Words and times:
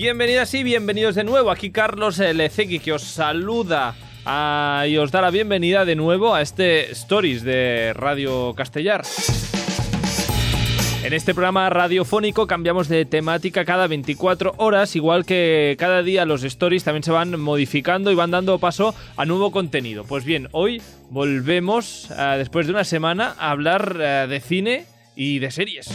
Bienvenidas 0.00 0.54
y 0.54 0.62
bienvenidos 0.62 1.16
de 1.16 1.24
nuevo. 1.24 1.50
Aquí 1.50 1.70
Carlos 1.70 2.18
Lecegui 2.18 2.78
que 2.78 2.92
os 2.92 3.02
saluda 3.02 3.96
ah, 4.24 4.84
y 4.88 4.96
os 4.96 5.10
da 5.10 5.20
la 5.20 5.32
bienvenida 5.32 5.84
de 5.84 5.96
nuevo 5.96 6.36
a 6.36 6.40
este 6.40 6.92
Stories 6.92 7.42
de 7.42 7.94
Radio 7.94 8.54
Castellar. 8.54 9.02
En 11.02 11.12
este 11.12 11.34
programa 11.34 11.68
radiofónico 11.68 12.46
cambiamos 12.46 12.86
de 12.86 13.06
temática 13.06 13.64
cada 13.64 13.88
24 13.88 14.54
horas, 14.58 14.94
igual 14.94 15.26
que 15.26 15.74
cada 15.80 16.04
día 16.04 16.24
los 16.24 16.44
stories 16.44 16.84
también 16.84 17.02
se 17.02 17.10
van 17.10 17.40
modificando 17.40 18.12
y 18.12 18.14
van 18.14 18.30
dando 18.30 18.60
paso 18.60 18.94
a 19.16 19.24
nuevo 19.24 19.50
contenido. 19.50 20.04
Pues 20.04 20.24
bien, 20.24 20.46
hoy 20.52 20.80
volvemos, 21.10 22.08
ah, 22.12 22.36
después 22.38 22.68
de 22.68 22.72
una 22.72 22.84
semana, 22.84 23.34
a 23.36 23.50
hablar 23.50 24.00
ah, 24.00 24.26
de 24.28 24.38
cine 24.38 24.86
y 25.16 25.40
de 25.40 25.50
series. 25.50 25.88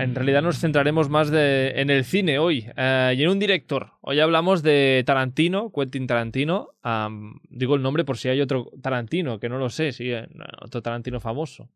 En 0.00 0.14
realidad 0.14 0.40
nos 0.40 0.58
centraremos 0.58 1.10
más 1.10 1.30
de, 1.30 1.74
en 1.76 1.90
el 1.90 2.06
cine 2.06 2.38
hoy 2.38 2.66
eh, 2.74 3.14
y 3.18 3.22
en 3.22 3.28
un 3.28 3.38
director. 3.38 3.92
Hoy 4.00 4.18
hablamos 4.18 4.62
de 4.62 5.02
Tarantino, 5.04 5.70
Quentin 5.70 6.06
Tarantino. 6.06 6.70
Digo 7.50 7.74
el 7.74 7.82
nombre 7.82 8.04
por 8.04 8.16
si 8.16 8.30
hay 8.30 8.40
otro 8.40 8.70
Tarantino, 8.80 9.38
que 9.38 9.50
no 9.50 9.58
lo 9.58 9.68
sé, 9.68 9.92
sí, 9.92 10.10
eh, 10.10 10.26
otro 10.62 10.80
Tarantino 10.80 11.20
famoso. 11.20 11.68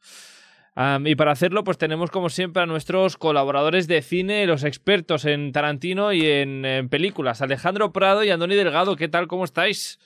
Am, 0.74 1.06
y 1.06 1.14
para 1.16 1.32
hacerlo, 1.32 1.64
pues 1.64 1.76
tenemos 1.76 2.10
como 2.10 2.30
siempre 2.30 2.62
a 2.62 2.66
nuestros 2.66 3.18
colaboradores 3.18 3.88
de 3.88 4.00
cine, 4.00 4.46
los 4.46 4.64
expertos 4.64 5.26
en 5.26 5.52
Tarantino 5.52 6.14
y 6.14 6.26
en, 6.26 6.64
en 6.64 6.88
películas, 6.88 7.42
Alejandro 7.42 7.92
Prado 7.92 8.24
y 8.24 8.30
Andoni 8.30 8.54
Delgado. 8.54 8.96
¿Qué 8.96 9.08
tal? 9.08 9.28
¿Cómo 9.28 9.44
estáis? 9.44 10.00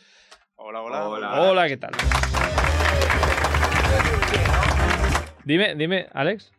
Hola, 0.57 0.83
hola. 0.83 1.41
Hola, 1.41 1.69
¿qué 1.69 1.77
tal? 1.77 1.93
Dime, 5.45 5.77
dime, 5.77 6.09
Alex. 6.13 6.58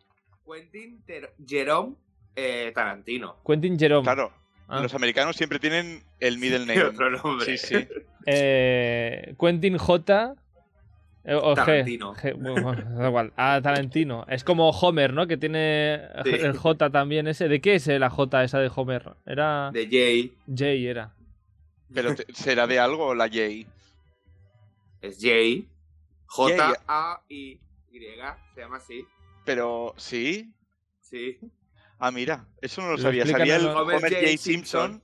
Quentin 0.50 1.02
Ter- 1.06 1.32
Jerome 1.46 1.94
eh, 2.36 2.72
Tarantino. 2.74 3.36
Quentin 3.46 3.78
Jerome. 3.78 4.02
Claro, 4.04 4.32
Ah. 4.68 4.80
los 4.80 4.94
americanos 4.94 5.36
siempre 5.36 5.58
tienen 5.58 6.02
el 6.20 6.38
middle 6.38 6.60
name. 6.66 6.82
otro 6.84 7.10
nombre. 7.10 7.44
Sí, 7.46 7.58
sí. 7.58 7.88
Eh, 8.26 9.34
Quentin 9.40 9.78
J. 9.78 10.34
eh, 11.24 11.34
O 11.34 11.52
G. 11.52 11.56
Tarantino. 11.56 12.14
G, 12.14 12.34
bueno, 12.34 12.72
da 12.98 13.08
igual. 13.08 13.32
Ah, 13.36 13.60
Tarantino. 13.62 14.26
Es 14.28 14.44
como 14.44 14.68
Homer, 14.70 15.14
¿no? 15.14 15.26
Que 15.26 15.36
tiene 15.38 16.00
Sí. 16.24 16.30
el 16.34 16.56
J 16.56 16.90
también 16.90 17.26
ese. 17.28 17.48
¿De 17.48 17.60
qué 17.62 17.76
es 17.76 17.86
la 17.86 18.10
J 18.10 18.44
esa 18.44 18.58
de 18.58 18.70
Homer? 18.74 19.14
Era 19.26 19.70
De 19.72 19.86
Jay. 19.90 20.34
Jay, 20.54 20.86
era. 20.86 21.14
Pero 21.92 22.14
te- 22.14 22.26
será 22.34 22.66
de 22.66 22.78
algo 22.78 23.14
la 23.14 23.24
J. 23.28 23.66
Es 25.00 25.18
Jay. 25.20 25.66
J-A-I-Y. 26.26 27.58
Se 28.54 28.60
llama 28.60 28.76
así. 28.76 29.04
Pero 29.44 29.94
sí. 29.96 30.54
Sí. 31.00 31.38
Ah, 31.98 32.10
mira, 32.10 32.46
eso 32.60 32.80
no 32.82 32.88
lo 32.88 32.96
Lo 32.96 33.02
sabía. 33.02 33.26
Sabía 33.26 33.56
el. 33.56 33.66
Homer, 33.66 34.00
J. 34.00 34.16
J. 34.20 34.36
Simpson. 34.38 35.02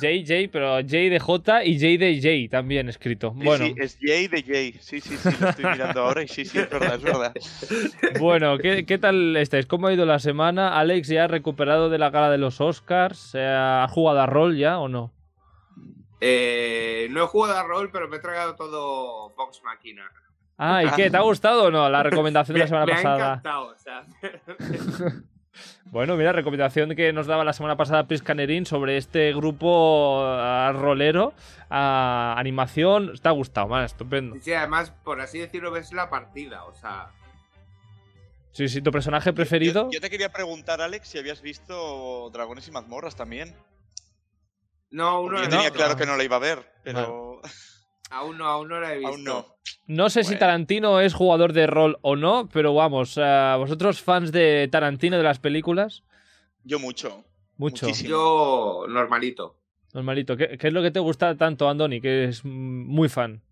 Jay, 0.00 0.48
pero 0.48 0.78
Jay 0.86 1.08
de 1.08 1.20
J 1.20 1.64
y 1.64 1.78
Jay 1.78 1.96
de 1.96 2.20
Jay 2.20 2.48
también 2.48 2.88
escrito. 2.88 3.34
Sí, 3.38 3.44
Bueno, 3.44 3.66
sí, 3.66 3.74
es 3.78 3.98
J 4.00 4.36
de 4.36 4.42
J. 4.42 4.82
Sí, 4.82 5.00
sí, 5.00 5.16
sí, 5.16 5.28
lo 5.40 5.48
estoy 5.48 5.64
mirando 5.64 6.00
ahora 6.00 6.22
y 6.22 6.28
sí, 6.28 6.44
sí, 6.44 6.58
es 6.58 6.70
verdad, 6.70 6.94
es 6.94 7.02
verdad. 7.02 7.34
bueno, 8.20 8.58
¿qué, 8.58 8.84
qué 8.84 8.98
tal 8.98 9.36
estáis? 9.36 9.66
¿Cómo 9.66 9.86
ha 9.86 9.92
ido 9.92 10.04
la 10.06 10.18
semana? 10.18 10.78
¿Alex 10.78 11.08
ya 11.08 11.24
ha 11.24 11.28
recuperado 11.28 11.88
de 11.88 11.98
la 11.98 12.10
gala 12.10 12.30
de 12.30 12.38
los 12.38 12.60
Oscars? 12.60 13.34
¿Ha 13.34 13.86
jugado 13.88 14.20
a 14.20 14.26
rol 14.26 14.56
ya 14.56 14.78
o 14.78 14.88
no? 14.88 15.12
Eh, 16.20 17.08
no 17.10 17.24
he 17.24 17.26
jugado 17.26 17.56
a 17.56 17.62
rol, 17.62 17.90
pero 17.92 18.08
me 18.08 18.16
he 18.16 18.20
tragado 18.20 18.56
todo 18.56 19.30
Fox 19.36 19.62
Máquina. 19.62 20.10
Ah, 20.58 20.82
¿y 20.84 20.90
qué? 20.92 21.10
¿Te 21.10 21.16
ha 21.16 21.20
gustado 21.22 21.64
o 21.64 21.70
no 21.70 21.88
la 21.88 22.02
recomendación 22.02 22.54
de 22.54 22.60
Me, 22.60 22.64
la 22.64 22.68
semana 22.68 22.86
me 22.86 22.92
ha 22.92 22.96
pasada? 22.96 23.26
encantado. 23.34 23.66
O 23.68 23.78
sea, 23.78 24.06
Bueno, 25.86 26.16
mira, 26.16 26.32
recomendación 26.32 26.94
que 26.94 27.12
nos 27.14 27.26
daba 27.26 27.42
la 27.44 27.52
semana 27.54 27.76
pasada 27.76 28.06
Pris 28.06 28.20
Canerín 28.22 28.66
sobre 28.66 28.98
este 28.98 29.32
grupo 29.32 30.20
ah, 30.22 30.70
rolero, 30.74 31.32
ah, 31.70 32.34
animación, 32.36 33.12
te 33.22 33.28
ha 33.28 33.32
gustado, 33.32 33.68
man, 33.68 33.84
estupendo. 33.84 34.36
sí, 34.40 34.52
además, 34.52 34.90
por 35.04 35.20
así 35.20 35.38
decirlo, 35.38 35.70
ves 35.70 35.92
la 35.92 36.10
partida. 36.10 36.64
O 36.64 36.74
sea, 36.74 37.10
Sí, 38.52 38.68
sí, 38.68 38.80
tu 38.82 38.90
personaje 38.90 39.32
preferido. 39.34 39.84
Yo, 39.84 39.90
yo 39.92 40.00
te 40.00 40.08
quería 40.10 40.30
preguntar, 40.32 40.80
Alex, 40.80 41.08
si 41.08 41.18
habías 41.18 41.40
visto 41.42 42.30
Dragones 42.30 42.66
y 42.68 42.70
mazmorras 42.70 43.14
también. 43.14 43.54
no, 44.90 45.08
aún 45.08 45.26
Porque 45.30 45.38
no, 45.40 45.44
yo 45.44 45.50
tenía 45.50 45.70
claro 45.70 45.96
que 45.96 46.06
no 46.06 46.16
la 46.16 46.24
iba 46.24 46.36
a 46.36 46.40
ver, 46.40 46.66
pero 46.82 47.40
Aún 48.10 48.38
no, 48.38 48.46
aún 48.46 48.68
no 48.68 48.80
la 48.80 48.92
he 48.94 48.98
visto. 48.98 49.08
aún 49.12 49.24
no. 49.24 49.56
No 49.86 50.10
sé 50.10 50.22
si. 50.24 50.36
Tarantino 50.36 51.00
es 51.00 51.12
jugador 51.14 51.52
de 51.52 51.66
rol 51.66 51.98
o 52.02 52.16
no, 52.16 52.48
pero 52.52 52.74
vamos, 52.74 53.18
ah, 53.18 53.56
vosotros 53.58 54.00
fans 54.00 54.30
de 54.32 54.68
Tarantino 54.70 55.16
de 55.16 55.22
las 55.24 55.38
películas, 55.38 56.02
Yo 56.64 56.78
mucho. 56.78 57.24
mucho. 57.56 57.86
Muchísimo. 57.86 58.10
Yo, 58.10 58.84
normalito. 58.88 59.58
Normalito. 59.92 60.36
¿Qué, 60.36 60.56
qué 60.58 60.68
es 60.68 60.72
lo 60.72 60.82
que 60.82 60.90
te 60.90 61.00
gusta 61.00 61.36
tanto, 61.36 61.68
Andoni, 61.68 62.00
que 62.00 62.24
es 62.24 62.44
muy 62.44 63.08
fan? 63.08 63.42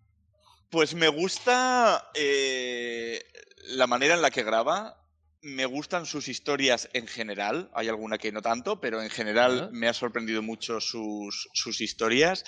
Pues 0.71 0.95
me 0.95 1.09
gusta 1.09 2.11
eh, 2.15 3.23
la 3.69 3.87
manera 3.87 4.15
en 4.15 4.23
la 4.23 4.31
que 4.31 4.43
graba. 4.43 5.01
Me 5.43 5.67
gustan 5.67 6.07
sus 6.07 6.29
historias 6.29 6.89
en 6.95 7.07
general. 7.07 7.71
Hay 7.75 7.89
alguna 7.89 8.19
que 8.19 8.33
no 8.33 8.41
tanto, 8.43 8.81
pero 8.81 9.03
en 9.03 9.11
general 9.11 9.71
me 9.73 9.89
ha 9.89 9.93
sorprendido 9.93 10.43
mucho 10.43 10.81
sus, 10.81 11.49
sus 11.53 11.81
historias. 11.81 12.45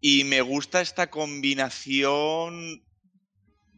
Y 0.00 0.24
me 0.24 0.40
gusta 0.40 0.80
esta 0.80 1.10
combinación 1.10 2.82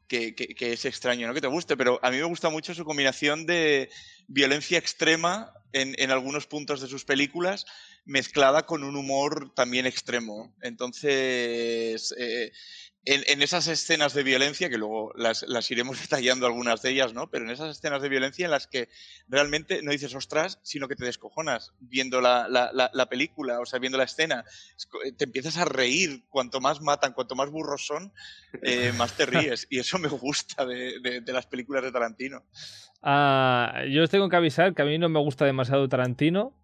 que, 0.06 0.54
es 0.60 0.84
extraño, 0.84 1.26
¿no? 1.26 1.34
Que 1.34 1.40
te 1.40 1.46
guste, 1.46 1.76
pero 1.76 1.98
a 2.02 2.10
mí 2.10 2.18
me 2.18 2.24
gusta 2.24 2.50
mucho 2.50 2.74
su 2.74 2.84
combinación 2.84 3.46
de 3.46 3.90
violencia 4.28 4.78
extrema 4.78 5.52
en, 5.72 5.94
en 5.98 6.10
algunos 6.10 6.46
puntos 6.46 6.82
de 6.82 6.88
sus 6.88 7.04
películas, 7.04 7.64
mezclada 8.04 8.66
con 8.66 8.84
un 8.84 8.96
humor 8.96 9.52
también 9.54 9.86
extremo. 9.86 10.54
Entonces, 10.60 12.14
eh, 12.18 12.52
en, 13.04 13.22
en 13.26 13.42
esas 13.42 13.66
escenas 13.66 14.14
de 14.14 14.22
violencia, 14.22 14.70
que 14.70 14.78
luego 14.78 15.12
las, 15.16 15.42
las 15.48 15.70
iremos 15.70 16.00
detallando 16.02 16.46
algunas 16.46 16.82
de 16.82 16.90
ellas, 16.90 17.12
¿no? 17.14 17.30
Pero 17.30 17.44
en 17.44 17.50
esas 17.50 17.76
escenas 17.76 18.00
de 18.02 18.08
violencia 18.08 18.44
en 18.44 18.50
las 18.50 18.66
que 18.66 18.88
realmente 19.28 19.82
no 19.82 19.90
dices 19.90 20.14
ostras, 20.14 20.60
sino 20.62 20.86
que 20.88 20.96
te 20.96 21.04
descojonas 21.04 21.72
viendo 21.80 22.20
la, 22.20 22.48
la- 22.48 22.70
la- 22.72 22.90
la 22.92 23.06
película, 23.06 23.58
o 23.60 23.66
sea, 23.66 23.78
viendo 23.78 23.98
la 23.98 24.04
escena. 24.04 24.44
Te 25.16 25.24
empiezas 25.24 25.56
a 25.56 25.64
reír. 25.64 26.24
Cuanto 26.28 26.60
más 26.60 26.80
matan, 26.80 27.12
cuanto 27.12 27.34
más 27.34 27.50
burros 27.50 27.84
son, 27.86 28.12
eh, 28.62 28.92
más 28.96 29.16
te 29.16 29.26
ríes. 29.26 29.66
Y 29.70 29.78
eso 29.80 29.98
me 29.98 30.08
gusta 30.08 30.64
de, 30.64 31.00
de- 31.00 31.20
de 31.20 31.32
las 31.32 31.46
películas 31.46 31.82
de 31.82 31.92
Tarantino. 31.92 32.44
Ah, 33.02 33.82
yo 33.90 34.04
os 34.04 34.10
tengo 34.10 34.28
que 34.28 34.36
avisar 34.36 34.74
que 34.74 34.82
a 34.82 34.84
mí 34.84 34.96
no 34.98 35.08
me 35.08 35.18
gusta 35.18 35.44
demasiado 35.44 35.88
Tarantino. 35.88 36.54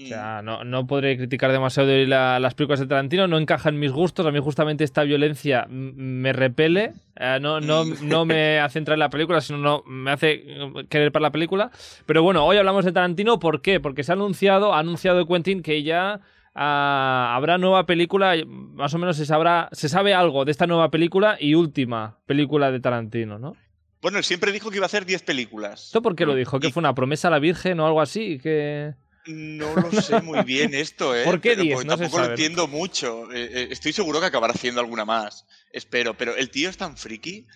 O 0.00 0.06
sea, 0.06 0.42
no, 0.42 0.62
no 0.64 0.86
podré 0.86 1.16
criticar 1.16 1.50
demasiado 1.50 1.88
de 1.88 2.06
la- 2.06 2.38
las 2.38 2.54
películas 2.54 2.78
de 2.80 2.86
Tarantino, 2.86 3.26
no 3.26 3.36
encajan 3.38 3.74
en 3.74 3.80
mis 3.80 3.90
gustos. 3.90 4.24
A 4.26 4.30
mí, 4.30 4.38
justamente, 4.38 4.84
esta 4.84 5.02
violencia 5.02 5.66
me 5.68 6.32
repele. 6.32 6.92
Eh, 7.16 7.38
no, 7.40 7.60
no, 7.60 7.84
no 8.02 8.24
me 8.24 8.60
hace 8.60 8.78
entrar 8.78 8.94
en 8.94 9.00
la 9.00 9.10
película, 9.10 9.40
sino 9.40 9.58
no 9.58 9.82
me 9.86 10.12
hace 10.12 10.44
querer 10.88 11.10
para 11.10 11.24
la 11.24 11.30
película. 11.32 11.70
Pero 12.06 12.22
bueno, 12.22 12.44
hoy 12.46 12.56
hablamos 12.58 12.84
de 12.84 12.92
Tarantino. 12.92 13.38
¿Por 13.40 13.60
qué? 13.60 13.80
Porque 13.80 14.04
se 14.04 14.12
ha 14.12 14.14
anunciado, 14.14 14.72
ha 14.74 14.78
anunciado 14.78 15.26
Quentin 15.26 15.62
que 15.62 15.82
ya 15.82 16.20
ah, 16.54 17.32
habrá 17.36 17.58
nueva 17.58 17.86
película. 17.86 18.34
Más 18.46 18.94
o 18.94 18.98
menos 18.98 19.16
se 19.16 19.26
sabrá, 19.26 19.68
se 19.72 19.88
sabe 19.88 20.14
algo 20.14 20.44
de 20.44 20.52
esta 20.52 20.66
nueva 20.66 20.90
película 20.90 21.36
y 21.40 21.54
última 21.54 22.18
película 22.26 22.70
de 22.70 22.80
Tarantino, 22.80 23.38
¿no? 23.38 23.56
Bueno, 24.00 24.18
él 24.18 24.24
siempre 24.24 24.52
dijo 24.52 24.70
que 24.70 24.76
iba 24.76 24.84
a 24.84 24.86
hacer 24.86 25.04
10 25.04 25.22
películas. 25.22 25.86
¿Esto 25.86 26.02
por 26.02 26.14
qué 26.14 26.24
lo 26.24 26.36
dijo? 26.36 26.60
¿Que 26.60 26.68
Y- 26.68 26.72
fue 26.72 26.80
una 26.80 26.94
promesa 26.94 27.26
a 27.28 27.30
la 27.32 27.40
Virgen 27.40 27.80
o 27.80 27.86
algo 27.86 28.00
así? 28.00 28.38
Que... 28.38 28.94
No 29.28 29.74
lo 29.74 29.90
sé 29.92 30.20
muy 30.22 30.42
bien 30.44 30.74
esto, 30.74 31.14
¿eh? 31.16 31.24
¿Por 31.24 31.40
qué 31.40 31.50
Pero 31.50 31.62
10? 31.62 31.74
porque 31.74 31.88
No 31.88 31.96
tampoco 31.96 32.18
lo 32.18 32.24
entiendo 32.30 32.66
mucho. 32.66 33.30
Eh, 33.32 33.48
eh, 33.52 33.68
estoy 33.70 33.92
seguro 33.92 34.20
que 34.20 34.26
acabará 34.26 34.54
haciendo 34.54 34.80
alguna 34.80 35.04
más. 35.04 35.46
Espero. 35.72 36.14
Pero 36.16 36.34
el 36.34 36.50
tío 36.50 36.70
es 36.70 36.76
tan 36.76 36.96
friki, 36.96 37.46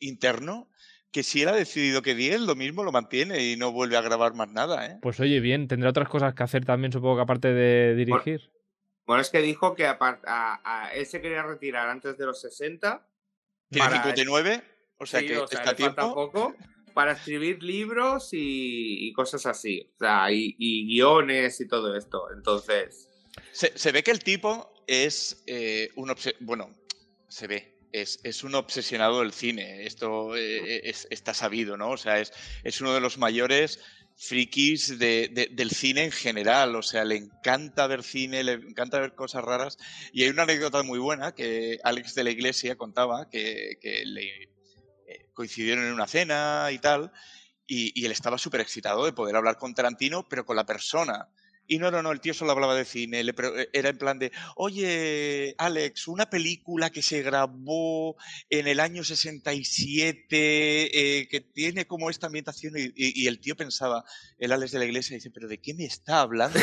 interno, 0.00 0.68
que 1.10 1.22
si 1.22 1.42
él 1.42 1.48
ha 1.48 1.52
decidido 1.52 2.02
que 2.02 2.14
10, 2.14 2.40
lo 2.42 2.54
mismo 2.54 2.84
lo 2.84 2.92
mantiene 2.92 3.44
y 3.44 3.56
no 3.56 3.72
vuelve 3.72 3.96
a 3.96 4.00
grabar 4.02 4.34
más 4.34 4.48
nada, 4.50 4.86
¿eh? 4.86 4.98
Pues 5.02 5.20
oye, 5.20 5.40
bien, 5.40 5.68
tendrá 5.68 5.90
otras 5.90 6.08
cosas 6.08 6.34
que 6.34 6.42
hacer 6.42 6.64
también, 6.64 6.92
supongo 6.92 7.16
que 7.16 7.22
aparte 7.22 7.52
de 7.52 7.94
dirigir. 7.94 8.50
Bueno, 9.06 9.20
es 9.20 9.30
que 9.30 9.40
dijo 9.42 9.74
que 9.74 9.86
apar- 9.86 10.20
a- 10.26 10.60
a- 10.64 10.94
él 10.94 11.06
se 11.06 11.20
quería 11.20 11.42
retirar 11.42 11.88
antes 11.88 12.16
de 12.16 12.24
los 12.24 12.40
60. 12.40 13.06
Tiene 13.68 13.88
para- 13.88 14.02
59, 14.02 14.62
o 14.98 15.06
sea 15.06 15.20
Sí, 15.20 15.26
que 15.26 15.38
o 15.38 15.46
sea, 15.46 15.58
está 15.60 15.74
tiempo. 15.74 16.14
poco 16.14 16.54
para 16.92 17.12
escribir 17.12 17.62
libros 17.62 18.28
y, 18.32 19.12
cosas 19.14 19.46
así. 19.46 19.90
O 19.94 19.98
sea, 19.98 20.30
y, 20.32 20.54
guiones 20.86 21.60
y 21.60 21.68
todo 21.68 21.96
esto. 21.96 22.30
Entonces, 22.34 23.08
Se, 23.52 23.92
ve 23.92 24.02
que 24.02 24.10
el 24.10 24.20
tipo 24.20 24.72
es 24.86 25.42
eh, 25.46 25.90
un 25.96 26.14
bueno, 26.40 26.70
se 27.28 27.46
ve, 27.46 27.78
es, 27.92 28.20
es 28.24 28.42
un 28.44 28.54
obsesionado 28.54 29.20
del 29.20 29.32
cine. 29.32 29.86
Esto 29.86 30.36
eh, 30.36 30.88
es- 30.88 31.06
está 31.10 31.34
sabido, 31.34 31.76
¿no? 31.76 31.90
O 31.90 31.96
sea, 31.96 32.18
es, 32.20 32.32
es 32.64 32.80
uno 32.80 32.94
de 32.94 33.00
los 33.00 33.18
mayores 33.18 33.80
frikis 34.16 34.98
de- 34.98 35.28
de- 35.32 35.48
del 35.52 35.70
cine 35.70 36.04
en 36.04 36.12
general. 36.12 36.76
O 36.76 36.82
sea, 36.82 37.04
le 37.04 37.16
encanta 37.16 37.86
ver 37.86 38.02
cine, 38.02 38.44
le 38.44 38.52
encanta 38.52 39.00
ver 39.00 39.14
cosas 39.14 39.44
raras. 39.44 39.78
Y 40.12 40.22
hay 40.24 40.30
una 40.30 40.42
anécdota 40.44 40.82
muy 40.82 40.98
buena 40.98 41.34
que 41.34 41.78
Alex 41.84 42.14
de 42.14 42.24
la 42.24 42.30
Iglesia 42.30 42.76
contaba 42.76 43.28
que, 43.30 43.78
que 43.80 44.04
le 44.06 44.51
coincidieron 45.32 45.86
en 45.86 45.92
una 45.92 46.06
cena 46.06 46.68
y 46.72 46.78
tal. 46.78 47.12
y, 47.66 48.04
él 48.04 48.12
estaba 48.12 48.38
súper 48.38 48.60
excitado 48.60 49.04
de 49.04 49.12
poder 49.12 49.36
hablar 49.36 49.56
con 49.56 49.74
Tarantino, 49.74 50.28
pero 50.28 50.44
con 50.44 50.56
la 50.56 50.66
persona. 50.66 51.28
Y 51.68 51.78
no, 51.78 51.90
no, 51.90 52.02
no, 52.02 52.12
el 52.12 52.20
tío 52.20 52.34
solo 52.34 52.52
hablaba 52.52 52.74
de 52.74 52.84
cine. 52.84 53.24
Pre- 53.32 53.68
era 53.72 53.88
en 53.88 53.96
plan 53.98 54.18
de, 54.18 54.30
oye, 54.56 55.54
Alex, 55.58 56.08
una 56.08 56.28
película 56.28 56.90
que 56.90 57.02
se 57.02 57.22
grabó 57.22 58.16
en 58.50 58.66
el 58.66 58.78
año 58.80 59.04
67, 59.04 60.30
eh, 61.20 61.28
que 61.28 61.40
tiene 61.40 61.86
como 61.86 62.10
esta 62.10 62.26
ambientación. 62.26 62.74
Y, 62.76 62.82
y- 62.96 63.22
y 63.22 63.26
el 63.26 63.38
tío 63.40 63.56
pensaba, 63.56 64.04
el 64.38 64.52
Alex 64.52 64.72
de 64.72 64.78
la 64.80 64.84
iglesia, 64.84 65.14
dice, 65.14 65.30
pero 65.30 65.48
¿de 65.48 65.58
qué 65.58 65.72
me 65.74 65.84
está 65.84 66.20
hablando? 66.20 66.58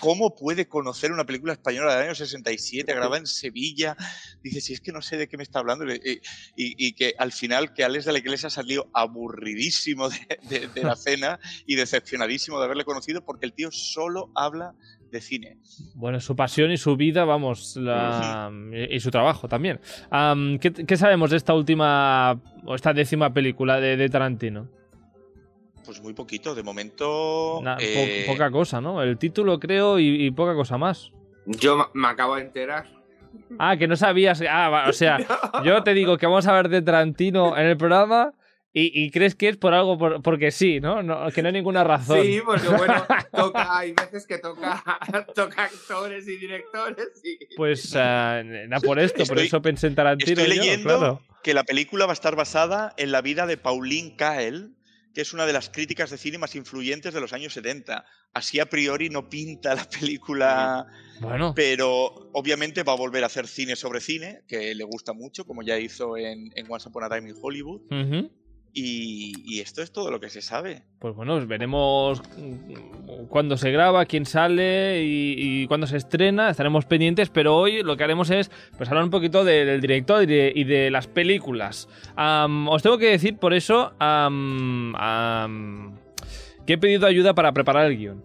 ¿Cómo 0.00 0.34
puede 0.34 0.68
conocer 0.68 1.12
una 1.12 1.24
película 1.24 1.52
española 1.52 1.94
del 1.94 2.06
año 2.06 2.14
67, 2.14 2.92
grabada 2.92 3.18
en 3.18 3.26
Sevilla? 3.26 3.96
Dice, 4.42 4.60
si 4.60 4.72
es 4.74 4.80
que 4.80 4.92
no 4.92 5.02
sé 5.02 5.16
de 5.16 5.28
qué 5.28 5.36
me 5.36 5.42
está 5.42 5.60
hablando. 5.60 5.84
Y- 5.94 6.20
y 6.56 6.92
que 6.92 7.14
al 7.18 7.32
final, 7.32 7.72
que 7.74 7.84
Alex 7.84 8.04
de 8.04 8.12
la 8.12 8.18
iglesia 8.18 8.50
salió 8.50 8.90
aburridísimo 8.92 10.08
de- 10.10 10.38
de- 10.42 10.68
de 10.68 10.82
la 10.82 10.96
cena 10.96 11.38
y 11.66 11.76
decepcionadísimo 11.76 12.58
de 12.58 12.64
haberle 12.64 12.84
conocido 12.84 13.24
porque 13.24 13.46
el 13.46 13.52
tío 13.52 13.67
solo 13.70 14.30
habla 14.34 14.74
de 15.10 15.20
cine. 15.20 15.56
Bueno, 15.94 16.20
su 16.20 16.36
pasión 16.36 16.70
y 16.70 16.76
su 16.76 16.96
vida, 16.96 17.24
vamos, 17.24 17.76
la- 17.76 18.50
y, 18.72 18.96
y 18.96 19.00
su 19.00 19.10
trabajo 19.10 19.48
también. 19.48 19.80
Am, 20.10 20.58
¿qué, 20.58 20.72
qué 20.72 20.96
sabemos 20.96 21.30
de 21.30 21.38
esta 21.38 21.54
última 21.54 22.38
o 22.64 22.74
esta 22.74 22.92
décima 22.92 23.32
película 23.32 23.80
de, 23.80 23.96
de 23.96 24.08
Tarantino? 24.10 24.68
Pues 25.84 26.02
muy 26.02 26.12
poquito, 26.12 26.54
de 26.54 26.62
momento. 26.62 27.60
Na- 27.62 27.76
po- 27.76 27.82
eh, 27.84 28.24
poca 28.28 28.50
cosa, 28.50 28.80
¿no? 28.80 29.02
El 29.02 29.16
título, 29.16 29.58
creo, 29.58 29.98
y, 29.98 30.26
y 30.26 30.30
poca 30.30 30.54
cosa 30.54 30.76
más. 30.76 31.10
Yo 31.46 31.90
me 31.94 32.08
acabo 32.08 32.34
de 32.36 32.42
enterar. 32.42 32.86
Ah, 33.58 33.76
que 33.78 33.88
no 33.88 33.96
sabías. 33.96 34.42
Ah, 34.50 34.86
o 34.88 34.92
sea, 34.92 35.18
yo 35.64 35.82
te 35.82 35.94
digo 35.94 36.18
que 36.18 36.26
vamos 36.26 36.46
a 36.46 36.52
ver 36.52 36.68
de 36.68 36.82
Tarantino 36.82 37.56
en 37.56 37.66
el 37.66 37.76
programa 37.78 38.32
y, 38.72 39.04
y 39.04 39.10
crees 39.10 39.34
que 39.34 39.48
es 39.48 39.56
por 39.56 39.72
algo, 39.74 39.96
por- 39.98 40.22
porque 40.22 40.50
sí, 40.50 40.78
¿no? 40.80 41.02
No, 41.02 41.30
Que 41.30 41.42
no 41.42 41.48
hay 41.48 41.54
ninguna 41.54 41.84
razón. 41.84 42.22
Sí, 42.22 42.40
porque 42.44 42.68
bueno, 42.68 42.94
toca, 43.32 43.78
hay 43.78 43.92
veces 43.92 44.26
que 44.26 44.38
toca, 44.38 44.84
toca 45.34 45.64
actores 45.64 46.28
y 46.28 46.36
directores 46.36 47.08
y... 47.24 47.54
Pues 47.56 47.94
ah, 47.96 48.42
nada 48.44 48.80
por 48.80 48.98
esto, 48.98 49.24
por 49.24 49.38
Estoy- 49.38 49.46
eso 49.46 49.62
pensé 49.62 49.86
en 49.86 49.94
Tarantino. 49.94 50.30
Estoy 50.40 50.54
yo, 50.56 50.62
leyendo 50.62 50.98
claro. 50.98 51.22
que 51.42 51.54
la 51.54 51.64
película 51.64 52.06
va 52.06 52.12
a 52.12 52.14
estar 52.14 52.36
basada 52.36 52.92
en 52.98 53.10
la 53.10 53.22
vida 53.22 53.46
de 53.46 53.56
Pauline 53.56 54.14
Kael, 54.16 54.74
que 55.14 55.22
es 55.22 55.32
una 55.32 55.46
de 55.46 55.52
las 55.54 55.70
críticas 55.70 56.10
de 56.10 56.18
cine 56.18 56.38
más 56.38 56.54
influyentes 56.54 57.12
de 57.14 57.20
los 57.20 57.32
años 57.32 57.54
70. 57.54 58.04
Así 58.34 58.60
a 58.60 58.66
priori 58.66 59.08
no 59.08 59.28
pinta 59.30 59.74
la 59.74 59.84
película, 59.88 60.86
Bueno, 61.20 61.54
pero 61.56 62.28
obviamente 62.34 62.82
va 62.84 62.92
a 62.92 62.96
volver 62.96 63.24
a 63.24 63.26
hacer 63.26 63.48
cine 63.48 63.74
sobre 63.74 64.00
cine, 64.00 64.42
que 64.46 64.74
le 64.74 64.84
gusta 64.84 65.14
mucho, 65.14 65.44
como 65.44 65.62
ya 65.62 65.78
hizo 65.78 66.16
en, 66.16 66.50
en 66.54 66.66
Once 66.70 66.88
Upon 66.88 67.04
a 67.04 67.08
Time 67.08 67.30
in 67.30 67.36
Hollywood. 67.40 67.80
ujú. 67.90 68.30
Y, 68.74 69.32
y 69.44 69.60
esto 69.60 69.82
es 69.82 69.90
todo 69.90 70.10
lo 70.10 70.20
que 70.20 70.28
se 70.28 70.40
sabe. 70.42 70.82
Pues 71.00 71.14
bueno, 71.16 71.44
veremos 71.46 72.22
mm, 72.36 73.24
cuándo 73.28 73.56
se 73.56 73.70
graba, 73.72 74.04
quién 74.06 74.24
sale 74.26 75.02
y, 75.02 75.34
y 75.62 75.66
cuándo 75.66 75.86
se 75.86 75.96
estrena. 75.96 76.50
Estaremos 76.50 76.84
pendientes, 76.84 77.28
pero 77.30 77.56
hoy 77.56 77.82
lo 77.82 77.96
que 77.96 78.04
haremos 78.04 78.30
es 78.30 78.50
pues, 78.76 78.88
hablar 78.88 79.04
un 79.04 79.10
poquito 79.10 79.42
de- 79.44 79.64
del 79.64 79.80
director 79.80 80.22
y 80.22 80.26
de, 80.26 80.52
y 80.54 80.64
de 80.64 80.90
las 80.90 81.06
películas. 81.08 81.88
Os 82.16 82.82
tengo 82.82 82.98
que 82.98 83.10
decir 83.10 83.36
por 83.38 83.52
eso 83.54 83.92
que 86.66 86.72
he 86.74 86.78
pedido 86.78 87.06
ayuda 87.06 87.34
para 87.34 87.52
preparar 87.52 87.86
el 87.86 87.96
guion. 87.96 88.22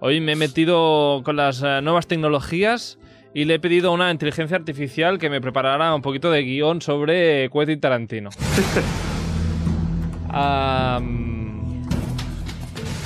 Hoy 0.00 0.20
me 0.20 0.32
he 0.32 0.36
metido 0.36 1.22
con 1.24 1.36
las 1.36 1.62
eh, 1.62 1.80
nuevas 1.82 2.06
tecnologías 2.08 2.98
y 3.34 3.44
le 3.44 3.54
he 3.54 3.60
pedido 3.60 3.90
a 3.90 3.92
una 3.94 4.10
inteligencia 4.10 4.56
artificial 4.56 5.18
que 5.18 5.30
me 5.30 5.40
preparara 5.40 5.94
un 5.94 6.02
poquito 6.02 6.30
de 6.30 6.42
guion 6.42 6.82
sobre 6.82 7.48
Quentin 7.50 7.80
Tarantino. 7.80 8.30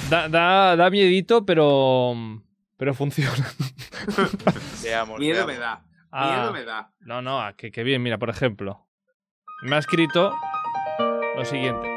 Da, 0.09 0.29
da, 0.29 0.77
da 0.77 0.91
miedito, 0.91 1.45
pero, 1.45 2.15
pero 2.77 2.95
funciona. 2.95 3.47
Veamos. 4.83 5.19
Miedo 5.19 5.47
veamos. 5.47 5.55
me 5.55 5.59
da, 5.59 5.83
Ah, 6.13 6.37
miedo 6.37 6.53
me 6.53 6.65
da. 6.65 6.93
No, 7.01 7.21
no, 7.21 7.41
ah, 7.41 7.55
que, 7.55 7.73
que 7.73 7.83
bien, 7.83 8.03
mira, 8.03 8.17
por 8.19 8.31
ejemplo. 8.31 8.87
Me 9.63 9.77
ha 9.77 9.79
escrito 9.79 10.33
lo 11.37 11.45
siguiente. 11.45 11.96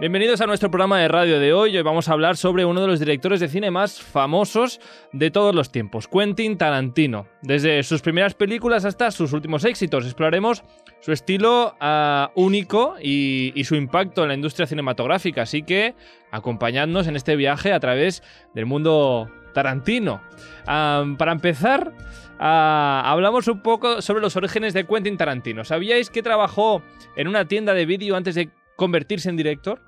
Bienvenidos 0.00 0.40
a 0.40 0.46
nuestro 0.46 0.72
programa 0.72 0.98
de 0.98 1.06
radio 1.06 1.38
de 1.38 1.52
hoy. 1.52 1.76
Hoy 1.76 1.82
vamos 1.82 2.08
a 2.08 2.14
hablar 2.14 2.36
sobre 2.36 2.64
uno 2.64 2.80
de 2.80 2.88
los 2.88 2.98
directores 2.98 3.38
de 3.38 3.48
cine 3.48 3.70
más 3.70 4.02
famosos 4.02 4.80
de 5.12 5.30
todos 5.30 5.54
los 5.54 5.70
tiempos, 5.70 6.08
Quentin 6.08 6.58
Tarantino. 6.58 7.28
Desde 7.42 7.80
sus 7.84 8.02
primeras 8.02 8.34
películas 8.34 8.84
hasta 8.84 9.12
sus 9.12 9.32
últimos 9.32 9.64
éxitos, 9.64 10.04
exploraremos 10.04 10.64
su 11.00 11.12
estilo 11.12 11.76
ah, 11.80 12.32
único 12.34 12.96
y, 13.00 13.62
su 13.64 13.76
impacto 13.76 14.22
en 14.22 14.28
la 14.28 14.34
industria 14.34 14.66
cinematográfica. 14.66 15.42
Así 15.42 15.62
que 15.62 15.94
acompañadnos 16.32 17.06
en 17.06 17.14
este 17.14 17.36
viaje 17.36 17.72
a 17.72 17.78
través 17.78 18.24
del 18.52 18.66
mundo 18.66 19.30
Tarantino. 19.54 20.22
Ah, 20.66 21.04
para 21.16 21.30
empezar, 21.30 21.92
Ah, 22.38 23.02
hablamos 23.06 23.46
un 23.48 23.60
poco 23.60 24.02
sobre 24.02 24.20
los 24.20 24.36
orígenes 24.36 24.74
de 24.74 24.84
Quentin 24.86 25.16
Tarantino. 25.16 25.64
¿Sabíais 25.64 26.10
que 26.10 26.22
trabajó 26.22 26.82
en 27.16 27.28
una 27.28 27.46
tienda 27.46 27.74
de 27.74 27.86
vídeo 27.86 28.16
antes 28.16 28.34
de 28.34 28.50
convertirse 28.76 29.28
en 29.28 29.36
director? 29.36 29.80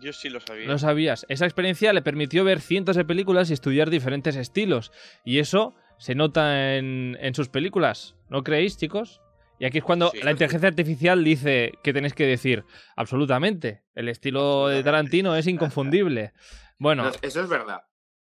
Yo 0.00 0.12
sí 0.12 0.28
lo 0.30 0.40
sabía. 0.40 0.66
No 0.66 0.78
sabías. 0.78 1.24
Esa 1.28 1.44
experiencia 1.44 1.92
le 1.92 2.02
permitió 2.02 2.42
ver 2.44 2.60
cientos 2.60 2.96
de 2.96 3.04
películas 3.04 3.50
y 3.50 3.52
estudiar 3.52 3.88
diferentes 3.88 4.34
estilos. 4.36 4.90
Y 5.24 5.38
eso 5.38 5.76
se 5.98 6.14
nota 6.16 6.76
en, 6.76 7.16
en 7.20 7.34
sus 7.34 7.48
películas. 7.48 8.16
¿No 8.28 8.42
creéis, 8.42 8.76
chicos? 8.76 9.20
Y 9.60 9.64
aquí 9.64 9.78
es 9.78 9.84
cuando 9.84 10.10
Sí. 10.10 10.18
la 10.22 10.32
inteligencia 10.32 10.68
artificial 10.68 11.22
dice 11.22 11.72
que 11.84 11.92
tenéis 11.92 12.14
que 12.14 12.26
decir, 12.26 12.64
absolutamente, 12.96 13.82
el 13.94 14.08
estilo 14.08 14.66
de. 14.66 14.82
Tarantino 14.82 15.36
es 15.36 15.46
inconfundible. 15.46 16.32
Bueno, 16.78 17.04
No, 17.04 17.10
eso 17.22 17.40
es 17.42 17.48
verdad. 17.48 17.82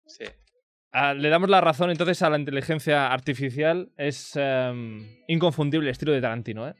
Sí. 0.06 0.24
Ah, 0.90 1.12
le 1.12 1.28
damos 1.28 1.50
la 1.50 1.60
razón 1.60 1.90
entonces 1.90 2.22
a 2.22 2.30
la 2.30 2.38
inteligencia 2.38 3.12
artificial. 3.12 3.92
Es 3.98 4.32
em, 4.36 5.06
inconfundible 5.28 5.88
el 5.88 5.92
estilo 5.92 6.12
de 6.12 6.22
Tarantino, 6.22 6.66
¿eh? 6.66 6.74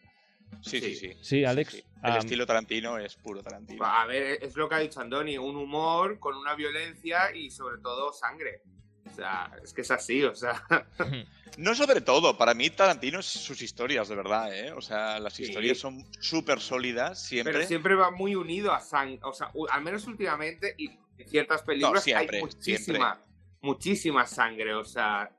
Sí, 0.62 0.80
sí, 0.80 0.94
Sí. 0.94 1.12
sí. 1.12 1.18
Sí, 1.22 1.44
Alex. 1.44 1.74
El 1.74 1.84
Ah, 2.02 2.18
estilo 2.18 2.46
Tarantino 2.46 2.96
es 2.98 3.16
puro 3.16 3.42
Tarantino. 3.42 3.84
A 3.84 4.06
ver, 4.06 4.38
es 4.42 4.54
lo 4.56 4.68
que 4.68 4.74
ha 4.76 4.78
dicho 4.78 5.00
Andoni, 5.00 5.36
un 5.38 5.56
humor 5.56 6.18
con 6.20 6.36
una 6.36 6.54
violencia 6.54 7.34
y 7.34 7.50
sobre 7.50 7.78
todo 7.80 8.12
sangre. 8.12 8.62
O 9.10 9.14
sea, 9.14 9.50
es 9.64 9.72
que 9.72 9.80
es 9.80 9.90
así, 9.90 10.22
o 10.22 10.34
sea, 10.34 10.62
No 11.56 11.74
sobre 11.74 12.00
todo, 12.02 12.36
para 12.38 12.54
mí 12.54 12.70
Tarantino 12.70 13.18
es 13.20 13.26
sus 13.26 13.62
historias, 13.62 14.08
de 14.08 14.14
verdad, 14.14 14.54
¿eh? 14.56 14.70
O 14.72 14.80
sea, 14.80 15.18
las 15.18 15.32
Sí. 15.32 15.44
historias 15.44 15.78
son 15.78 16.04
súper 16.20 16.60
sólidas 16.60 17.20
siempre. 17.24 17.52
pero 17.52 17.66
siempre 17.66 17.94
va 17.96 18.10
muy 18.12 18.34
unido 18.36 18.72
a 18.72 18.80
sangre, 18.80 19.18
o 19.22 19.32
sea, 19.32 19.50
al 19.70 19.82
menos 19.82 20.06
últimamente 20.06 20.74
y 20.78 20.90
en 21.18 21.28
ciertas 21.28 21.62
películas 21.62 22.04
siempre, 22.04 22.36
hay 22.36 22.42
muchísima, 22.44 23.20
muchísima 23.62 24.26
sangre, 24.26 24.74
o 24.74 24.84
sea, 24.84 25.30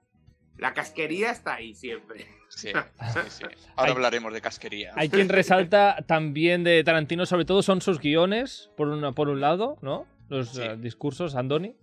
la 0.59 0.73
casquería 0.73 1.31
está 1.31 1.55
ahí 1.55 1.73
siempre. 1.73 2.27
Sí, 2.49 2.69
sí, 2.69 3.19
sí. 3.29 3.43
Ahora 3.75 3.91
Hay- 3.91 3.91
hablaremos 3.91 4.33
de 4.33 4.41
casquería. 4.41 4.91
Hay 4.95 5.09
quien 5.09 5.29
resalta 5.29 6.03
también 6.07 6.63
de 6.63 6.83
Tarantino, 6.83 7.25
sobre 7.25 7.45
todo, 7.45 7.61
son 7.63 7.81
sus 7.81 7.99
guiones, 7.99 8.69
por, 8.77 8.87
una, 8.89 9.11
por 9.13 9.29
un 9.29 9.39
lado, 9.41 9.77
¿no? 9.81 10.05
Los 10.29 10.49
Sí. 10.53 10.61
eh, 10.61 10.75
discursos, 10.77 11.35
Andoni. 11.35 11.75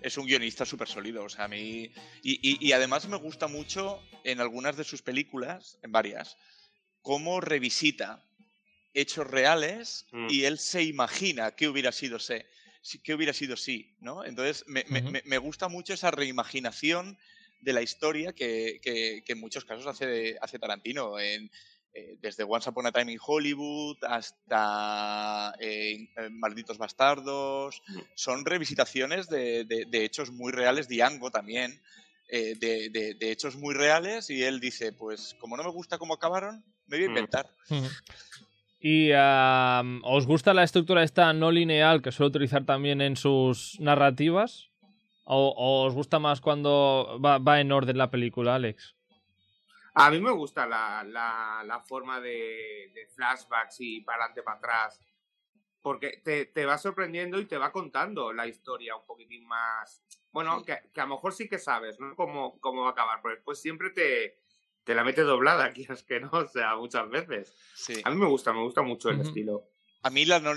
Es 0.00 0.16
un 0.18 0.26
guionista 0.26 0.64
súper 0.64 0.88
sólido, 0.88 1.24
o 1.24 1.28
sea, 1.28 1.44
a 1.44 1.48
mí... 1.48 1.92
Y, 2.22 2.40
y- 2.42 2.58
y 2.60 2.72
además 2.72 3.06
me 3.08 3.16
gusta 3.16 3.46
mucho 3.46 4.00
en 4.24 4.40
algunas 4.40 4.76
de 4.76 4.84
sus 4.84 5.00
películas, 5.02 5.78
en 5.82 5.92
varias, 5.92 6.36
cómo 7.02 7.40
revisita 7.40 8.24
hechos 8.94 9.26
reales 9.26 10.06
Mm. 10.12 10.26
y 10.28 10.44
él 10.44 10.58
se 10.58 10.82
imagina 10.82 11.52
qué 11.52 11.68
hubiera 11.68 11.92
sido 11.92 12.18
se, 12.18 12.46
si- 12.82 12.98
qué 12.98 13.14
hubiera 13.14 13.32
sido 13.32 13.56
sí, 13.56 13.96
¿no? 14.00 14.24
Entonces 14.24 14.64
me, 14.66 14.84
me- 14.88 15.22
me 15.24 15.38
gusta 15.38 15.68
mucho 15.68 15.94
esa 15.94 16.10
reimaginación 16.10 17.16
de 17.62 17.72
la 17.72 17.80
historia 17.82 18.32
que, 18.34 18.78
que- 18.82 19.22
que 19.24 19.32
en 19.32 19.40
muchos 19.40 19.64
casos 19.64 19.86
hace, 19.86 20.36
hace 20.40 20.58
Tarantino, 20.58 21.18
en, 21.18 21.50
eh, 21.94 22.16
desde 22.20 22.44
Once 22.44 22.68
Upon 22.68 22.86
a 22.86 22.92
Time 22.92 23.12
in 23.12 23.18
Hollywood 23.24 23.96
hasta 24.02 25.54
eh, 25.60 26.08
eh, 26.16 26.28
Malditos 26.30 26.78
Bastardos. 26.78 27.82
Mm. 27.88 27.98
Son 28.14 28.44
revisitaciones 28.44 29.28
de, 29.28 29.64
de- 29.64 29.84
de 29.86 30.04
hechos 30.04 30.30
muy 30.30 30.52
reales, 30.52 30.88
Django 30.88 31.30
también, 31.30 31.80
eh, 32.28 32.54
de, 32.58 32.88
de- 32.90 33.14
de 33.14 33.30
hechos 33.30 33.56
muy 33.56 33.74
reales 33.74 34.28
y 34.30 34.42
él 34.42 34.58
dice, 34.60 34.92
pues 34.92 35.36
como 35.40 35.56
no 35.56 35.62
me 35.64 35.70
gusta 35.70 35.98
cómo 35.98 36.14
acabaron, 36.14 36.64
me 36.86 36.96
voy 36.96 37.04
a 37.04 37.08
Mm. 37.08 37.10
inventar. 37.10 37.50
Y 38.80 39.12
¿os 40.02 40.26
gusta 40.26 40.52
la 40.54 40.64
estructura 40.64 41.04
esta 41.04 41.32
no 41.32 41.52
lineal 41.52 42.02
que 42.02 42.10
suele 42.10 42.30
utilizar 42.30 42.64
también 42.64 43.00
en 43.00 43.14
sus 43.16 43.78
narrativas? 43.78 44.71
¿O, 45.34 45.48
o 45.56 45.86
os 45.86 45.94
gusta 45.94 46.18
más 46.18 46.40
cuando 46.40 47.18
va, 47.24 47.38
va 47.38 47.60
en 47.60 47.72
orden 47.72 47.96
la 47.96 48.10
película, 48.10 48.54
Alex? 48.56 48.94
A 49.94 50.10
mí 50.10 50.20
me 50.20 50.30
gusta 50.30 50.66
la, 50.66 51.02
la- 51.04 51.62
la 51.64 51.80
forma 51.80 52.20
de, 52.20 52.90
de 52.94 53.06
flashbacks 53.14 53.76
y 53.80 54.00
para 54.02 54.24
adelante, 54.24 54.42
para 54.42 54.58
atrás. 54.58 55.00
Porque 55.80 56.20
te, 56.24 56.46
te 56.46 56.64
va 56.66 56.78
sorprendiendo 56.78 57.38
y 57.40 57.46
te 57.46 57.56
va 57.58 57.72
contando 57.72 58.32
la 58.32 58.46
historia 58.46 58.94
un 58.96 59.04
poquitín 59.06 59.44
más. 59.46 60.02
Bueno, 60.30 60.60
Sí. 60.60 60.66
que, 60.66 60.90
que 60.92 61.00
a 61.00 61.04
lo 61.06 61.14
mejor 61.16 61.32
sí 61.32 61.48
que 61.48 61.58
sabes, 61.58 61.98
¿no? 61.98 62.14
Cómo, 62.14 62.58
cómo 62.60 62.82
va 62.82 62.88
a 62.88 62.92
acabar. 62.92 63.20
Pero 63.22 63.34
después 63.34 63.60
siempre 63.60 63.90
te, 63.90 64.38
te 64.84 64.94
la 64.94 65.02
mete 65.04 65.22
doblada, 65.22 65.72
quieras 65.74 66.02
que 66.02 66.20
no, 66.20 66.30
o 66.30 66.46
sea, 66.46 66.76
muchas 66.76 67.08
veces. 67.10 67.54
Sí. 67.74 68.00
A 68.04 68.10
mí 68.10 68.16
me 68.16 68.26
gusta, 68.26 68.52
me 68.52 68.62
gusta 68.62 68.82
mucho 68.82 69.08
el 69.10 69.20
estilo. 69.22 69.64
A 70.04 70.10
mí 70.10 70.24
la 70.24 70.40
no, 70.40 70.52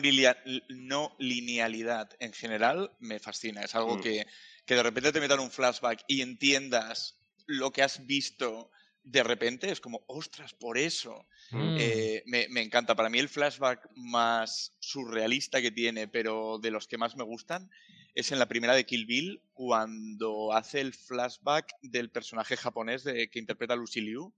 no 0.69 1.15
linealidad 1.19 2.09
en 2.19 2.33
general 2.33 2.91
me 2.99 3.19
fascina. 3.19 3.61
Es 3.61 3.75
algo 3.75 3.97
Mm. 3.97 4.01
que, 4.01 4.25
que 4.65 4.75
de 4.75 4.83
repente 4.83 5.11
te 5.11 5.19
metan 5.19 5.39
un 5.39 5.51
flashback 5.51 6.03
y 6.07 6.21
entiendas 6.21 7.17
lo 7.45 7.71
que 7.71 7.83
has 7.83 8.05
visto 8.05 8.71
de 9.03 9.23
repente. 9.23 9.69
Es 9.71 9.79
como, 9.79 10.03
ostras, 10.07 10.53
por 10.53 10.77
eso. 10.77 11.27
Mm. 11.51 11.77
Eh, 11.79 12.23
me, 12.25 12.47
me 12.49 12.61
encanta. 12.61 12.95
Para 12.95 13.09
mí 13.09 13.19
el 13.19 13.29
flashback 13.29 13.87
más 13.95 14.75
surrealista 14.79 15.61
que 15.61 15.71
tiene, 15.71 16.07
pero 16.07 16.57
de 16.59 16.71
los 16.71 16.87
que 16.87 16.97
más 16.97 17.15
me 17.15 17.23
gustan, 17.23 17.69
es 18.15 18.31
en 18.31 18.39
la 18.39 18.47
primera 18.47 18.73
de 18.73 18.85
Kill 18.85 19.05
Bill, 19.05 19.41
cuando 19.53 20.53
hace 20.53 20.81
el 20.81 20.93
flashback 20.93 21.73
del 21.81 22.09
personaje 22.09 22.57
japonés 22.57 23.03
de, 23.03 23.29
que 23.29 23.39
interpreta 23.39 23.75
Lucy 23.75 24.01
Liu, 24.01 24.33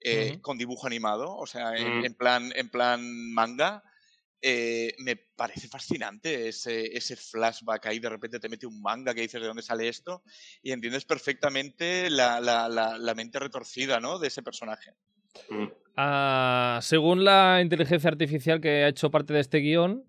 eh, 0.00 0.38
con 0.40 0.58
dibujo 0.58 0.86
animado, 0.86 1.34
o 1.36 1.46
sea, 1.46 1.76
en, 1.76 2.00
Mm. 2.00 2.04
en 2.04 2.14
plan, 2.14 2.52
en 2.54 2.68
plan 2.68 3.32
manga. 3.32 3.82
Eh, 4.44 4.94
me 4.98 5.14
parece 5.14 5.68
fascinante 5.68 6.48
ese, 6.48 6.96
ese 6.96 7.14
flashback 7.14 7.86
ahí, 7.86 8.00
de 8.00 8.08
repente 8.08 8.40
te 8.40 8.48
mete 8.48 8.66
un 8.66 8.82
manga 8.82 9.14
que 9.14 9.20
dices 9.20 9.40
de 9.40 9.46
dónde 9.46 9.62
sale 9.62 9.86
esto 9.86 10.22
y 10.64 10.72
entiendes 10.72 11.04
perfectamente 11.04 12.10
la, 12.10 12.40
la- 12.40 12.68
la- 12.68 12.98
la 12.98 13.14
mente 13.14 13.38
retorcida 13.38 14.00
¿no? 14.00 14.18
de 14.18 14.26
ese 14.26 14.42
personaje. 14.42 14.94
Mm. 15.48 15.66
Ah, 15.96 16.80
según 16.82 17.22
la 17.24 17.60
inteligencia 17.62 18.10
artificial 18.10 18.60
que 18.60 18.82
ha 18.84 18.88
hecho 18.88 19.10
parte 19.12 19.32
de 19.32 19.40
este 19.40 19.58
guion, 19.58 20.04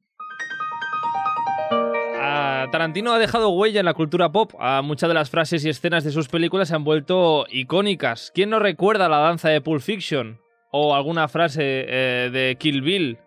ah, 2.19 2.67
Tarantino 2.71 3.13
ha 3.13 3.19
dejado 3.19 3.49
huella 3.49 3.79
en 3.81 3.85
la 3.85 3.93
cultura 3.93 4.31
pop. 4.31 4.53
Ah, 4.59 4.81
muchas 4.83 5.09
de 5.09 5.13
las 5.13 5.29
frases 5.29 5.63
y 5.65 5.69
escenas 5.69 6.03
de 6.03 6.11
sus 6.11 6.27
películas 6.27 6.69
se 6.69 6.75
han 6.75 6.83
vuelto 6.83 7.45
icónicas. 7.49 8.31
¿Quién 8.33 8.49
no 8.49 8.59
recuerda 8.59 9.09
la 9.09 9.17
danza 9.19 9.49
de 9.49 9.61
Pulp 9.61 9.81
Fiction? 9.81 10.39
O 10.71 10.95
alguna 10.95 11.27
frase 11.27 11.85
eh, 11.87 12.29
de 12.31 12.55
Kill 12.59 12.81
Bill. 12.81 13.17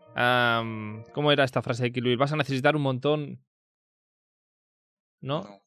¿Cómo 1.13 1.31
era 1.33 1.45
esta 1.45 1.63
frase 1.63 1.85
de 1.85 1.93
Kill? 1.93 2.17
Vas 2.17 2.33
a 2.33 2.37
necesitar 2.37 2.75
un 2.77 2.83
montón. 2.83 3.41
¿No? 5.21 5.43
No. 5.43 5.61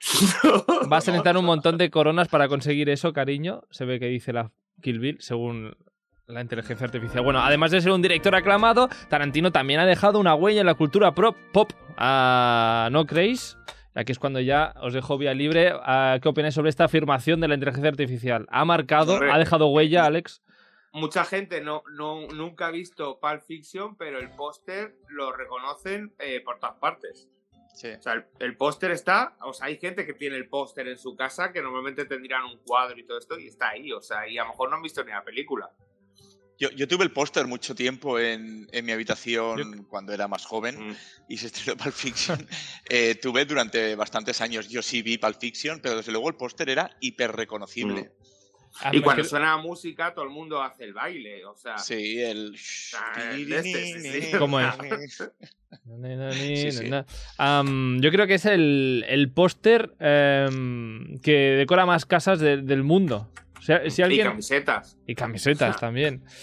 Vas 0.88 1.06
a 1.08 1.10
necesitar 1.12 1.36
un 1.36 1.44
montón 1.44 1.76
de 1.76 1.90
coronas 1.90 2.28
para 2.28 2.48
conseguir 2.48 2.88
eso, 2.88 3.12
cariño. 3.12 3.62
Se 3.70 3.84
ve 3.84 3.98
que 4.00 4.06
dice 4.06 4.32
la 4.32 4.50
Kill 4.80 5.00
Bill, 5.00 5.18
según 5.20 5.76
la 6.26 6.40
inteligencia 6.40 6.86
artificial. 6.86 7.22
Bueno, 7.22 7.40
además 7.40 7.70
de 7.70 7.80
ser 7.80 7.92
un 7.92 8.02
director 8.02 8.34
aclamado, 8.34 8.88
Tarantino 9.08 9.52
también 9.52 9.80
ha 9.80 9.86
dejado 9.86 10.18
una 10.18 10.34
huella 10.34 10.60
en 10.60 10.66
la 10.66 10.74
cultura 10.74 11.14
prop- 11.14 11.36
pop. 11.52 11.72
Ah, 11.98 12.88
¿No 12.90 13.06
creéis? 13.06 13.58
Aquí 13.94 14.12
es 14.12 14.18
cuando 14.18 14.40
ya 14.40 14.74
os 14.80 14.92
dejo 14.92 15.16
vía 15.18 15.34
libre. 15.34 15.72
Ah, 15.82 16.18
¿Qué 16.20 16.28
opináis 16.28 16.54
sobre 16.54 16.70
esta 16.70 16.84
afirmación 16.84 17.40
de 17.40 17.48
la 17.48 17.54
inteligencia 17.54 17.90
artificial? 17.90 18.46
¿Ha 18.50 18.64
marcado, 18.64 19.18
ha 19.30 19.38
dejado 19.38 19.68
huella, 19.68 20.04
Alex? 20.04 20.42
Mucha 20.92 21.24
gente 21.24 21.60
no, 21.60 21.82
no, 21.92 22.26
nunca 22.28 22.68
ha 22.68 22.70
visto 22.70 23.18
Pulp 23.20 23.42
Fiction, 23.42 23.96
pero 23.96 24.18
el 24.18 24.30
póster 24.30 24.96
lo 25.08 25.32
reconocen 25.32 26.14
eh, 26.18 26.40
por 26.40 26.58
todas 26.58 26.76
partes. 26.76 27.28
Sí. 27.74 27.88
O 27.88 28.00
sea, 28.00 28.14
el, 28.14 28.24
el 28.38 28.56
póster 28.56 28.90
está, 28.92 29.36
o 29.42 29.52
sea, 29.52 29.66
hay 29.66 29.76
gente 29.76 30.06
que 30.06 30.14
tiene 30.14 30.36
el 30.36 30.48
póster 30.48 30.88
en 30.88 30.96
su 30.96 31.14
casa 31.14 31.52
que 31.52 31.60
normalmente 31.60 32.06
tendrían 32.06 32.44
un 32.44 32.58
cuadro 32.58 32.98
y 32.98 33.04
todo 33.04 33.18
esto 33.18 33.38
y 33.38 33.48
está 33.48 33.70
ahí, 33.70 33.92
o 33.92 34.00
sea, 34.00 34.26
y 34.26 34.38
a 34.38 34.44
lo 34.44 34.50
mejor 34.50 34.70
no 34.70 34.76
han 34.76 34.82
visto 34.82 35.04
ni 35.04 35.10
la 35.10 35.22
película. 35.22 35.70
Yo, 36.58 36.70
yo 36.70 36.88
tuve 36.88 37.04
el 37.04 37.12
póster 37.12 37.46
mucho 37.46 37.74
tiempo 37.74 38.18
en, 38.18 38.66
en 38.72 38.84
mi 38.86 38.92
habitación 38.92 39.84
cuando 39.90 40.14
era 40.14 40.26
más 40.26 40.46
joven 40.46 40.88
Mm. 40.88 40.96
y 41.28 41.36
se 41.36 41.48
estrenó 41.48 41.76
Pulp 41.76 41.92
Fiction. 41.94 42.48
Eh, 42.88 43.16
tuve 43.16 43.44
durante 43.44 43.94
bastantes 43.94 44.40
años, 44.40 44.68
yo 44.68 44.80
sí 44.80 45.02
vi 45.02 45.18
Pulp 45.18 45.36
Fiction, 45.38 45.80
pero 45.82 45.96
desde 45.96 46.12
luego 46.12 46.30
el 46.30 46.36
póster 46.36 46.70
era 46.70 46.96
hiper 47.00 47.32
reconocible. 47.32 48.10
Ah, 48.10 48.26
Y 48.92 48.96
es 48.98 49.02
cuando 49.02 49.22
que- 49.22 49.28
suena 49.28 49.56
la 49.56 49.62
música, 49.62 50.12
todo 50.14 50.24
el 50.24 50.30
mundo 50.30 50.62
hace 50.62 50.84
el 50.84 50.92
baile, 50.92 51.44
o 51.44 51.54
sea. 51.56 51.78
Sí, 51.78 52.20
el... 52.20 52.56
Ah, 52.96 53.30
el 53.32 53.48
de 53.48 53.56
este, 53.56 54.00
sí, 54.00 54.22
sí. 54.22 54.38
¿Cómo 54.38 54.60
es? 54.60 54.66
Sí, 56.32 56.72
sí. 56.72 56.90
Am, 57.38 58.00
yo 58.00 58.10
creo 58.10 58.26
que 58.26 58.34
es 58.34 58.44
el, 58.44 59.04
el 59.08 59.30
póster 59.30 59.94
em, 60.00 61.18
que 61.18 61.32
decora 61.32 61.86
más 61.86 62.06
casas 62.06 62.40
de- 62.40 62.58
del 62.62 62.82
mundo. 62.82 63.30
O 63.58 63.62
sea, 63.62 63.88
si 63.90 64.00
Y 64.00 64.04
alguien... 64.04 64.26
camisetas. 64.28 64.96
Y 65.06 65.14
camisetas 65.14 65.78
también. 65.78 66.22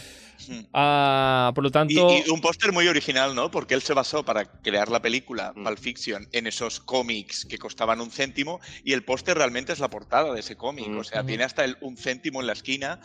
Ah, 0.74 1.52
por 1.56 1.64
lo 1.64 1.70
Y, 1.70 1.72
tanto... 1.72 1.94
y 1.94 2.30
un 2.30 2.42
póster 2.42 2.72
muy 2.72 2.88
original, 2.88 3.36
¿no? 3.36 3.50
Porque 3.52 3.74
él 3.74 3.82
se 3.82 3.94
basó 3.94 4.24
para 4.24 4.46
crear 4.46 4.90
la 4.90 5.02
película 5.02 5.54
Mm. 5.56 5.64
Pulp 5.64 5.78
Fiction 5.80 6.28
en 6.32 6.48
esos 6.48 6.80
cómics 6.80 7.46
que 7.46 7.58
costaban 7.58 8.02
un 8.02 8.12
céntimo 8.12 8.60
y 8.84 8.94
el 8.94 9.04
póster 9.04 9.38
realmente 9.38 9.74
es 9.74 9.80
la 9.80 9.90
portada 9.90 10.34
de 10.34 10.40
ese 10.40 10.56
cómic. 10.56 10.88
Mm. 10.90 10.98
O 10.98 11.04
sea, 11.04 11.24
tiene 11.24 11.44
hasta 11.44 11.64
el, 11.66 11.78
un 11.82 11.98
céntimo 11.98 12.42
en 12.42 12.48
la 12.48 12.54
esquina 12.54 13.00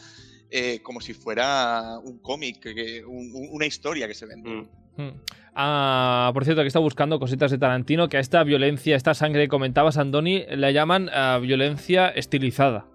eh, 0.51 0.81
como 0.83 1.01
si 1.03 1.13
fuera 1.15 1.99
un 2.03 2.19
cómic, 2.21 2.61
que- 2.61 2.75
que- 2.75 3.05
un- 3.05 3.31
un- 3.35 3.49
una 3.51 3.67
historia 3.67 4.09
que 4.09 4.15
se 4.15 4.25
vende. 4.27 4.67
Mm. 4.97 5.11
Ah, 5.55 6.31
por 6.35 6.45
cierto, 6.45 6.61
aquí 6.63 6.69
está 6.69 6.79
buscando 6.79 7.19
cositas 7.19 7.51
de 7.51 7.59
Tarantino, 7.59 8.09
que 8.09 8.17
a 8.17 8.21
esta 8.21 8.43
violencia, 8.45 8.97
esta 8.97 9.15
sangre 9.15 9.43
que 9.43 9.49
comentabas, 9.49 9.99
Andoni, 9.99 10.45
la 10.51 10.71
llaman 10.71 11.11
ah, 11.13 11.39
violencia 11.43 12.09
estilizada. 12.09 12.87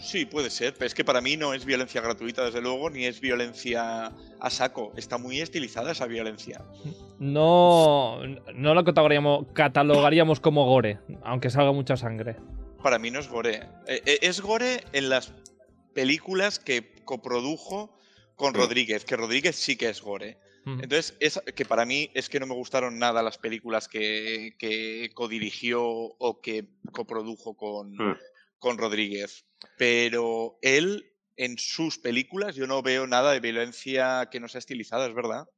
Sí, 0.00 0.24
puede 0.24 0.50
ser, 0.50 0.72
pero 0.74 0.86
es 0.86 0.94
que 0.94 1.04
para 1.04 1.20
mí 1.20 1.36
no 1.36 1.52
es 1.54 1.64
violencia 1.64 2.00
gratuita, 2.00 2.44
desde 2.44 2.60
luego, 2.62 2.88
ni 2.90 3.04
es 3.04 3.20
violencia 3.20 4.06
a 4.40 4.50
saco. 4.50 4.92
Está 4.96 5.18
muy 5.18 5.40
estilizada 5.40 5.92
esa 5.92 6.06
violencia. 6.06 6.64
No, 7.18 8.20
no 8.54 8.74
lo 8.74 8.82
catalogaríamos, 8.84 9.46
catalogaríamos 9.52 10.40
como 10.40 10.64
gore, 10.64 10.98
aunque 11.22 11.50
salga 11.50 11.72
mucha 11.72 11.96
sangre. 11.96 12.36
Para 12.82 12.98
mí 12.98 13.10
no 13.10 13.20
es 13.20 13.28
gore. 13.28 13.56
Eh, 13.86 14.02
eh, 14.06 14.18
es 14.22 14.40
gore 14.40 14.84
en 14.92 15.10
las 15.10 15.32
películas 15.94 16.58
que 16.58 16.94
coprodujo 17.04 17.94
con 18.36 18.54
Sí. 18.54 18.60
Rodríguez, 18.60 19.04
que 19.04 19.16
Rodríguez 19.16 19.54
sí 19.56 19.76
que 19.76 19.90
es 19.90 20.00
gore. 20.00 20.38
Mm. 20.64 20.80
Entonces, 20.82 21.14
es 21.20 21.40
que 21.54 21.66
para 21.66 21.84
mí 21.84 22.10
es 22.14 22.30
que 22.30 22.40
no 22.40 22.46
me 22.46 22.54
gustaron 22.54 22.98
nada 22.98 23.22
las 23.22 23.36
películas 23.36 23.86
que, 23.86 24.54
que 24.58 25.10
codirigió 25.12 25.82
o 25.84 26.40
que 26.40 26.64
coprodujo 26.92 27.54
con, 27.54 27.92
Mm. 27.92 28.16
con 28.58 28.78
Rodríguez. 28.78 29.44
Pero 29.76 30.58
él, 30.62 31.12
en 31.36 31.58
sus 31.58 31.98
películas, 31.98 32.54
yo 32.56 32.66
no 32.66 32.82
veo 32.82 33.06
nada 33.06 33.32
de 33.32 33.40
violencia 33.40 34.28
que 34.30 34.40
no 34.40 34.48
sea 34.48 34.58
estilizada, 34.58 35.06
es 35.06 35.14
verdad. 35.14 35.48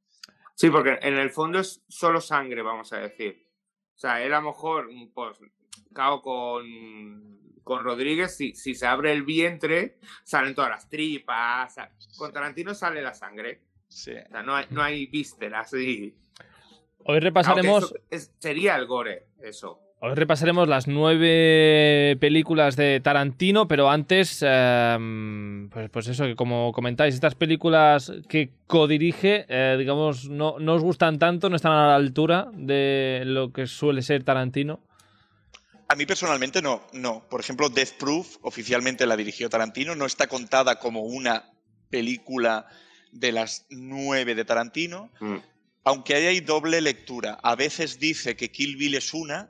Sí, 0.55 0.69
porque 0.69 0.99
en 1.01 1.15
el 1.17 1.31
fondo 1.31 1.59
es 1.59 1.83
solo 1.87 2.21
sangre, 2.21 2.61
vamos 2.61 2.93
a 2.93 2.97
decir. 2.97 3.47
O 3.95 3.99
sea, 3.99 4.21
él 4.23 4.33
a 4.33 4.39
lo 4.41 4.47
mejor, 4.49 4.89
pues, 5.13 5.37
cao 5.93 6.21
con, 6.21 7.39
con 7.63 7.83
Rodríguez, 7.83 8.35
si, 8.35 8.53
si 8.55 8.75
se 8.75 8.85
abre 8.85 9.11
el 9.11 9.23
vientre, 9.23 9.97
salen 10.23 10.53
todas 10.55 10.69
las 10.69 10.89
tripas. 10.89 11.75
Con 12.17 12.31
Tarantino 12.31 12.73
sale 12.73 13.01
la 13.01 13.13
sangre. 13.13 13.61
Sí. 13.87 14.11
O 14.11 14.29
sea, 14.29 14.43
no 14.43 14.55
hay, 14.55 14.65
no 14.69 14.81
hay 14.83 15.05
vísceras. 15.07 15.73
Y, 15.73 16.15
Hoy 17.05 17.19
repasaremos, 17.19 17.83
aunque 17.83 17.97
eso 18.15 18.27
es- 18.29 18.31
sería 18.39 18.75
el 18.75 18.85
gore, 18.87 19.27
eso. 19.41 19.79
Hoy 20.05 20.15
repasaremos 20.15 20.67
las 20.67 20.87
nueve 20.87 22.17
películas 22.19 22.75
de 22.75 22.99
Tarantino, 22.99 23.69
pero 23.69 23.89
antes, 23.89 24.39
em, 24.45 25.69
pues, 25.69 25.89
pues 25.89 26.07
eso, 26.09 26.25
que 26.25 26.35
como 26.35 26.73
comentáis, 26.73 27.15
estas 27.15 27.35
películas 27.35 28.11
que 28.27 28.49
codirige, 28.67 29.45
eh, 29.47 29.77
digamos, 29.79 30.27
no, 30.29 30.59
no 30.59 30.73
os 30.73 30.81
gustan 30.81 31.19
tanto, 31.19 31.49
no 31.49 31.55
están 31.55 31.71
a 31.71 31.87
la 31.87 31.95
altura 31.95 32.49
de 32.53 33.21
lo 33.25 33.53
que 33.53 33.65
suele 33.65 34.01
ser 34.01 34.23
Tarantino. 34.23 34.81
A 35.87 35.95
mí 35.95 36.05
personalmente 36.05 36.61
no, 36.61 36.81
no. 36.91 37.23
Por 37.29 37.39
ejemplo, 37.39 37.69
Death 37.69 37.93
Proof 37.97 38.37
oficialmente 38.41 39.05
la 39.05 39.15
dirigió 39.15 39.49
Tarantino, 39.49 39.95
no 39.95 40.05
está 40.05 40.27
contada 40.27 40.79
como 40.79 41.01
una 41.03 41.45
película 41.89 42.65
de 43.13 43.31
las 43.31 43.67
nueve 43.69 44.35
de 44.35 44.43
Tarantino, 44.43 45.11
Mm. 45.21 45.37
aunque 45.85 46.15
ahí 46.15 46.25
hay 46.25 46.39
doble 46.41 46.81
lectura. 46.81 47.37
A 47.41 47.55
veces 47.55 47.99
dice 47.99 48.35
que 48.35 48.51
Kill 48.51 48.75
Bill 48.75 48.95
es 48.95 49.13
una, 49.13 49.49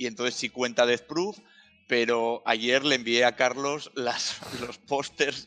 y 0.00 0.06
entonces 0.06 0.34
sí 0.34 0.48
cuenta 0.48 0.86
Death 0.86 1.02
Proof, 1.02 1.38
pero 1.86 2.42
ayer 2.46 2.86
le 2.86 2.94
envié 2.94 3.26
a 3.26 3.36
Carlos 3.36 3.90
las, 3.94 4.38
los 4.62 4.78
pósters 4.78 5.46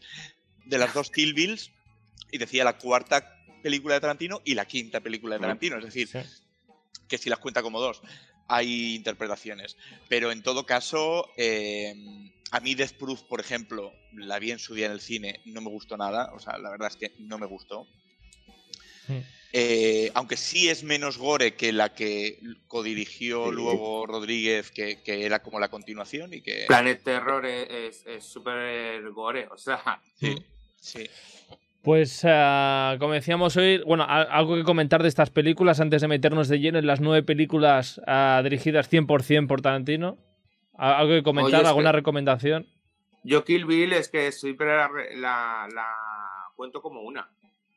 de 0.66 0.78
las 0.78 0.94
dos 0.94 1.10
Kill 1.10 1.34
Bills 1.34 1.72
y 2.32 2.38
decía 2.38 2.64
la 2.64 2.78
cuarta 2.78 3.36
película 3.64 3.96
de 3.96 4.02
Tarantino 4.02 4.42
y 4.46 4.54
la 4.54 4.66
quinta 4.68 5.00
película 5.02 5.34
de 5.36 5.40
Mm. 5.40 5.42
Tarantino, 5.42 5.78
es 5.80 5.86
decir, 5.86 6.08
Sí. 6.08 6.20
que 7.08 7.18
si 7.18 7.32
las 7.32 7.40
cuenta 7.40 7.64
como 7.64 7.80
dos, 7.80 8.02
hay 8.48 8.94
interpretaciones. 8.94 9.76
Pero 10.08 10.32
en 10.32 10.44
todo 10.44 10.68
caso, 10.68 11.32
eh, 11.36 11.96
a 12.52 12.60
mí 12.60 12.76
Death 12.76 12.94
Proof, 13.00 13.24
por 13.24 13.40
ejemplo, 13.40 13.92
la 14.14 14.38
vi 14.38 14.52
en 14.52 14.60
su 14.60 14.76
día 14.76 14.86
en 14.86 14.92
el 14.92 15.02
cine, 15.02 15.42
no 15.46 15.62
me 15.62 15.70
gustó 15.72 15.98
nada, 15.98 16.32
o 16.36 16.40
sea, 16.40 16.60
la 16.60 16.70
verdad 16.70 16.90
es 16.90 16.98
que 16.98 17.16
no 17.18 17.40
me 17.40 17.48
gustó. 17.48 17.88
Mm. 19.08 19.18
Eh, 19.56 20.12
aunque 20.16 20.36
sí 20.36 20.68
es 20.68 20.84
menos 20.84 21.20
gore 21.20 21.54
que 21.54 21.72
la 21.72 21.94
que 21.94 22.40
codirigió 22.68 23.50
Sí. 23.50 23.52
luego 23.56 24.08
Rodríguez, 24.08 24.72
que, 24.72 25.04
que 25.04 25.26
era 25.26 25.44
como 25.44 25.60
la 25.60 25.70
continuación 25.70 26.34
y 26.34 26.42
que... 26.42 26.66
Planet 26.68 27.04
Terror 27.04 27.46
es 27.46 28.04
súper 28.20 29.08
gore, 29.12 29.48
o 29.52 29.58
sea. 29.58 30.02
Sí, 30.16 30.36
sí. 30.80 31.08
Pues, 31.84 32.22
ah, 32.26 32.96
como 33.00 33.14
decíamos 33.14 33.56
hoy, 33.58 33.80
bueno, 33.86 34.06
algo 34.08 34.56
que 34.56 34.64
comentar 34.64 35.04
de 35.04 35.10
estas 35.10 35.30
películas 35.30 35.80
antes 35.82 36.02
de 36.02 36.08
meternos 36.08 36.48
de 36.48 36.60
lleno 36.60 36.80
en 36.80 36.88
las 36.88 37.02
nueve 37.02 37.24
películas 37.24 38.02
ah, 38.08 38.40
dirigidas 38.44 38.90
100% 38.92 39.48
por 39.48 39.62
Tarantino. 39.62 40.18
¿A- 40.78 40.98
¿Algo 40.98 41.14
que 41.14 41.24
comentar? 41.24 41.60
Oye, 41.60 41.68
¿Alguna 41.70 41.92
que- 41.92 41.98
recomendación? 41.98 42.68
Yo 43.26 43.44
Kill 43.46 43.66
Bill 43.66 43.94
es 43.94 44.10
que 44.10 44.32
siempre 44.32 44.68
la, 44.68 44.88
re- 44.88 45.16
la- 45.18 45.68
la 45.74 45.88
cuento 46.56 46.82
como 46.82 47.02
una. 47.02 47.30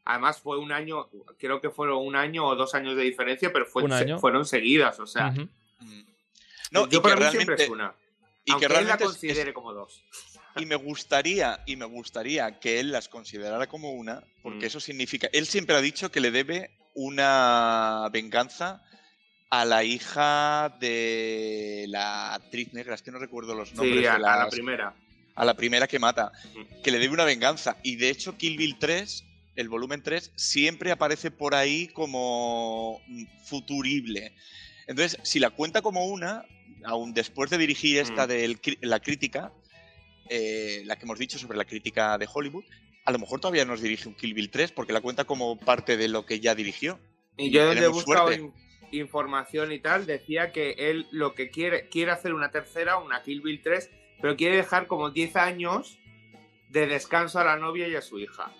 Además 0.06 0.40
fue 0.40 0.56
un 0.58 0.70
año, 0.72 1.08
creo 1.38 1.60
que 1.60 1.68
fueron 1.68 1.98
un 2.06 2.14
año 2.16 2.46
o 2.46 2.54
dos 2.54 2.74
años 2.74 2.96
de 2.96 3.02
diferencia, 3.02 3.52
pero 3.52 3.66
fue, 3.66 3.82
fueron 4.18 4.44
seguidas, 4.46 4.98
o 5.00 5.06
sea. 5.06 5.30
Mm. 5.32 5.48
No, 6.70 6.88
yo 6.88 6.98
y 6.98 7.02
para 7.02 7.16
que 7.16 7.24
mí 7.24 7.30
siempre 7.32 7.56
es 7.64 7.68
una. 7.68 7.92
y 8.44 8.52
aunque 8.52 8.66
que 8.68 8.72
él 8.72 8.86
la 8.86 8.96
realmente 8.96 9.04
es- 9.04 9.10
es- 9.10 9.16
considere 9.18 9.52
como 9.52 9.72
dos. 9.72 10.02
y 10.56 10.64
me 10.66 10.76
gustaría 10.76 11.60
y 11.66 11.76
me 11.76 11.84
gustaría 11.84 12.58
que 12.60 12.78
él 12.80 12.92
las 12.92 13.08
considerara 13.08 13.66
como 13.66 13.92
una 13.92 14.22
porque 14.42 14.64
Mm. 14.64 14.68
eso 14.68 14.80
significa 14.80 15.28
él 15.32 15.46
siempre 15.46 15.76
ha 15.76 15.80
dicho 15.80 16.10
que 16.10 16.20
le 16.20 16.30
debe 16.30 16.70
una 16.94 18.08
venganza 18.12 18.82
a 19.50 19.64
la 19.64 19.84
hija 19.84 20.76
de 20.80 21.86
la 21.88 22.34
actriz 22.34 22.72
negra 22.72 22.94
es 22.94 23.02
que 23.02 23.10
no 23.12 23.18
recuerdo 23.18 23.54
los 23.54 23.74
nombres 23.74 24.00
Sí, 24.00 24.06
a, 24.06 24.18
de 24.18 24.24
a 24.26 24.36
la 24.44 24.48
primera. 24.48 24.94
a 25.34 25.44
la 25.44 25.54
primera 25.54 25.86
que 25.86 25.98
mata 25.98 26.32
Mm. 26.54 26.82
que 26.82 26.90
le 26.90 26.98
debe 27.00 27.12
una 27.14 27.24
venganza 27.24 27.76
y 27.82 27.96
de 27.96 28.10
hecho 28.10 28.36
Kill 28.36 28.56
Bill 28.56 28.76
3 28.78 29.24
el 29.56 29.68
volumen 29.68 30.02
3 30.02 30.32
siempre 30.36 30.90
aparece 30.92 31.30
por 31.30 31.54
ahí 31.54 31.88
como 31.88 33.00
futurible 33.44 34.32
entonces 34.86 35.18
si 35.22 35.38
la 35.40 35.50
cuenta 35.50 35.82
como 35.82 36.06
una 36.06 36.44
aún 36.84 37.12
después 37.14 37.50
de 37.50 37.58
dirigir 37.58 37.98
esta 37.98 38.26
Mm. 38.26 38.28
de 38.28 38.76
la 38.82 39.00
crítica 39.00 39.52
eh, 40.28 40.82
la 40.86 40.96
que 40.96 41.04
hemos 41.04 41.18
dicho 41.18 41.38
sobre 41.38 41.56
la 41.56 41.64
crítica 41.64 42.18
de 42.18 42.26
Hollywood, 42.32 42.64
a 43.04 43.12
lo 43.12 43.18
mejor 43.20 43.38
todavía 43.40 43.64
nos 43.64 43.80
dirige 43.80 44.08
un 44.08 44.14
Kill 44.16 44.34
Bill 44.34 44.50
3 44.50 44.72
porque 44.72 44.92
la 44.92 45.00
cuenta 45.00 45.24
como 45.24 45.56
parte 45.56 45.96
de 45.96 46.08
lo 46.08 46.26
que 46.26 46.40
ya 46.40 46.56
dirigió. 46.56 46.98
Y 47.36 47.50
yo 47.52 47.64
donde 47.66 47.84
he 47.84 47.88
buscado 47.88 48.32
in- 48.32 48.52
información 48.90 49.70
y 49.70 49.78
tal, 49.78 50.04
decía 50.04 50.50
que 50.50 50.72
él 50.78 51.06
lo 51.12 51.34
que 51.36 51.50
quiere, 51.50 51.88
quiere 51.88 52.10
hacer 52.10 52.34
una 52.34 52.50
tercera, 52.50 52.98
una 52.98 53.22
Kill 53.22 53.40
Bill 53.40 53.60
3, 53.62 53.88
pero 54.20 54.34
quiere 54.36 54.56
dejar 54.56 54.88
como 54.88 55.10
10 55.10 55.36
años 55.36 55.96
de 56.70 56.88
descanso 56.88 57.38
a 57.38 57.44
la 57.44 57.56
novia 57.56 57.86
y 57.86 57.94
a 57.94 58.02
su 58.02 58.18
hija. 58.18 58.52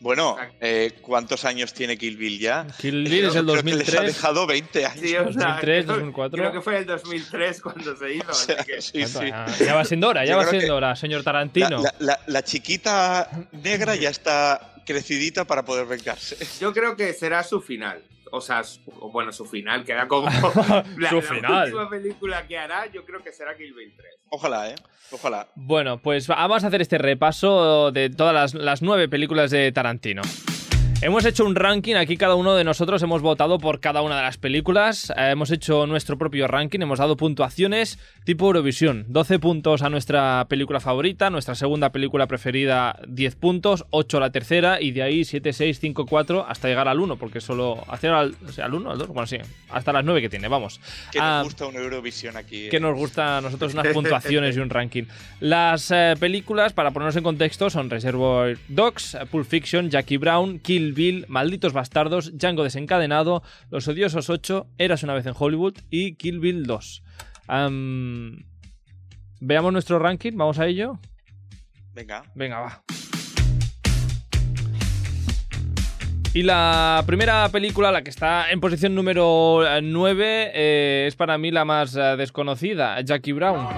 Bueno, 0.00 0.36
eh, 0.60 0.92
¿cuántos 1.00 1.44
años 1.46 1.72
tiene 1.72 1.96
Kill 1.96 2.16
Bill 2.16 2.38
ya? 2.38 2.66
Kill 2.78 3.04
Bill 3.04 3.24
es 3.26 3.36
el 3.36 3.46
Creo 3.46 3.62
que 3.62 3.74
les 3.74 3.88
ha 3.88 4.02
2003. 4.02 4.06
dejado 4.06 4.46
20 4.46 4.84
años. 4.86 5.00
Sí, 5.00 5.16
o 5.16 5.32
sea, 5.32 5.32
2003, 5.32 5.84
creo- 5.84 5.94
2004. 5.96 6.38
Creo 6.38 6.52
que 6.52 6.60
fue 6.60 6.76
el 6.78 6.86
2003 6.86 7.60
cuando 7.62 7.96
se 7.96 8.14
hizo. 8.14 8.24
O 8.30 8.34
sea, 8.34 8.56
así 8.60 8.64
que- 8.72 8.82
sí, 8.82 9.06
sí. 9.06 9.18
Ya, 9.30 9.46
ya 9.64 9.74
va 9.74 9.84
siendo 9.84 10.08
hora, 10.08 10.24
ya 10.24 10.32
Yo 10.32 10.36
va 10.38 10.46
siendo 10.50 10.76
hora, 10.76 10.94
señor 10.96 11.20
La, 11.20 11.24
Tarantino. 11.24 11.82
la- 11.82 11.94
la- 12.00 12.20
la 12.26 12.42
chiquita 12.44 13.30
negra 13.52 13.94
ya 13.96 14.10
está 14.10 14.74
crecidita 14.84 15.46
para 15.46 15.64
poder 15.64 15.86
vengarse. 15.86 16.36
Yo 16.60 16.72
creo 16.74 16.94
que 16.96 17.14
será 17.14 17.42
su 17.42 17.62
final. 17.62 18.02
O 18.32 18.40
sea, 18.40 18.64
su- 18.64 18.80
bueno, 19.12 19.32
su 19.32 19.44
final 19.46 19.84
queda 19.84 20.06
como 20.08 20.28
la, 20.28 20.84
Su 21.10 21.16
la 21.16 21.22
final. 21.22 21.64
última 21.64 21.90
película 21.90 22.46
que 22.46 22.58
hará, 22.58 22.86
yo 22.86 23.04
creo 23.04 23.22
que 23.22 23.32
será 23.32 23.56
Kill 23.56 23.72
Bill 23.74 23.92
3. 23.96 24.14
Ojalá, 24.30 24.70
¿eh? 24.70 24.74
Ojalá. 25.12 25.48
Bueno, 25.54 25.98
pues 25.98 26.26
vamos 26.26 26.64
a 26.64 26.66
hacer 26.68 26.80
este 26.80 26.98
repaso 26.98 27.92
de 27.92 28.10
todas 28.10 28.34
las, 28.34 28.54
las 28.54 28.82
nueve 28.82 29.08
películas 29.08 29.50
de 29.50 29.70
Tarantino. 29.72 30.22
Hemos 31.04 31.26
hecho 31.26 31.44
un 31.44 31.54
ranking, 31.54 31.96
aquí 31.96 32.16
cada 32.16 32.34
uno 32.34 32.54
de 32.54 32.64
nosotros 32.64 33.02
hemos 33.02 33.20
votado 33.20 33.58
por 33.58 33.78
cada 33.78 34.00
una 34.00 34.16
de 34.16 34.22
las 34.22 34.38
películas, 34.38 35.10
eh, 35.10 35.32
hemos 35.32 35.50
hecho 35.50 35.86
nuestro 35.86 36.16
propio 36.16 36.46
ranking, 36.48 36.80
hemos 36.80 36.98
dado 36.98 37.18
puntuaciones 37.18 37.98
tipo 38.24 38.46
Eurovisión, 38.46 39.04
12 39.08 39.38
puntos 39.38 39.82
a 39.82 39.90
nuestra 39.90 40.46
película 40.48 40.80
favorita, 40.80 41.28
nuestra 41.28 41.56
segunda 41.56 41.92
película 41.92 42.26
preferida 42.26 42.98
10 43.06 43.34
puntos, 43.36 43.84
8 43.90 44.16
a 44.16 44.20
la 44.20 44.30
tercera 44.30 44.80
y 44.80 44.92
de 44.92 45.02
ahí 45.02 45.26
7, 45.26 45.52
6, 45.52 45.78
5, 45.78 46.06
4 46.06 46.46
hasta 46.48 46.68
llegar 46.68 46.88
al 46.88 46.98
1, 46.98 47.16
porque 47.16 47.42
solo 47.42 47.84
hacer 47.88 48.10
al, 48.10 48.34
o 48.48 48.50
sea, 48.50 48.64
al 48.64 48.72
1, 48.72 48.90
al 48.90 48.96
2, 48.96 49.08
bueno 49.08 49.26
sí, 49.26 49.36
hasta 49.68 49.92
las 49.92 50.06
9 50.06 50.22
que 50.22 50.30
tiene, 50.30 50.48
vamos. 50.48 50.80
Que 51.12 51.18
Ah, 51.20 51.40
nos 51.40 51.48
gusta 51.48 51.66
una 51.66 51.80
Eurovisión 51.80 52.38
aquí. 52.38 52.70
que 52.70 52.78
¿eh? 52.78 52.80
nos 52.80 52.96
gusta 52.96 53.36
a 53.36 53.40
nosotros 53.42 53.74
unas 53.74 53.88
puntuaciones 53.92 54.56
y 54.56 54.60
un 54.60 54.70
ranking. 54.70 55.04
Las 55.40 55.90
eh, 55.90 56.14
películas, 56.18 56.72
para 56.72 56.92
ponernos 56.92 57.16
en 57.16 57.24
contexto, 57.24 57.68
son 57.68 57.90
Reservoir 57.90 58.56
Dogs, 58.68 59.16
eh, 59.16 59.26
Pulp 59.30 59.46
Fiction, 59.46 59.90
Jackie 59.90 60.16
Brown, 60.16 60.60
Kill 60.60 60.93
Bill, 60.94 61.26
Malditos 61.28 61.72
Bastardos, 61.72 62.36
Django 62.36 62.64
Desencadenado, 62.64 63.42
Los 63.70 63.88
Odiosos 63.88 64.30
8, 64.30 64.68
Eras 64.78 65.02
una 65.02 65.14
vez 65.14 65.26
en 65.26 65.34
Hollywood 65.36 65.76
y 65.90 66.14
Kill 66.14 66.40
Bill 66.40 66.64
2. 66.64 67.02
Am, 67.48 68.44
veamos 69.40 69.72
nuestro 69.72 69.98
ranking, 69.98 70.32
vamos 70.36 70.58
a 70.58 70.66
ello. 70.66 70.98
Venga. 71.92 72.22
Venga, 72.34 72.60
va. 72.60 72.84
Y 76.34 76.42
la 76.42 77.04
primera 77.06 77.48
película, 77.50 77.92
la 77.92 78.02
que 78.02 78.10
está 78.10 78.50
en 78.50 78.58
posición 78.60 78.92
número 78.92 79.60
9, 79.80 81.06
es 81.06 81.14
para 81.14 81.38
mí 81.38 81.52
la 81.52 81.64
más 81.64 81.94
eh, 81.94 82.16
desconocida, 82.16 83.00
Jackie 83.02 83.30
Brown. 83.30 83.68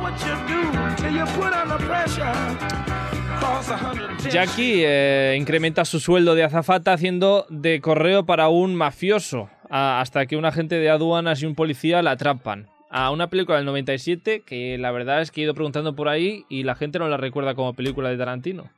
Jackie 4.30 4.82
eh, 4.84 5.36
incrementa 5.38 5.84
su 5.84 6.00
sueldo 6.00 6.34
de 6.34 6.44
azafata 6.44 6.92
haciendo 6.92 7.46
de 7.48 7.80
correo 7.80 8.26
para 8.26 8.48
un 8.48 8.74
mafioso, 8.74 9.50
hasta 9.70 10.26
que 10.26 10.36
un 10.36 10.44
agente 10.44 10.76
de 10.76 10.90
aduanas 10.90 11.42
y 11.42 11.46
un 11.46 11.54
policía 11.54 12.02
la 12.02 12.12
atrapan. 12.12 12.68
A 12.90 13.10
una 13.10 13.28
película 13.28 13.56
del 13.56 13.66
97 13.66 14.42
que 14.46 14.78
la 14.78 14.90
verdad 14.90 15.20
es 15.20 15.30
que 15.30 15.40
he 15.40 15.44
ido 15.44 15.54
preguntando 15.54 15.94
por 15.94 16.08
ahí 16.08 16.44
y 16.48 16.62
la 16.62 16.76
gente 16.76 16.98
no 16.98 17.08
la 17.08 17.16
recuerda 17.16 17.54
como 17.54 17.74
película 17.74 18.08
de 18.08 18.16
Tarantino. 18.16 18.70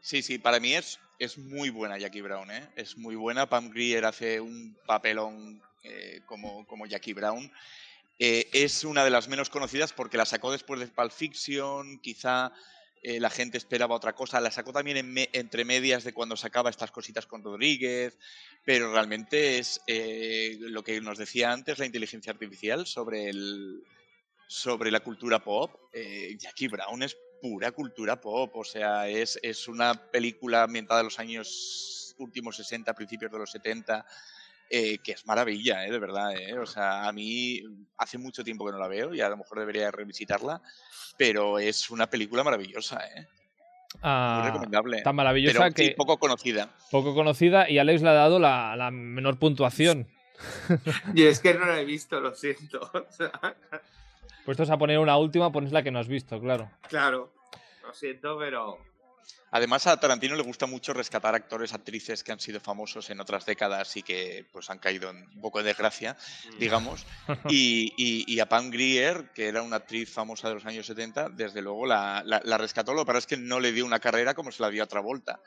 Sí, 0.00 0.22
sí, 0.22 0.38
para 0.38 0.60
mí 0.60 0.74
es, 0.74 1.00
es 1.18 1.38
muy 1.38 1.70
buena 1.70 1.98
Jackie 1.98 2.22
Brown, 2.22 2.50
¿eh? 2.50 2.68
Es 2.76 2.96
muy 2.96 3.16
buena. 3.16 3.48
Pam 3.48 3.70
Grier 3.70 4.04
hace 4.04 4.40
un 4.40 4.76
papelón 4.86 5.60
eh, 5.82 6.20
como, 6.26 6.66
como 6.66 6.86
Jackie 6.86 7.12
Brown. 7.12 7.50
Es 8.18 8.84
una 8.84 9.04
de 9.04 9.10
las 9.10 9.28
menos 9.28 9.50
conocidas 9.50 9.92
porque 9.92 10.16
la 10.16 10.24
sacó 10.24 10.50
después 10.50 10.80
de 10.80 10.86
Pulp 10.86 11.12
Fiction, 11.12 11.98
quizá 11.98 12.50
eh, 13.08 13.20
la 13.20 13.30
gente 13.30 13.56
esperaba 13.56 13.94
otra 13.94 14.16
cosa. 14.16 14.40
La 14.40 14.50
sacó 14.50 14.72
también 14.72 15.14
entre 15.32 15.64
medias 15.64 16.02
de 16.02 16.12
cuando 16.12 16.36
sacaba 16.36 16.70
estas 16.70 16.90
cositas 16.90 17.24
con 17.24 17.44
Rodríguez, 17.44 18.18
pero 18.64 18.90
realmente 18.90 19.58
es 19.58 19.80
eh, 19.86 20.56
lo 20.58 20.82
que 20.82 21.00
nos 21.00 21.16
decía 21.16 21.52
antes 21.52 21.78
la 21.78 21.86
inteligencia 21.86 22.32
artificial 22.32 22.84
sobre, 22.84 23.28
el, 23.28 23.84
sobre 24.48 24.90
la 24.90 24.98
cultura 24.98 25.38
pop. 25.38 25.72
Eh, 25.92 26.36
Jackie 26.36 26.66
Brown 26.66 27.04
es 27.04 27.16
pura 27.40 27.70
cultura 27.70 28.20
pop, 28.20 28.56
o 28.56 28.64
sea, 28.64 29.08
es, 29.08 29.38
es 29.40 29.68
una 29.68 30.10
película 30.10 30.64
ambientada 30.64 30.98
en 30.98 31.06
los 31.06 31.20
años 31.20 32.12
últimos 32.18 32.56
60, 32.56 32.92
principios 32.94 33.30
de 33.30 33.38
los 33.38 33.52
70, 33.52 34.04
eh, 34.70 34.98
que 34.98 35.12
es 35.12 35.26
maravilla, 35.26 35.86
eh, 35.86 35.90
de 35.90 35.98
verdad. 35.98 36.32
eh. 36.36 36.58
O 36.58 36.66
sea, 36.66 37.06
a 37.08 37.12
mí 37.12 37.62
hace 37.98 38.18
mucho 38.18 38.42
tiempo 38.44 38.64
que 38.66 38.72
no 38.72 38.78
la 38.78 38.88
veo 38.88 39.14
y 39.14 39.20
a 39.20 39.28
lo 39.28 39.36
mejor 39.36 39.58
debería 39.60 39.90
revisitarla, 39.90 40.60
pero 41.16 41.58
es 41.58 41.90
una 41.90 42.08
película 42.08 42.42
maravillosa, 42.44 43.00
eh. 43.06 43.26
Ah, 44.02 44.38
muy 44.40 44.48
recomendable. 44.50 45.02
Tan 45.02 45.16
maravillosa 45.16 45.58
Pero 45.58 45.68
sí, 45.76 45.90
que 45.90 45.94
poco 45.96 46.18
conocida. 46.18 46.68
poco 46.90 47.14
conocida 47.14 47.70
y 47.70 47.78
Alex 47.78 48.02
le 48.02 48.10
ha 48.10 48.14
dado 48.14 48.38
la, 48.38 48.76
la 48.76 48.90
menor 48.90 49.38
puntuación. 49.38 50.06
Y 51.14 51.22
es 51.22 51.40
que 51.40 51.54
no 51.54 51.64
lo 51.64 51.74
he 51.74 51.84
visto, 51.86 52.20
lo 52.20 52.34
siento. 52.34 52.90
Puestos 54.44 54.68
a 54.70 54.76
poner 54.76 54.98
una 54.98 55.16
última, 55.16 55.50
pones 55.50 55.72
la 55.72 55.82
que 55.82 55.90
no 55.90 55.98
has 55.98 56.08
visto, 56.08 56.38
claro. 56.40 56.70
claro, 56.88 57.32
lo 57.86 57.94
siento, 57.94 58.38
pero. 58.38 58.78
Además, 59.52 59.86
a 59.86 59.98
Tarantino 59.98 60.34
le 60.36 60.42
gusta 60.42 60.66
mucho 60.66 60.92
rescatar 60.92 61.34
actores, 61.34 61.72
actrices 61.72 62.22
que 62.24 62.32
han 62.32 62.40
sido 62.40 62.60
famosos 62.60 63.08
en 63.10 63.20
otras 63.20 63.46
décadas 63.46 63.96
y 63.96 64.02
que 64.02 64.44
pues 64.52 64.68
han 64.70 64.78
caído 64.78 65.08
en 65.10 65.16
un 65.34 65.40
poco 65.40 65.58
de 65.58 65.64
desgracia, 65.64 66.16
mm, 66.54 66.58
digamos. 66.58 67.06
Y, 67.54 67.92
y- 67.96 68.24
y 68.34 68.40
a 68.40 68.48
Pam 68.48 68.70
Grier, 68.70 69.30
que 69.34 69.46
era 69.48 69.62
una 69.62 69.76
actriz 69.76 70.10
famosa 70.12 70.48
de 70.48 70.54
los 70.54 70.66
años 70.66 70.84
70, 70.86 71.28
desde 71.30 71.62
luego 71.62 71.86
la, 71.86 72.22
la- 72.26 72.42
la 72.44 72.58
rescató. 72.58 72.92
Lo 72.92 73.02
que 73.02 73.06
pasa 73.06 73.18
es 73.20 73.26
que 73.26 73.36
no 73.36 73.60
le 73.60 73.72
dio 73.72 73.86
una 73.86 74.00
carrera 74.00 74.34
como 74.34 74.50
se 74.50 74.62
la 74.62 74.68
dio 74.70 74.82
a 74.82 74.86
Travolta 74.86 75.40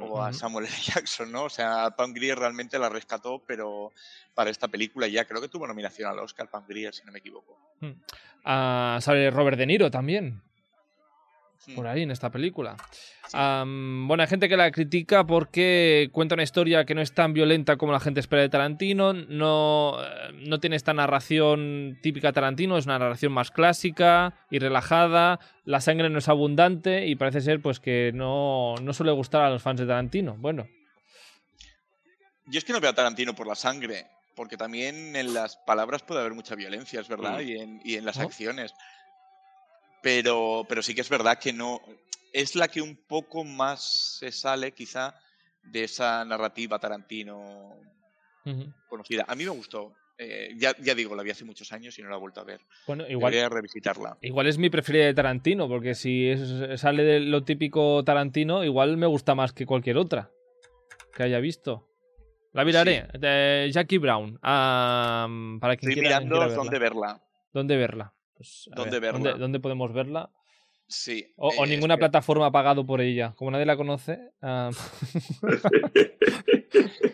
o 0.00 0.22
a. 0.22 0.32
Samuel 0.32 0.66
L. 0.66 0.74
Jackson, 0.82 1.30
¿no? 1.30 1.44
O 1.44 1.50
sea, 1.50 1.90
Pam 1.90 2.14
Grier 2.14 2.38
realmente 2.38 2.78
la 2.78 2.88
rescató, 2.88 3.42
pero 3.46 3.92
para 4.34 4.48
esta 4.50 4.68
película 4.68 5.06
ya 5.08 5.26
creo 5.26 5.40
que 5.42 5.48
tuvo 5.48 5.66
nominación 5.66 6.08
al 6.08 6.18
Oscar 6.20 6.48
Pam 6.48 6.64
Grier, 6.66 6.94
si 6.94 7.04
no 7.04 7.12
me 7.12 7.18
equivoco. 7.18 7.58
Ah, 8.44 8.98
sale 9.02 9.30
Robert 9.30 9.58
De 9.58 9.66
Niro 9.66 9.90
también, 9.90 10.28
Mm. 10.36 10.51
Por 11.74 11.86
ahí 11.86 12.02
en 12.02 12.10
esta 12.10 12.30
película. 12.30 12.76
Sí. 13.28 13.36
Am, 13.38 14.06
bueno, 14.08 14.22
hay 14.22 14.28
gente 14.28 14.48
que 14.48 14.56
la 14.56 14.70
critica 14.70 15.24
porque 15.24 16.08
cuenta 16.12 16.34
una 16.34 16.42
historia 16.42 16.84
que 16.84 16.94
no 16.94 17.00
es 17.00 17.14
tan 17.14 17.32
violenta 17.32 17.76
como 17.76 17.92
la 17.92 18.00
gente 18.00 18.20
espera 18.20 18.42
de 18.42 18.48
Tarantino, 18.48 19.12
no, 19.12 19.96
eh, 20.02 20.32
no 20.46 20.60
tiene 20.60 20.76
esta 20.76 20.92
narración 20.92 21.98
típica 22.02 22.32
Tarantino, 22.32 22.76
es 22.76 22.86
una 22.86 22.98
narración 22.98 23.32
más 23.32 23.50
clásica 23.50 24.34
y 24.50 24.58
relajada, 24.58 25.38
la 25.64 25.80
sangre 25.80 26.10
no 26.10 26.18
es 26.18 26.28
abundante 26.28 27.06
y 27.06 27.14
parece 27.16 27.40
ser 27.40 27.60
pues 27.62 27.80
que 27.80 28.10
no, 28.14 28.74
no 28.82 28.92
suele 28.92 29.12
gustar 29.12 29.42
a 29.42 29.50
los 29.50 29.62
fans 29.62 29.80
de 29.80 29.86
Tarantino. 29.86 30.36
Bueno, 30.38 30.66
Yo 32.46 32.58
es 32.58 32.64
que 32.64 32.72
no 32.72 32.80
veo 32.80 32.90
a 32.90 32.94
Tarantino 32.94 33.34
por 33.34 33.46
la 33.46 33.54
sangre, 33.54 34.06
porque 34.34 34.56
también 34.56 35.14
en 35.16 35.32
las 35.32 35.56
palabras 35.58 36.02
puede 36.02 36.20
haber 36.20 36.34
mucha 36.34 36.54
violencia, 36.54 37.00
es 37.00 37.08
verdad, 37.08 37.38
Mm. 37.38 37.48
y, 37.48 37.52
en, 37.56 37.80
y 37.84 37.94
en 37.96 38.04
las 38.04 38.18
acciones. 38.18 38.74
Pero, 40.02 40.64
pero 40.68 40.82
sí 40.82 40.94
que 40.94 41.00
es 41.00 41.08
verdad 41.08 41.38
que 41.38 41.52
no. 41.52 41.80
Es 42.32 42.54
la 42.56 42.68
que 42.68 42.80
un 42.82 42.96
poco 42.96 43.44
más 43.44 44.16
se 44.18 44.32
sale, 44.32 44.72
quizá, 44.72 45.14
de 45.62 45.84
esa 45.84 46.24
narrativa 46.24 46.78
Tarantino 46.78 47.76
conocida. 48.88 49.24
A 49.28 49.34
mí 49.34 49.44
me 49.44 49.50
gustó. 49.50 49.94
eh, 50.18 50.54
ya, 50.56 50.74
ya 50.80 50.94
digo, 50.94 51.16
la 51.16 51.22
vi 51.22 51.30
hace 51.30 51.44
muchos 51.44 51.72
años 51.72 51.98
y 51.98 52.02
no 52.02 52.08
la 52.10 52.16
he 52.16 52.18
vuelto 52.20 52.40
a 52.40 52.44
ver. 52.44 52.60
bueno 52.86 53.08
igual, 53.08 53.32
Debería 53.32 53.48
revisitarla. 53.48 54.18
Igual 54.20 54.46
es 54.46 54.58
mi 54.58 54.70
preferida 54.70 55.04
de 55.06 55.14
Tarantino, 55.14 55.68
porque 55.68 55.94
si 55.94 56.28
es- 56.28 56.80
sale 56.80 57.02
de 57.02 57.20
lo 57.20 57.42
típico 57.44 58.04
Tarantino, 58.04 58.62
igual 58.64 58.96
me 58.98 59.06
gusta 59.06 59.34
más 59.34 59.52
que 59.52 59.66
cualquier 59.66 59.96
otra. 59.98 60.30
que 61.14 61.22
haya 61.24 61.40
visto. 61.40 61.88
La 62.52 62.64
miraré, 62.64 63.06
de 63.18 63.70
Jackie 63.72 63.98
Brown. 63.98 64.38
am, 64.42 65.58
para 65.60 65.76
quien 65.76 65.90
Estoy 65.90 66.02
quiera, 66.02 66.20
mirando 66.20 66.36
quiera 66.36 66.46
verla. 66.46 66.62
dónde 66.62 66.78
verla. 66.78 67.22
¿Dónde 67.52 67.76
verla? 67.76 68.12
Pues, 68.42 68.76
¿Dónde 68.76 68.98
ver, 69.00 69.12
verla? 69.14 69.32
¿dónde, 69.38 69.60
podemos 69.60 69.92
verla? 69.92 70.30
Sí. 70.88 71.32
O, 71.36 71.48
o 71.48 71.64
eh, 71.64 71.68
ninguna 71.68 71.94
espera. 71.94 72.10
plataforma 72.10 72.46
ha 72.46 72.50
pagado 72.50 72.84
por 72.84 73.00
ella. 73.00 73.32
Como 73.36 73.50
nadie 73.50 73.64
la 73.66 73.76
conoce. 73.76 74.18
am, 74.42 74.74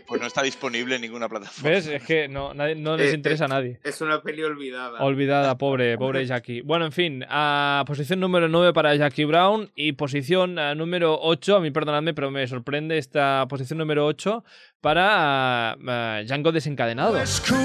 Pues 0.06 0.20
no 0.22 0.26
está 0.26 0.42
disponible 0.42 0.94
en 0.96 1.02
ninguna 1.02 1.28
plataforma. 1.28 1.68
¿Ves? 1.70 1.86
Es 1.86 2.02
que 2.02 2.28
no, 2.28 2.54
nadie- 2.54 2.74
no 2.76 2.96
les 2.96 3.12
Eh, 3.12 3.16
interesa 3.16 3.44
a 3.44 3.48
nadie. 3.48 3.78
Es 3.84 4.00
una 4.00 4.22
peli 4.22 4.42
olvidada. 4.42 5.00
Olvidada, 5.04 5.58
pobre, 5.58 5.98
pobre 5.98 6.24
Jackie. 6.26 6.62
Bueno, 6.62 6.86
en 6.86 6.92
fin, 6.92 7.24
a 7.28 7.84
posición 7.86 8.18
número 8.20 8.48
9 8.48 8.72
para 8.72 8.94
Jackie 8.94 9.26
Brown 9.26 9.70
y 9.74 9.92
posición 9.92 10.58
ah, 10.58 10.74
número 10.74 11.18
8, 11.20 11.56
a 11.56 11.60
mí 11.60 11.70
perdonadme, 11.70 12.14
pero 12.14 12.30
me 12.30 12.46
sorprende 12.46 12.96
esta 12.96 13.44
posición 13.48 13.78
número 13.78 14.06
8 14.06 14.44
para 14.80 15.72
ah, 15.72 16.22
Django 16.24 16.52
desencadenado. 16.52 17.20
It's 17.20 17.40
cool, 17.40 17.58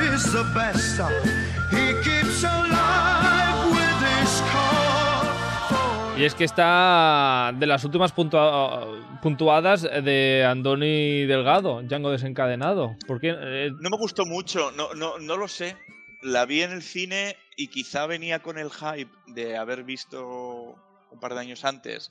he's 0.00 0.30
the 0.32 0.44
best. 0.54 1.00
Y 6.16 6.24
es 6.24 6.34
que 6.36 6.44
está 6.44 7.52
de 7.58 7.66
las 7.66 7.84
últimas 7.84 8.12
puntua- 8.12 9.18
puntuadas 9.20 9.82
de 9.82 10.44
Andoni 10.48 11.24
Delgado, 11.26 11.82
Django 11.82 12.10
desencadenado. 12.12 12.96
¿Por 13.06 13.20
qué? 13.20 13.34
Eh, 13.36 13.70
No 13.80 13.90
me 13.90 13.96
gustó 13.98 14.24
mucho, 14.24 14.70
no, 14.72 14.94
no, 14.94 15.18
no 15.18 15.36
lo 15.36 15.48
sé. 15.48 15.76
La 16.22 16.46
vi 16.46 16.62
en 16.62 16.70
el 16.70 16.82
cine 16.82 17.36
y 17.56 17.66
quizá 17.66 18.06
venía 18.06 18.38
con 18.40 18.58
el 18.58 18.70
hype 18.70 19.10
de 19.26 19.56
haber 19.56 19.82
visto 19.82 20.76
un 21.10 21.20
par 21.20 21.34
de 21.34 21.40
años 21.40 21.64
antes 21.64 22.10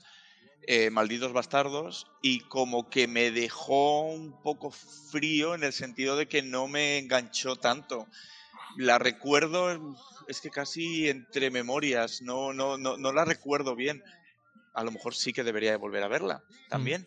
eh, 0.66 0.90
Malditos 0.90 1.32
Bastardos 1.32 2.06
y 2.22 2.40
como 2.40 2.88
que 2.90 3.08
me 3.08 3.30
dejó 3.30 4.02
un 4.02 4.40
poco 4.42 4.70
frío 4.70 5.54
en 5.54 5.64
el 5.64 5.72
sentido 5.72 6.16
de 6.16 6.26
que 6.28 6.42
no 6.42 6.68
me 6.68 6.98
enganchó 6.98 7.56
tanto. 7.56 8.06
La 8.76 8.98
recuerdo, 8.98 9.94
es 10.28 10.40
que 10.40 10.50
casi 10.50 11.08
entre 11.08 11.50
memorias, 11.50 12.22
no, 12.22 12.52
no, 12.52 12.76
no, 12.76 12.96
no 12.96 13.12
la 13.12 13.24
recuerdo 13.24 13.76
bien. 13.76 14.02
A 14.72 14.82
lo 14.82 14.90
mejor 14.90 15.14
sí 15.14 15.32
que 15.32 15.44
debería 15.44 15.70
de 15.70 15.76
volver 15.76 16.02
a 16.02 16.08
verla 16.08 16.42
también. 16.68 17.06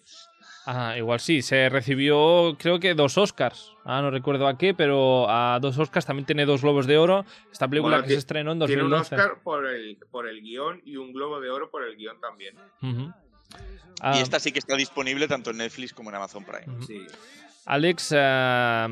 ah, 0.65 0.95
igual 0.97 1.19
sí, 1.19 1.41
se 1.41 1.67
recibió 1.67 2.55
creo 2.57 2.79
que 2.79 2.93
dos 2.93 3.17
Oscars. 3.17 3.71
Ah, 3.83 4.01
no 4.01 4.09
recuerdo 4.09 4.47
a 4.47 4.57
qué, 4.57 4.73
pero 4.73 5.29
a 5.29 5.59
dos 5.59 5.77
Oscars 5.77 6.05
también 6.05 6.25
tiene 6.25 6.45
dos 6.45 6.61
Globos 6.61 6.87
de 6.87 6.97
Oro. 6.97 7.25
Esta 7.51 7.67
película 7.67 7.97
Bueno, 7.97 8.07
que 8.07 8.13
se 8.13 8.19
estrenó 8.19 8.53
en 8.53 8.59
Tiene 8.59 8.83
un 8.83 8.89
2012. 8.89 9.15
Oscar 9.15 9.43
por 9.43 9.65
el, 9.67 9.97
por 10.09 10.27
el 10.29 10.41
guion 10.41 10.81
y 10.85 10.95
un 10.95 11.11
Globo 11.11 11.41
de 11.41 11.49
Oro 11.49 11.69
por 11.69 11.83
el 11.83 11.97
guion 11.97 12.19
también. 12.21 12.55
Ujú. 12.81 13.01
Y 13.09 13.13
Ah, 13.99 14.19
esta 14.21 14.39
sí 14.39 14.51
que 14.51 14.59
está 14.59 14.75
disponible 14.75 15.27
tanto 15.27 15.49
en 15.49 15.57
Netflix 15.57 15.91
como 15.93 16.09
en 16.09 16.15
Amazon 16.17 16.45
Prime. 16.45 16.85
Sí. 16.85 17.05
Alex, 17.67 18.15
ah, 18.17 18.87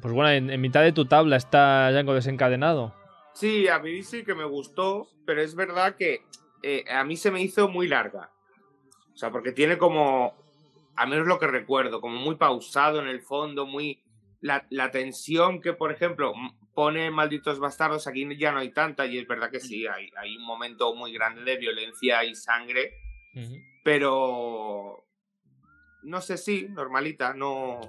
pues 0.00 0.14
bueno, 0.14 0.30
en, 0.30 0.48
en 0.48 0.60
mitad 0.60 0.82
de 0.82 0.92
tu 0.92 1.04
tabla 1.04 1.36
está 1.36 1.90
Django 1.92 2.14
desencadenado. 2.14 2.94
Sí, 3.34 3.68
a 3.68 3.78
mí 3.80 4.02
sí 4.02 4.24
que 4.24 4.34
me 4.34 4.44
gustó, 4.44 5.08
pero 5.26 5.42
es 5.42 5.54
verdad 5.54 5.96
que 5.96 6.22
eh, 6.62 6.84
a 6.90 7.04
mí 7.04 7.16
se 7.16 7.30
me 7.30 7.42
hizo 7.42 7.68
muy 7.68 7.86
larga. 7.86 8.30
O 9.12 9.16
sea, 9.16 9.30
porque 9.30 9.52
tiene 9.52 9.76
como, 9.76 10.34
a 10.96 11.04
menos 11.06 11.26
lo 11.26 11.38
que 11.38 11.46
recuerdo, 11.46 12.00
como 12.00 12.18
muy 12.18 12.36
pausado 12.36 13.00
en 13.00 13.08
el 13.08 13.20
fondo, 13.20 13.66
muy... 13.66 14.00
La, 14.40 14.66
la 14.70 14.90
tensión 14.90 15.60
que, 15.60 15.72
por 15.72 15.92
ejemplo, 15.92 16.32
pone 16.74 17.10
Malditos 17.10 17.58
Bastardos, 17.58 18.06
aquí 18.06 18.26
ya 18.38 18.52
no 18.52 18.58
hay 18.58 18.72
tanta, 18.72 19.06
y 19.06 19.18
es 19.18 19.26
verdad 19.26 19.50
que 19.50 19.60
sí, 19.60 19.86
hay, 19.86 20.10
hay 20.16 20.36
un 20.36 20.44
momento 20.44 20.94
muy 20.94 21.12
grande 21.12 21.44
de 21.44 21.56
violencia 21.58 22.24
y 22.24 22.34
sangre, 22.34 22.94
pero... 23.82 25.04
No 26.02 26.20
sé, 26.20 26.38
sí, 26.38 26.68
normalita, 26.70 27.34
no... 27.34 27.80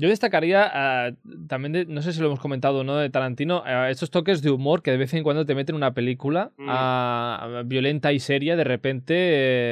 Yo 0.00 0.08
destacaría 0.08 0.70
ah, 0.72 1.10
también, 1.48 1.72
de- 1.72 1.84
no 1.86 2.00
sé 2.02 2.12
si 2.12 2.20
lo 2.20 2.26
hemos 2.28 2.38
comentado 2.40 2.78
o 2.78 2.84
no, 2.84 2.96
de 2.96 3.10
Tarantino, 3.10 3.62
ah, 3.66 3.90
estos 3.90 4.10
toques 4.10 4.40
de 4.42 4.50
humor 4.50 4.80
que 4.82 4.92
de 4.92 4.96
vez 4.96 5.12
en 5.14 5.24
cuando 5.24 5.44
te 5.44 5.54
meten 5.56 5.74
en 5.74 5.78
una 5.78 5.92
película 5.92 6.52
Mm. 6.56 6.66
ah, 6.70 7.62
violenta 7.66 8.12
y 8.12 8.20
seria, 8.20 8.54
de 8.56 8.64
repente... 8.64 9.14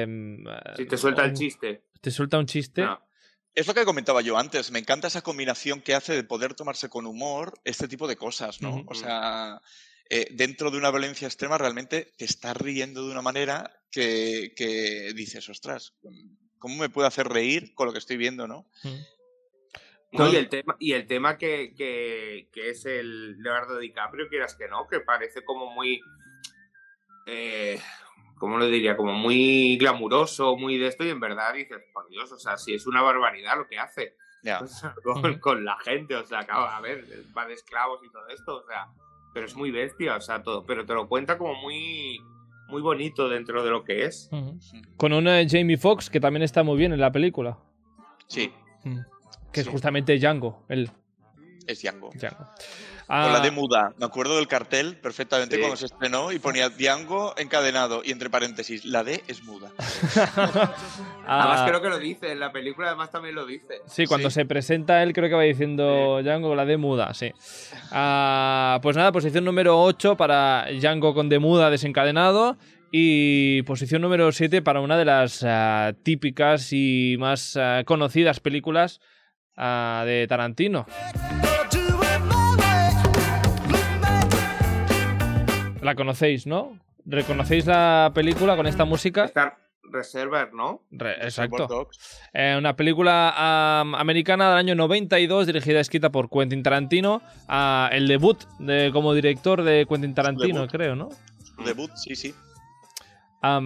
eh, 0.02 0.06
Si 0.76 0.86
te 0.86 0.96
suelta 0.96 1.24
el 1.24 1.32
chiste. 1.32 1.82
Te 2.00 2.10
suelta 2.10 2.38
un 2.38 2.46
chiste. 2.46 2.82
No. 2.82 3.00
Es 3.54 3.66
lo 3.66 3.72
que 3.72 3.84
comentaba 3.86 4.20
yo 4.20 4.36
antes. 4.36 4.70
Me 4.70 4.78
encanta 4.80 5.06
esa 5.08 5.22
combinación 5.22 5.80
que 5.80 5.94
hace 5.94 6.14
de 6.14 6.24
poder 6.24 6.52
tomarse 6.54 6.88
con 6.90 7.06
humor 7.06 7.54
este 7.64 7.88
tipo 7.88 8.06
de 8.06 8.16
cosas, 8.16 8.60
¿no? 8.60 8.84
O 8.86 8.94
sea, 8.94 9.62
eh, 10.10 10.28
dentro 10.32 10.70
de 10.70 10.76
una 10.76 10.90
violencia 10.90 11.26
extrema 11.26 11.56
realmente 11.56 12.12
te 12.18 12.26
estás 12.26 12.54
riendo 12.56 13.06
de 13.06 13.12
una 13.12 13.22
manera 13.22 13.72
que, 13.90 14.52
que 14.54 15.12
dices, 15.14 15.48
ostras, 15.48 15.94
¿cómo 16.58 16.76
me 16.76 16.90
puede 16.90 17.08
hacer 17.08 17.28
reír 17.28 17.72
con 17.74 17.86
lo 17.86 17.92
que 17.94 17.98
estoy 17.98 18.18
viendo, 18.18 18.46
no? 18.46 18.66
No, 20.18 20.32
y 20.32 20.36
el 20.36 20.48
tema, 20.48 20.76
y 20.78 20.92
el 20.92 21.06
tema 21.06 21.36
que, 21.38 21.74
que, 21.74 22.48
que 22.52 22.70
es 22.70 22.86
el 22.86 23.40
Leonardo 23.42 23.78
DiCaprio, 23.78 24.28
quieras 24.28 24.54
que 24.54 24.68
no, 24.68 24.86
que 24.86 25.00
parece 25.00 25.44
como 25.44 25.72
muy. 25.72 26.00
Eh, 27.26 27.80
¿Cómo 28.38 28.58
lo 28.58 28.66
diría? 28.66 28.96
Como 28.96 29.12
muy 29.12 29.78
glamuroso, 29.78 30.56
muy 30.56 30.76
de 30.76 30.88
esto, 30.88 31.04
y 31.04 31.10
en 31.10 31.20
verdad 31.20 31.54
dices, 31.54 31.82
por 31.92 32.08
Dios, 32.08 32.30
o 32.32 32.38
sea, 32.38 32.58
si 32.58 32.74
es 32.74 32.86
una 32.86 33.00
barbaridad 33.00 33.56
lo 33.56 33.66
que 33.66 33.78
hace 33.78 34.14
Ya. 34.42 34.60
o 34.62 34.66
sea, 34.66 34.94
con, 35.40 35.64
la 35.64 35.78
gente, 35.78 36.14
o 36.14 36.24
sea, 36.24 36.44
claro, 36.44 36.68
a 36.68 36.80
ver, 36.80 37.04
va 37.36 37.46
de 37.46 37.54
esclavos 37.54 38.00
y 38.04 38.10
todo 38.10 38.28
esto, 38.28 38.58
o 38.58 38.66
sea, 38.66 38.88
pero 39.32 39.46
es 39.46 39.56
muy 39.56 39.70
bestia, 39.70 40.16
o 40.16 40.20
sea, 40.20 40.42
todo, 40.42 40.64
pero 40.66 40.84
te 40.84 40.92
lo 40.92 41.08
cuenta 41.08 41.38
como 41.38 41.54
muy, 41.54 42.20
muy 42.68 42.82
bonito 42.82 43.28
dentro 43.28 43.64
de 43.64 43.70
lo 43.70 43.84
que 43.84 44.04
es. 44.04 44.28
Con 44.98 45.12
un 45.14 45.28
eh, 45.28 45.46
Jamie 45.48 45.78
Foxx 45.78 46.10
que 46.10 46.20
también 46.20 46.42
está 46.42 46.62
muy 46.62 46.76
bien 46.76 46.92
en 46.92 47.00
la 47.00 47.10
película. 47.10 47.58
Sí, 48.28 48.52
Mm. 48.86 49.00
Que 49.56 49.60
es 49.62 49.66
Sí. 49.66 49.72
justamente 49.72 50.18
Django, 50.18 50.64
el 50.68 50.90
es 51.66 51.82
Django. 51.82 52.10
Django. 52.14 52.44
Con 53.08 53.16
la 53.16 53.36
Ah, 53.36 53.40
de 53.40 53.50
muda. 53.52 53.92
Me 53.98 54.04
acuerdo 54.06 54.34
del 54.36 54.48
cartel 54.48 54.96
perfectamente 54.96 55.54
Sí. 55.54 55.60
cuando 55.60 55.76
se 55.76 55.86
estrenó 55.86 56.32
y 56.32 56.38
ponía 56.40 56.68
Django 56.70 57.34
encadenado 57.38 58.02
y 58.04 58.10
entre 58.10 58.30
paréntesis, 58.30 58.84
la 58.84 59.04
D 59.04 59.22
es 59.28 59.44
muda. 59.44 59.70
Además 61.26 61.60
ah, 61.60 61.64
creo 61.68 61.80
que 61.82 61.88
lo 61.88 61.98
dice, 61.98 62.32
en 62.32 62.40
la 62.40 62.52
película 62.52 62.88
además 62.88 63.10
también 63.10 63.34
lo 63.34 63.46
dice. 63.46 63.80
Sí, 63.86 64.06
cuando 64.06 64.28
Sí. 64.30 64.34
se 64.34 64.44
presenta 64.46 65.02
él 65.02 65.12
creo 65.12 65.28
que 65.28 65.34
va 65.36 65.42
diciendo 65.42 66.20
Django 66.22 66.54
la 66.54 66.64
de 66.64 66.76
muda, 66.76 67.14
sí. 67.14 67.32
Ah, 67.92 68.78
pues 68.82 68.96
nada, 68.96 69.12
posición 69.12 69.44
número 69.44 69.80
8 69.82 70.16
para 70.16 70.66
Django 70.72 71.14
con 71.14 71.28
de 71.28 71.38
muda 71.38 71.70
desencadenado 71.70 72.56
y 72.90 73.62
posición 73.62 74.02
número 74.02 74.30
7 74.32 74.62
para 74.62 74.80
una 74.80 74.96
de 74.98 75.04
las 75.04 75.44
típicas 76.02 76.72
y 76.72 77.16
más 77.18 77.58
conocidas 77.84 78.40
películas 78.40 79.00
ah, 79.56 80.02
de 80.06 80.26
Tarantino. 80.28 80.86
La 85.82 85.94
conocéis, 85.94 86.46
¿no? 86.46 86.78
¿Reconocéis 87.04 87.66
la 87.66 88.10
película 88.14 88.56
con 88.56 88.66
esta 88.66 88.84
música? 88.84 89.24
Está 89.26 89.56
Reserver, 89.84 90.52
¿no? 90.52 90.82
Re- 90.90 91.14
exacto. 91.22 91.88
Eh, 92.32 92.56
una 92.58 92.74
película 92.74 93.32
am, 93.80 93.94
americana 93.94 94.48
del 94.48 94.58
año 94.58 94.74
92, 94.74 95.46
dirigida 95.46 95.78
y 95.78 95.80
escrita 95.80 96.10
por 96.10 96.28
Quentin 96.28 96.64
Tarantino. 96.64 97.22
Ah, 97.46 97.88
el 97.92 98.08
debut 98.08 98.42
de, 98.58 98.90
como 98.92 99.14
director 99.14 99.62
de 99.62 99.86
Quentin 99.88 100.12
Tarantino, 100.14 100.62
debut. 100.62 100.70
creo, 100.72 100.96
¿no? 100.96 101.08
Debut, 101.64 101.90
sí, 101.94 102.16
sí. 102.16 102.34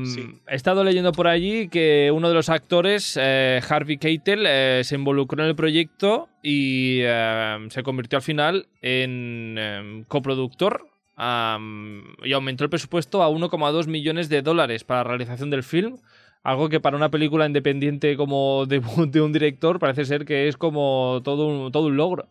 Sí. 0.05 0.41
He 0.49 0.55
estado 0.55 0.85
leyendo 0.85 1.13
por 1.13 1.29
allí 1.29 1.69
que 1.69 2.11
uno 2.15 2.29
de 2.29 2.35
los 2.35 2.49
actores, 2.49 3.19
eh, 3.21 3.61
Harvey 3.69 3.99
Keitel, 3.99 4.45
eh, 4.47 4.83
se 4.85 4.95
involucró 4.95 5.43
en 5.43 5.49
el 5.49 5.57
proyecto 5.57 6.29
y 6.43 7.01
eh, 7.03 7.67
se 7.71 7.83
convirtió 7.83 8.19
al 8.19 8.23
final 8.23 8.69
en 8.83 9.57
em, 9.59 10.05
coproductor 10.05 10.87
y 11.17 12.33
aumentó 12.33 12.65
el 12.65 12.71
presupuesto 12.71 13.23
a 13.23 13.29
1,2 13.29 13.87
millones 13.89 14.31
de 14.31 14.41
dólares 14.41 14.85
para 14.85 15.01
la 15.01 15.09
realización 15.09 15.51
del 15.51 15.63
film. 15.63 15.99
Algo 16.43 16.71
que 16.71 16.81
para 16.81 16.97
una 16.97 17.11
película 17.11 17.45
independiente 17.45 18.17
como 18.17 18.65
debut 18.67 19.11
de 19.11 19.21
un 19.21 19.33
director 19.33 19.79
parece 19.79 20.07
ser 20.07 20.25
que 20.25 20.49
es 20.49 20.57
como 20.57 21.21
todo 21.23 21.47
un, 21.47 21.73
todo 21.73 21.89
un 21.89 21.97
logro. 21.97 22.27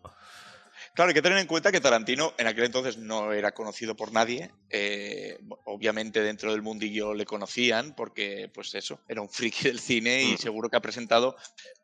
Claro, 0.94 1.10
hay 1.10 1.14
que 1.14 1.22
tener 1.22 1.38
en 1.38 1.46
cuenta 1.46 1.70
que 1.72 1.80
Tarantino 1.80 2.34
en 2.36 2.46
aquel 2.48 2.64
entonces 2.64 2.98
no 2.98 3.32
era 3.32 3.52
conocido 3.52 3.94
por 3.96 4.12
nadie. 4.12 4.50
eh, 4.70 5.38
obviamente 5.64 6.20
dentro 6.20 6.52
del 6.52 6.62
mundillo 6.62 7.14
le 7.14 7.24
conocían 7.24 7.94
porque, 7.94 8.50
pues 8.52 8.74
eso, 8.74 9.00
era 9.08 9.20
un 9.22 9.28
friki 9.30 9.64
del 9.68 9.78
cine 9.80 10.22
y 10.24 10.34
Mm. 10.34 10.38
seguro 10.38 10.68
que 10.68 10.76
ha 10.76 10.80
presentado 10.82 11.36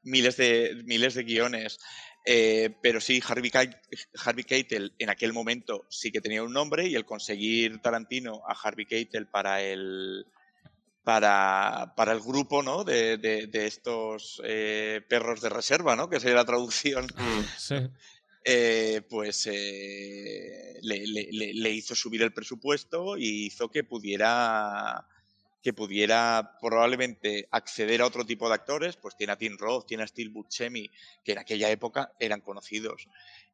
miles 0.02 0.36
de, 0.36 0.82
miles 0.84 1.14
de 1.14 1.22
guiones. 1.24 1.78
Eh, 2.24 2.76
pero 2.82 3.00
sí, 3.00 3.22
Harvey, 3.26 3.50
Keitel, 3.50 3.78
Harvey 4.24 4.44
Keitel 4.44 4.94
en 4.98 5.10
aquel 5.10 5.32
momento 5.32 5.86
sí 5.88 6.10
que 6.10 6.20
tenía 6.20 6.42
un 6.42 6.52
nombre 6.52 6.86
y 6.88 6.96
el 6.96 7.04
conseguir 7.06 7.80
Tarantino 7.80 8.42
a 8.48 8.52
Harvey 8.60 8.86
Keitel 8.86 9.28
para 9.28 9.62
el, 9.62 10.26
para, 11.04 11.92
para 11.96 12.12
el 12.12 12.20
grupo 12.20 12.62
¿no? 12.64 12.82
de, 12.82 13.16
de- 13.18 13.46
de 13.46 13.66
estos 13.66 14.42
eh, 14.44 15.00
perros 15.08 15.40
de 15.40 15.48
reserva, 15.48 15.94
¿no? 15.94 16.08
que 16.10 16.18
sería 16.18 16.34
la 16.36 16.44
traducción 16.44 17.06
Sí. 17.56 17.76
Eh, 18.48 19.02
pues 19.10 19.48
eh, 19.50 20.78
le, 20.82 21.04
le- 21.04 21.28
le- 21.32 21.52
le 21.54 21.70
hizo 21.70 21.96
subir 21.96 22.22
el 22.22 22.32
presupuesto 22.32 23.16
y 23.18 23.46
hizo 23.46 23.68
que 23.70 23.82
pudiera 23.82 25.04
que 25.62 25.72
pudiera 25.72 26.56
probablemente 26.60 27.48
acceder 27.50 28.00
a 28.00 28.06
otro 28.06 28.24
tipo 28.24 28.46
de 28.48 28.54
actores, 28.54 28.96
pues 28.96 29.16
tiene 29.16 29.32
a 29.32 29.36
Tim 29.36 29.56
Roth, 29.58 29.84
tiene 29.88 30.04
a 30.04 30.06
Steve 30.06 30.30
Buscemi, 30.30 30.88
que 31.24 31.32
en 31.32 31.38
aquella 31.38 31.68
época 31.72 32.12
eran 32.20 32.40
conocidos. 32.40 33.08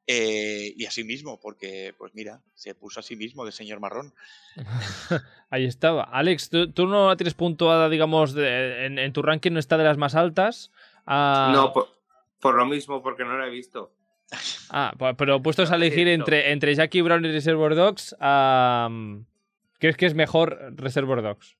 Eh, 0.06 0.74
y 0.76 0.84
así 0.84 1.04
mismo, 1.04 1.40
porque, 1.40 1.94
pues 1.96 2.12
mira, 2.14 2.42
se 2.54 2.74
puso 2.74 3.00
a 3.00 3.02
sí 3.02 3.16
mismo 3.16 3.46
de 3.46 3.52
señor 3.52 3.80
marrón. 3.80 4.12
Ahí 5.48 5.64
estaba. 5.64 6.02
Alex, 6.04 6.50
tú, 6.50 6.70
tú 6.70 6.86
no 6.86 7.08
la 7.08 7.16
tienes 7.16 7.32
puntuada, 7.32 7.88
digamos, 7.88 8.34
de- 8.34 8.84
en, 8.84 8.98
en 8.98 9.12
tu 9.14 9.22
ranking 9.22 9.52
no 9.52 9.58
está 9.58 9.78
de 9.78 9.84
las 9.84 9.96
más 9.96 10.14
altas. 10.14 10.70
Ah, 11.06 11.50
No, 11.54 11.72
por, 11.72 11.88
por 12.40 12.56
lo 12.56 12.66
mismo, 12.66 13.02
porque 13.02 13.24
no 13.24 13.38
lo 13.38 13.46
he 13.46 13.50
visto. 13.50 13.94
Ah, 14.70 14.94
pero 15.18 15.42
puestos 15.42 15.70
a 15.70 15.76
elegir 15.76 16.06
siento. 16.06 16.24
entre, 16.24 16.52
entre 16.52 16.74
Jackie 16.74 17.02
Brown 17.02 17.24
y 17.24 17.30
Reservoir 17.32 17.74
Dogs, 17.74 18.16
¿crees 19.78 19.96
que 19.96 20.06
es 20.06 20.14
mejor 20.14 20.58
Reservoir 20.76 21.22
Dogs? 21.22 21.56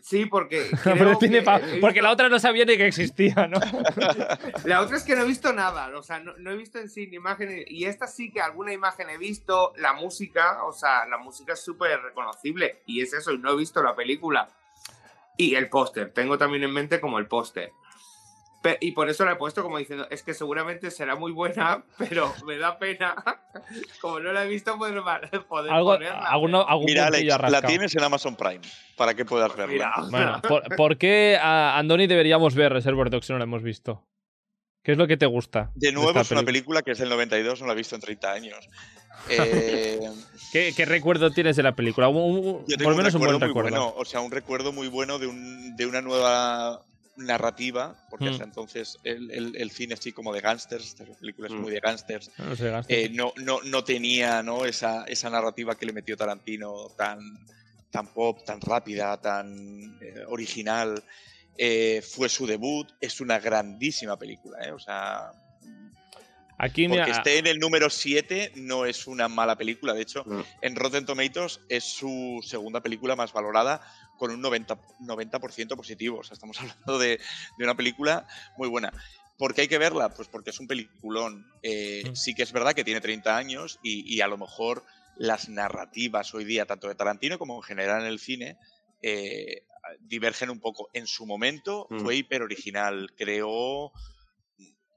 Sí, 0.00 0.24
porque. 0.24 0.70
Pero 0.84 1.18
tiene 1.18 1.42
pa- 1.42 1.60
porque 1.78 2.00
la 2.00 2.10
otra 2.12 2.30
no 2.30 2.38
sabía 2.38 2.64
ni 2.64 2.78
que 2.78 2.86
existía, 2.86 3.46
¿no? 3.46 3.60
La 4.64 4.80
otra 4.80 4.96
es 4.96 5.02
que 5.02 5.14
no 5.14 5.20
he 5.20 5.26
visto 5.26 5.52
nada, 5.52 5.90
o 5.98 6.02
sea, 6.02 6.18
no, 6.18 6.32
no 6.38 6.50
he 6.50 6.56
visto 6.56 6.78
en 6.78 6.88
sí 6.88 7.08
ni 7.08 7.16
imágenes. 7.16 7.66
Y 7.68 7.84
esta 7.84 8.06
sí 8.06 8.30
que 8.32 8.40
alguna 8.40 8.72
imagen 8.72 9.10
he 9.10 9.18
visto, 9.18 9.74
la 9.76 9.92
música, 9.92 10.64
o 10.64 10.72
sea, 10.72 11.04
la 11.06 11.18
música 11.18 11.52
es 11.52 11.60
súper 11.62 12.00
reconocible. 12.00 12.80
Y 12.86 13.02
es 13.02 13.12
eso, 13.12 13.32
y 13.32 13.38
no 13.38 13.52
he 13.52 13.56
visto 13.56 13.82
la 13.82 13.94
película. 13.94 14.48
Y 15.36 15.56
el 15.56 15.68
póster, 15.68 16.10
tengo 16.14 16.38
también 16.38 16.62
en 16.62 16.72
mente 16.72 16.98
como 16.98 17.18
el 17.18 17.26
póster. 17.26 17.72
Y 18.80 18.92
por 18.92 19.08
eso 19.08 19.24
la 19.24 19.32
he 19.32 19.36
puesto 19.36 19.62
como 19.62 19.78
diciendo, 19.78 20.06
es 20.10 20.22
que 20.22 20.34
seguramente 20.34 20.90
será 20.90 21.16
muy 21.16 21.32
buena, 21.32 21.84
pero 21.98 22.32
me 22.46 22.56
da 22.58 22.78
pena, 22.78 23.14
como 24.00 24.20
no 24.20 24.32
la 24.32 24.44
he 24.44 24.48
visto, 24.48 24.76
poder, 24.78 25.02
poder 25.48 25.72
Algo, 25.72 25.94
ponerla. 25.94 26.18
alguno- 26.26 26.64
algún 26.68 26.86
Mira, 26.86 27.06
Alex, 27.06 27.26
la 27.50 27.62
tienes 27.62 27.94
en 27.96 28.04
Amazon 28.04 28.36
Prime, 28.36 28.60
para 28.96 29.14
que 29.14 29.24
puedas 29.24 29.54
verla. 29.56 29.72
Mira, 29.72 29.92
Bueno, 30.10 30.40
¿por, 30.42 30.76
por 30.76 30.96
qué 30.98 31.38
a 31.40 31.78
Andoni 31.78 32.06
deberíamos 32.06 32.54
ver 32.54 32.72
Reservoir 32.72 33.10
Dogs 33.10 33.26
si 33.26 33.32
no 33.32 33.38
la 33.38 33.44
hemos 33.44 33.62
visto? 33.62 34.06
¿Qué 34.84 34.92
es 34.92 34.98
lo 34.98 35.06
que 35.06 35.16
te 35.16 35.26
gusta? 35.26 35.70
De 35.76 35.92
nuevo, 35.92 36.18
es 36.20 36.30
una 36.32 36.42
película? 36.42 36.82
que 36.82 36.90
es 36.92 36.98
del 36.98 37.08
92, 37.08 37.60
no 37.60 37.66
la 37.68 37.72
he 37.72 37.76
visto 37.76 37.94
en 37.94 38.00
30 38.00 38.32
años. 38.32 38.68
Eh, 39.28 40.00
¿Qué, 40.52 40.72
qué 40.76 40.84
recuerdo 40.84 41.30
tienes 41.30 41.54
de 41.56 41.62
la 41.62 41.76
película? 41.76 42.08
Un- 42.08 42.16
un- 42.46 42.64
por 42.64 42.88
lo 42.90 42.96
menos 42.96 43.14
un, 43.14 43.20
buen 43.20 43.40
recuerdo. 43.40 43.70
bueno, 43.70 43.94
o 43.96 44.04
sea, 44.04 44.20
un 44.20 44.32
recuerdo 44.32 44.72
muy 44.72 44.88
bueno 44.88 45.20
de, 45.20 45.28
un, 45.28 45.76
de 45.76 45.86
una 45.86 46.00
nueva 46.00 46.82
narrativa, 47.16 47.94
porque 48.10 48.26
Mm. 48.26 48.28
hasta 48.32 48.44
entonces 48.44 48.98
el, 49.04 49.30
el- 49.30 49.56
el 49.56 49.70
cine 49.70 49.94
así 49.94 50.12
como 50.12 50.32
de 50.32 50.40
gángsters, 50.40 50.84
esta 50.86 51.04
película 51.04 51.48
es 51.48 51.54
Mm. 51.54 51.60
muy 51.60 51.72
de 51.72 51.80
gángsters, 51.80 52.30
No 52.38 52.56
sé, 52.56 52.70
Gastón. 52.70 52.96
eh, 52.96 53.08
no, 53.12 53.32
no, 53.36 53.60
no 53.62 53.84
tenía 53.84 54.42
¿no? 54.42 54.64
Esa, 54.64 55.04
esa 55.04 55.28
narrativa 55.30 55.74
que 55.76 55.86
le 55.86 55.92
metió 55.92 56.16
Tarantino 56.16 56.88
tan, 56.96 57.20
tan 57.90 58.12
pop, 58.14 58.38
tan 58.46 58.60
rápida, 58.60 59.20
tan 59.20 59.52
eh, 60.00 60.24
original. 60.28 61.02
Eh, 61.58 62.00
fue 62.02 62.30
su 62.30 62.46
debut, 62.46 62.88
es 62.98 63.20
una 63.20 63.38
grandísima 63.38 64.16
película, 64.18 64.58
¿eh? 64.66 64.72
o 64.72 64.78
sea, 64.78 65.32
Aquí, 66.64 66.86
mira, 66.86 67.04
porque 67.04 67.18
esté 67.18 67.38
en 67.38 67.46
el 67.48 67.58
número 67.58 67.90
7 67.90 68.52
no 68.54 68.86
es 68.86 69.06
una 69.08 69.26
mala 69.28 69.56
película, 69.56 69.94
de 69.94 70.02
hecho, 70.02 70.24
en 70.60 70.76
Rotten 70.76 71.04
Tomatoes 71.04 71.60
es 71.68 71.82
su 71.84 72.40
segunda 72.46 72.80
película 72.80 73.16
más 73.16 73.32
valorada 73.32 73.80
con 74.16 74.30
un 74.30 74.40
90%, 74.42 74.78
90 75.00 75.40
positivo, 75.76 76.18
o 76.20 76.22
sea, 76.22 76.34
estamos 76.34 76.56
hablando 76.60 76.98
de, 76.98 77.18
de 77.58 77.64
una 77.64 77.74
película 77.76 78.26
muy 78.56 78.68
buena. 78.68 78.92
¿Por 79.38 79.54
qué 79.54 79.62
hay 79.62 79.68
que 79.68 79.78
verla? 79.78 80.14
Pues 80.14 80.28
porque 80.28 80.50
es 80.50 80.60
un 80.60 80.68
peliculón. 80.68 81.44
Eh, 81.62 82.04
Mm. 82.06 82.14
Sí 82.14 82.32
que 82.34 82.44
es 82.44 82.52
verdad 82.52 82.74
que 82.74 82.84
tiene 82.84 83.00
30 83.00 83.36
años 83.36 83.80
y, 83.82 84.14
y 84.14 84.20
a 84.20 84.28
lo 84.28 84.38
mejor 84.38 84.84
las 85.16 85.48
narrativas 85.48 86.32
hoy 86.34 86.44
día, 86.44 86.64
tanto 86.64 86.86
de 86.88 86.94
Tarantino 86.94 87.38
como 87.38 87.56
en 87.56 87.62
general 87.62 88.02
en 88.02 88.06
el 88.06 88.20
cine, 88.20 88.56
eh, 89.02 89.64
divergen 90.00 90.48
un 90.50 90.60
poco. 90.60 90.90
En 90.92 91.08
su 91.08 91.26
momento 91.26 91.88
Mm. 91.90 92.00
fue 92.00 92.14
hiper 92.16 92.42
original, 92.42 93.10
creó 93.16 93.90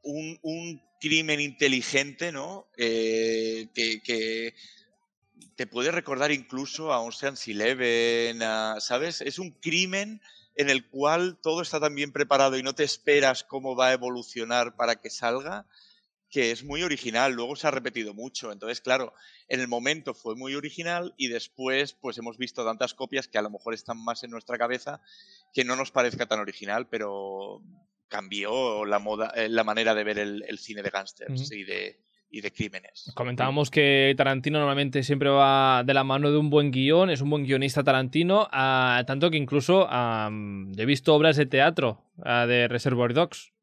un, 0.05 0.81
crimen 0.99 1.39
inteligente, 1.39 2.31
¿no? 2.31 2.67
Eh, 2.77 3.67
que, 3.75 4.01
que 4.01 4.55
te 5.55 5.67
puede 5.67 5.91
recordar 5.91 6.31
incluso 6.31 6.93
a 6.93 7.01
Ocean's 7.01 7.47
Eleven, 7.47 8.41
a- 8.41 8.79
¿sabes? 8.79 9.21
Es 9.21 9.39
un 9.39 9.51
crimen 9.51 10.21
en 10.55 10.69
el 10.69 10.87
cual 10.87 11.37
todo 11.41 11.61
está 11.61 11.79
tan 11.79 11.95
bien 11.95 12.11
preparado 12.11 12.57
y 12.57 12.63
no 12.63 12.73
te 12.73 12.83
esperas 12.83 13.43
cómo 13.43 13.75
va 13.75 13.87
a 13.89 13.93
evolucionar 13.93 14.75
para 14.75 14.95
que 14.95 15.09
salga, 15.09 15.65
que 16.29 16.51
es 16.51 16.63
muy 16.63 16.83
original. 16.83 17.33
Luego 17.33 17.55
se 17.55 17.67
ha 17.67 17.71
repetido 17.71 18.13
mucho. 18.13 18.51
Entonces, 18.51 18.81
claro, 18.81 19.13
en 19.47 19.59
el 19.59 19.67
momento 19.67 20.13
fue 20.13 20.35
muy 20.35 20.55
original 20.55 21.13
y 21.17 21.27
después, 21.27 21.93
pues 21.93 22.17
hemos 22.17 22.37
visto 22.37 22.65
tantas 22.65 22.93
copias 22.93 23.27
que 23.27 23.37
a 23.37 23.41
lo 23.41 23.49
mejor 23.49 23.73
están 23.73 23.97
más 24.03 24.23
en 24.23 24.31
nuestra 24.31 24.57
cabeza 24.57 25.01
que 25.53 25.65
no 25.65 25.75
nos 25.75 25.91
parezca 25.91 26.25
tan 26.25 26.39
original, 26.39 26.87
pero 26.89 27.61
cambió 28.07 28.85
la 28.85 28.99
moda, 28.99 29.31
eh, 29.35 29.49
la 29.49 29.63
manera 29.63 29.93
de 29.95 30.03
ver 30.03 30.19
el, 30.19 30.43
el 30.47 30.57
cine 30.57 30.81
de 30.83 30.89
gángsters 30.89 31.51
y 31.51 31.63
de 31.63 31.99
y 32.31 32.41
de 32.41 32.51
crímenes. 32.51 33.11
Comentábamos 33.15 33.69
que 33.71 34.13
Tarantino 34.17 34.57
normalmente 34.59 35.03
siempre 35.03 35.29
va 35.29 35.83
de 35.85 35.93
la 35.93 36.03
mano 36.03 36.31
de 36.31 36.37
un 36.37 36.49
buen 36.49 36.69
guion, 36.71 37.09
es 37.09 37.21
un 37.21 37.29
buen 37.29 37.45
guionista 37.45 37.83
Tarantino, 37.83 38.49
ah, 38.51 39.03
tanto 39.07 39.31
que 39.31 39.37
incluso 39.37 39.87
am, 39.89 40.73
he 40.77 40.85
visto 40.85 41.15
obras 41.15 41.37
de 41.37 41.45
teatro 41.45 42.01
ah, 42.23 42.45
de 42.45 42.67
Reservoir 42.67 43.13
Dogs. 43.13 43.53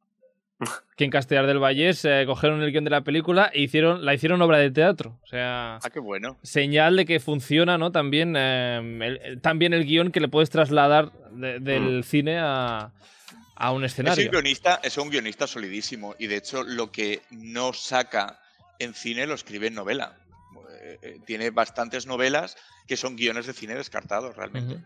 Que 0.96 1.04
en 1.04 1.10
Castellar 1.10 1.46
del 1.46 1.58
Vallés 1.58 2.04
eh, 2.04 2.22
cogieron 2.26 2.62
el 2.62 2.70
guion 2.70 2.84
de 2.84 2.90
la 2.90 3.00
película 3.02 3.50
e 3.52 3.62
hicieron, 3.62 4.04
la 4.04 4.14
hicieron 4.14 4.40
obra 4.42 4.58
de 4.58 4.70
teatro. 4.70 5.18
O 5.22 5.26
sea, 5.26 5.76
Ah, 5.82 5.90
qué 5.90 5.98
bueno. 5.98 6.38
señal 6.42 6.96
de 6.96 7.04
que 7.06 7.18
funciona, 7.18 7.76
¿no? 7.78 7.90
También, 7.92 8.34
eh, 8.38 9.20
el, 9.24 9.40
también 9.40 9.72
el 9.74 9.84
guion 9.84 10.12
que 10.12 10.20
le 10.20 10.28
puedes 10.28 10.50
trasladar 10.50 11.10
de- 11.32 11.58
del 11.60 12.04
cine 12.04 12.38
a, 12.38 12.92
a 13.56 13.72
un 13.72 13.84
Es 13.84 13.92
escenario. 13.92 14.24
un 14.26 14.30
guionista, 14.30 14.80
es 14.82 14.96
un 14.98 15.10
guionista 15.10 15.46
solidísimo 15.46 16.14
y 16.18 16.26
de 16.26 16.36
hecho 16.36 16.62
lo 16.62 16.90
que 16.90 17.22
no 17.30 17.72
saca 17.72 18.40
en 18.78 18.94
cine 18.94 19.26
lo 19.26 19.34
escribe 19.34 19.66
en 19.68 19.74
novela. 19.74 20.16
Eh, 20.82 20.98
eh, 21.02 21.18
tiene 21.26 21.50
bastantes 21.50 22.06
novelas 22.06 22.56
que 22.88 22.96
son 22.96 23.14
guiones 23.16 23.46
de 23.46 23.52
cine 23.52 23.74
descartados 23.74 24.36
realmente. 24.36 24.78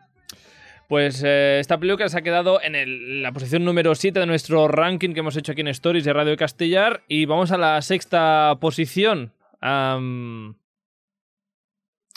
Pues 0.89 1.23
eh, 1.25 1.59
esta 1.59 1.79
película 1.79 2.09
se 2.09 2.19
ha 2.19 2.23
quedado 2.23 2.61
en 2.63 2.75
el- 2.77 3.23
la 3.23 3.33
posición 3.33 3.65
número 3.65 3.95
7 3.95 4.21
de 4.21 4.27
nuestro 4.27 4.69
ranking 4.69 5.15
que 5.15 5.21
hemos 5.21 5.37
hecho 5.37 5.53
aquí 5.53 5.63
en 5.63 5.69
Stories 5.69 6.05
de 6.05 6.13
Radio 6.13 6.37
Castellar. 6.37 7.03
Y 7.09 7.25
vamos 7.25 7.51
a 7.51 7.59
la 7.59 7.81
sexta 7.83 8.57
posición. 8.61 9.33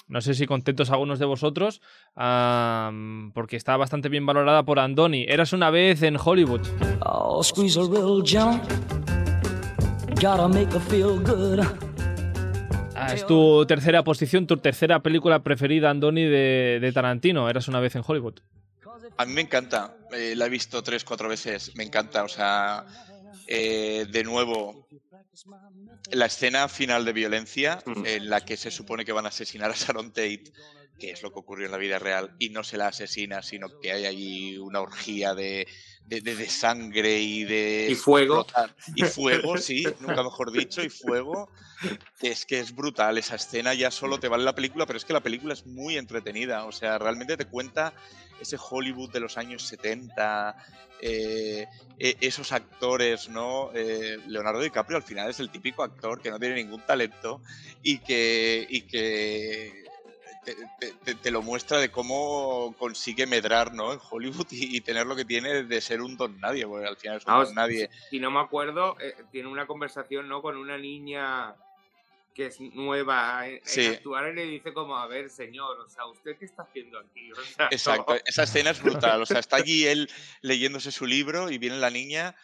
No 0.09 0.21
sé 0.21 0.33
si 0.33 0.45
contentos 0.45 0.89
algunos 0.89 1.19
de 1.19 1.25
vosotros, 1.25 1.81
porque 2.15 3.55
está 3.55 3.77
bastante 3.77 4.09
bien 4.09 4.25
valorada 4.25 4.63
por 4.63 4.79
Andoni. 4.79 5.25
Eras 5.27 5.53
una 5.53 5.69
vez 5.69 6.01
en 6.01 6.17
Hollywood. 6.23 6.61
Ah, 12.95 13.13
es 13.13 13.25
tu 13.25 13.65
tercera 13.65 14.03
posición, 14.03 14.45
tu 14.45 14.57
tercera 14.57 14.99
película 15.01 15.41
preferida, 15.41 15.89
Andoni, 15.89 16.25
de, 16.25 16.79
de 16.81 16.91
Tarantino. 16.91 17.49
Eras 17.49 17.67
una 17.69 17.79
vez 17.79 17.95
en 17.95 18.03
Hollywood. 18.05 18.39
A 19.17 19.25
mí 19.25 19.33
me 19.33 19.41
encanta, 19.41 19.95
eh, 20.11 20.33
la 20.35 20.47
he 20.47 20.49
visto 20.49 20.81
tres, 20.81 21.03
cuatro 21.03 21.29
veces, 21.29 21.73
me 21.75 21.83
encanta, 21.83 22.23
o 22.23 22.27
sea, 22.27 22.85
eh, 23.51 24.05
de 24.09 24.23
nuevo, 24.23 24.87
la 26.11 26.27
escena 26.27 26.67
final 26.69 27.03
de 27.03 27.13
violencia 27.13 27.81
Mm. 27.85 28.05
en 28.05 28.29
la 28.29 28.45
que 28.45 28.57
se 28.57 28.69
supone 28.69 29.05
que 29.05 29.11
van 29.11 29.25
a 29.25 29.29
asesinar 29.29 29.71
a 29.71 29.75
Sharon 29.75 30.11
Tate, 30.13 30.43
que 30.99 31.11
es 31.11 31.23
lo 31.23 31.31
que 31.33 31.39
ocurrió 31.39 31.65
en 31.65 31.71
la 31.71 31.77
vida 31.77 31.97
real, 31.97 32.35
y 32.37 32.49
no 32.49 32.63
se 32.63 32.77
la 32.77 32.87
asesina, 32.89 33.41
sino 33.41 33.79
que 33.79 33.91
hay 33.91 34.05
allí 34.05 34.57
una 34.57 34.81
orgía 34.81 35.33
de, 35.33 35.67
de, 36.09 36.21
de- 36.21 36.35
de 36.35 36.49
sangre 36.49 37.19
y 37.19 37.43
de... 37.43 37.87
Y 37.91 37.95
fuego. 37.95 38.41
explotar. 38.41 38.75
Y 38.95 39.03
fuego, 39.03 39.57
sí, 39.57 39.83
nunca 39.99 40.23
mejor 40.23 40.51
dicho, 40.51 40.81
y 40.83 40.89
fuego. 40.89 41.49
Es 42.21 42.45
que 42.45 42.59
es 42.59 42.75
brutal, 42.75 43.17
esa 43.17 43.35
escena 43.35 43.73
ya 43.73 43.91
solo 43.91 44.19
te 44.19 44.27
vale 44.27 44.43
la 44.43 44.55
película, 44.55 44.85
pero 44.85 44.97
es 44.97 45.05
que 45.05 45.13
la 45.13 45.21
película 45.21 45.53
es 45.53 45.65
muy 45.65 45.97
entretenida, 45.97 46.65
o 46.65 46.71
sea, 46.73 46.97
realmente 46.97 47.37
te 47.37 47.45
cuenta 47.45 47.93
ese 48.41 48.57
Hollywood 48.59 49.11
de 49.11 49.19
los 49.21 49.37
años 49.37 49.63
70, 49.63 50.55
eh, 51.01 51.65
e- 51.97 52.17
esos 52.19 52.51
actores, 52.51 53.29
¿no? 53.29 53.69
Eh, 53.73 54.17
Leonardo 54.27 54.59
DiCaprio 54.61 54.97
al 54.97 55.03
final 55.03 55.29
es 55.29 55.39
el 55.39 55.49
típico 55.49 55.83
actor 55.83 56.21
que 56.21 56.29
no 56.31 56.39
tiene 56.39 56.55
ningún 56.55 56.81
talento 56.85 57.41
y 57.83 57.99
que, 57.99 58.65
y 58.69 58.81
que 58.81 59.85
te, 60.43 60.55
te- 60.79 60.93
te- 60.93 61.15
te 61.15 61.31
lo 61.31 61.41
muestra 61.41 61.79
de 61.79 61.91
cómo 61.91 62.73
consigue 62.77 63.25
medrar, 63.25 63.73
¿no? 63.73 63.93
En 63.93 63.99
Hollywood 64.09 64.47
y, 64.51 64.77
y 64.77 64.81
tener 64.81 65.05
lo 65.05 65.15
que 65.15 65.25
tiene 65.25 65.63
de 65.63 65.81
ser 65.81 66.01
un 66.01 66.17
don 66.17 66.39
nadie, 66.39 66.65
porque 66.65 66.87
al 66.87 66.97
final 66.97 67.17
es 67.17 67.25
un 67.25 67.33
don 67.33 67.55
nadie. 67.55 67.89
Si 68.09 68.19
no 68.19 68.31
me 68.31 68.39
acuerdo, 68.39 68.95
eh, 68.99 69.15
tiene 69.31 69.49
una 69.49 69.67
conversación 69.67 70.27
¿no? 70.27 70.41
con 70.41 70.57
una 70.57 70.77
niña 70.77 71.55
que 72.33 72.45
es 72.45 72.59
nueva 72.59 73.47
en, 73.47 73.61
actuar 73.91 74.29
y 74.31 74.35
le 74.35 74.45
dice 74.45 74.71
como, 74.73 74.95
a 74.97 75.07
ver, 75.07 75.29
señor, 75.29 75.79
o 75.79 75.89
sea, 75.89 76.05
¿usted 76.05 76.37
qué 76.37 76.45
está 76.45 76.63
haciendo 76.63 76.99
aquí? 76.99 77.31
O 77.39 77.43
sea, 77.43 77.67
Exacto, 77.71 78.13
no. 78.13 78.19
esa 78.25 78.43
escena 78.43 78.69
es 78.71 78.81
brutal. 78.81 79.21
O 79.21 79.25
sea, 79.25 79.39
está 79.39 79.57
allí 79.57 79.85
él 79.87 80.09
leyéndose 80.41 80.91
su 80.91 81.05
libro 81.05 81.49
y 81.51 81.57
viene 81.57 81.77
la 81.77 81.89
niña, 81.89 82.35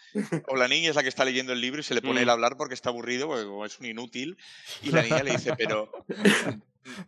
o 0.47 0.55
la 0.55 0.67
niña 0.67 0.89
es 0.89 0.95
la 0.95 1.03
que 1.03 1.09
está 1.09 1.23
leyendo 1.25 1.53
el 1.53 1.61
libro 1.61 1.79
y 1.79 1.83
se 1.83 1.93
le 1.93 2.01
pone 2.01 2.21
él 2.21 2.29
a 2.29 2.33
Mm. 2.33 2.35
hablar 2.35 2.57
porque 2.57 2.73
está 2.73 2.89
aburrido, 2.89 3.27
porque 3.27 3.45
como 3.45 3.65
es 3.65 3.79
un 3.79 3.85
inútil. 3.85 4.37
Y 4.81 4.91
la 4.91 5.01
niña 5.01 5.23
le 5.23 5.31
dice, 5.31 5.53
pero 5.57 5.89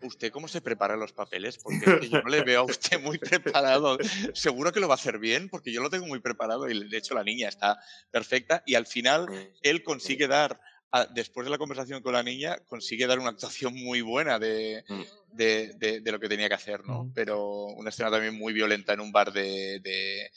¿usted 0.02 0.32
cómo 0.32 0.48
se 0.48 0.62
prepara 0.62 0.96
los 0.96 1.14
papeles? 1.14 1.58
Porque 1.58 2.08
yo 2.10 2.22
no 2.22 2.30
le 2.30 2.44
veo 2.44 2.62
a 2.62 2.64
usted 2.66 3.00
muy 3.02 3.18
preparado. 3.18 3.98
Seguro 4.34 4.72
que 4.72 4.80
lo 4.80 4.88
va 4.88 4.94
a 4.94 4.98
hacer 4.98 5.20
bien 5.20 5.50
porque 5.50 5.72
yo 5.72 5.82
lo 5.82 5.90
tengo 5.90 6.06
muy 6.08 6.20
preparado. 6.20 6.70
Y 6.70 6.88
de 6.88 6.98
hecho 6.98 7.14
la 7.14 7.24
niña 7.24 7.50
está 7.50 7.80
perfecta 8.12 8.64
y 8.66 8.76
al 8.76 8.86
final 8.88 9.28
él 9.62 9.84
consigue 9.84 10.28
dar, 10.28 10.60
después 11.14 11.46
de 11.46 11.52
la 11.52 11.58
conversación 11.58 12.02
con 12.02 12.14
la 12.14 12.24
niña, 12.24 12.58
consigue 12.68 13.06
dar 13.08 13.20
una 13.20 13.30
actuación 13.30 13.74
muy 13.76 14.02
buena 14.02 14.40
de, 14.40 14.84
Mm. 14.88 15.02
de, 15.34 15.74
de- 15.78 16.00
de 16.02 16.12
lo 16.12 16.20
que 16.20 16.30
tenía 16.30 16.48
que 16.48 16.56
hacer, 16.56 16.84
¿no? 16.86 17.02
Ujú. 17.02 17.12
Pero 17.14 17.66
una 17.66 17.90
escena 17.90 18.10
también 18.10 18.38
muy 18.38 18.54
violenta 18.54 18.94
en 18.94 19.02
un 19.02 19.12
bar 19.12 19.32
de, 19.32 19.80
de- 19.82 20.30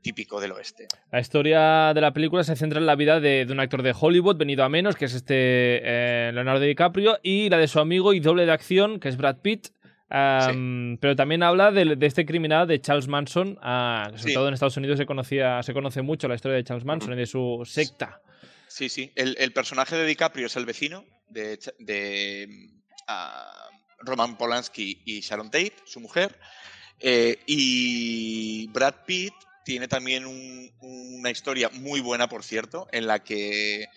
típico 0.00 0.40
del 0.40 0.52
oeste. 0.52 0.88
La 1.10 1.20
historia 1.20 1.92
de 1.94 2.00
la 2.00 2.14
película 2.14 2.42
se 2.44 2.56
centra 2.56 2.78
en 2.80 2.86
la 2.86 2.96
vida 2.96 3.20
de, 3.20 3.44
de 3.44 3.52
un 3.52 3.60
actor 3.60 3.82
de 3.82 3.94
Hollywood 3.98 4.36
venido 4.38 4.64
a 4.64 4.68
menos, 4.70 4.96
que 4.96 5.04
es 5.04 5.12
este 5.14 5.34
eh, 5.82 6.30
Leonardo 6.32 6.60
DiCaprio, 6.64 7.18
y 7.22 7.50
la 7.50 7.58
de 7.58 7.68
su 7.68 7.78
amigo 7.78 8.14
y 8.14 8.20
doble 8.20 8.46
de 8.46 8.52
acción, 8.52 8.98
que 9.00 9.08
es 9.10 9.18
Brad 9.18 9.36
Pitt. 9.42 9.68
Am, 10.08 10.98
Pero 11.00 11.14
también 11.16 11.42
habla 11.42 11.70
de, 11.72 11.96
de 11.96 12.06
este 12.06 12.24
criminal 12.26 12.66
de 12.68 12.80
Charles 12.80 13.08
Manson, 13.08 13.54
que 13.56 13.60
sobre 14.18 14.18
Sí. 14.30 14.34
todo 14.34 14.48
en 14.48 14.54
Estados 14.54 14.76
Unidos 14.76 14.98
se, 14.98 15.06
conocía, 15.06 15.62
se 15.62 15.72
conoce 15.74 16.00
mucho 16.02 16.26
la 16.28 16.34
historia 16.36 16.56
de 16.56 16.64
Charles 16.64 16.84
Manson 16.84 17.12
y 17.14 17.16
de 17.16 17.26
su 17.26 17.62
secta. 17.66 18.20
Sí, 18.72 18.88
sí. 18.88 19.12
El, 19.16 19.52
personaje 19.52 19.96
de 19.96 20.06
DiCaprio 20.06 20.46
es 20.46 20.56
el 20.56 20.64
vecino 20.64 21.04
de, 21.28 21.58
de 21.78 22.46
mm, 22.48 22.80
ah, 23.06 23.68
Roman 23.98 24.38
Polanski 24.38 25.02
y 25.04 25.20
Sharon 25.20 25.50
Tate, 25.50 25.76
su 25.84 26.00
mujer. 26.00 26.38
Eh, 26.98 27.38
y 27.46 28.68
Brad 28.68 29.04
Pitt 29.06 29.34
tiene 29.66 29.88
también 29.88 30.24
un- 30.24 30.72
una 30.80 31.30
historia 31.30 31.68
muy 31.68 32.00
buena, 32.00 32.30
por 32.30 32.44
cierto, 32.44 32.88
en 32.92 33.06
la 33.06 33.22
que 33.22 33.88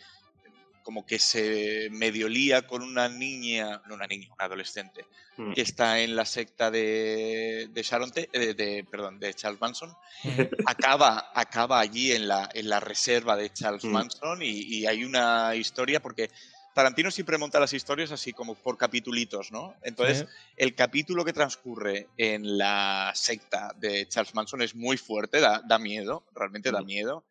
como 0.85 1.03
que 1.05 1.17
se 1.17 1.89
medio 1.91 2.29
lía 2.29 2.67
con 2.67 2.83
una 2.83 3.09
niña, 3.09 3.81
no 3.87 3.95
una 3.95 4.05
niña, 4.07 4.27
una 4.35 4.45
adolescente, 4.45 5.05
Mm. 5.37 5.51
que 5.53 5.61
está 5.61 5.99
en 5.99 6.15
la 6.15 6.23
secta 6.23 6.71
de, 6.71 7.67
de 7.69 7.83
Sharon 7.83 8.09
Tate, 8.11 8.29
eh, 8.31 8.53
de, 8.53 8.85
perdón, 8.89 9.19
de 9.19 9.33
Charles 9.33 9.59
Manson, 9.59 9.91
acaba, 10.65 11.31
acaba 11.33 11.79
allí 11.81 12.11
en 12.13 12.27
la, 12.29 12.49
en 12.53 12.69
la 12.69 12.79
reserva 12.79 13.35
de 13.35 13.51
Charles 13.51 13.83
Mm. 13.83 13.91
Manson 13.91 14.41
y, 14.41 14.61
y 14.61 14.85
hay 14.85 15.03
una 15.03 15.53
historia 15.55 16.01
porque 16.01 16.29
Tarantino 16.73 17.09
siempre 17.09 17.37
monta 17.37 17.59
las 17.59 17.73
historias 17.73 18.11
así 18.11 18.31
como 18.33 18.53
por 18.55 18.77
capitulitos, 18.77 19.51
¿no? 19.51 19.75
Entonces, 19.81 20.19
Sí. 20.19 20.25
el 20.57 20.75
capítulo 20.75 21.23
que 21.25 21.31
transcurre 21.33 22.07
en 22.17 22.57
la 22.57 23.11
secta 23.15 23.73
de 23.77 24.07
Charles 24.07 24.35
Manson 24.35 24.61
es 24.61 24.75
muy 24.75 24.97
fuerte, 24.97 25.39
da, 25.39 25.61
da 25.65 25.79
miedo, 25.79 26.23
realmente 26.35 26.71
da 26.71 26.81
Mm. 26.81 26.85
miedo. 26.85 27.23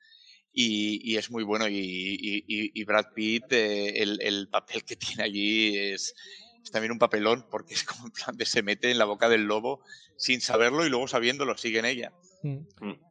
Y, 0.57 1.01
y 1.03 1.17
es 1.17 1.31
muy 1.31 1.43
bueno. 1.43 1.69
Y, 1.69 1.75
y- 1.77 2.45
y- 2.47 2.71
y 2.73 2.85
Brad 2.85 3.07
Pitt, 3.15 3.53
eh, 3.53 4.03
el, 4.03 4.21
el 4.23 4.49
papel 4.49 4.85
que 4.85 4.95
tiene 5.17 5.25
allí 5.25 5.77
es, 5.77 6.15
es 6.63 6.71
también 6.71 6.93
un 6.93 6.99
papelón, 6.99 7.45
porque 7.51 7.75
es 7.75 7.83
como 7.85 8.07
en 8.07 8.13
plan 8.13 8.37
de 8.37 8.47
se 8.47 8.63
mete 8.63 8.91
en 8.91 8.99
la 8.99 9.05
boca 9.05 9.29
del 9.29 9.43
lobo 9.45 9.81
sin 10.17 10.41
saberlo 10.41 10.87
y 10.87 10.91
luego 10.91 11.09
sabiéndolo 11.09 11.57
sigue 11.57 11.81
en 11.81 11.85
ella. 11.87 12.13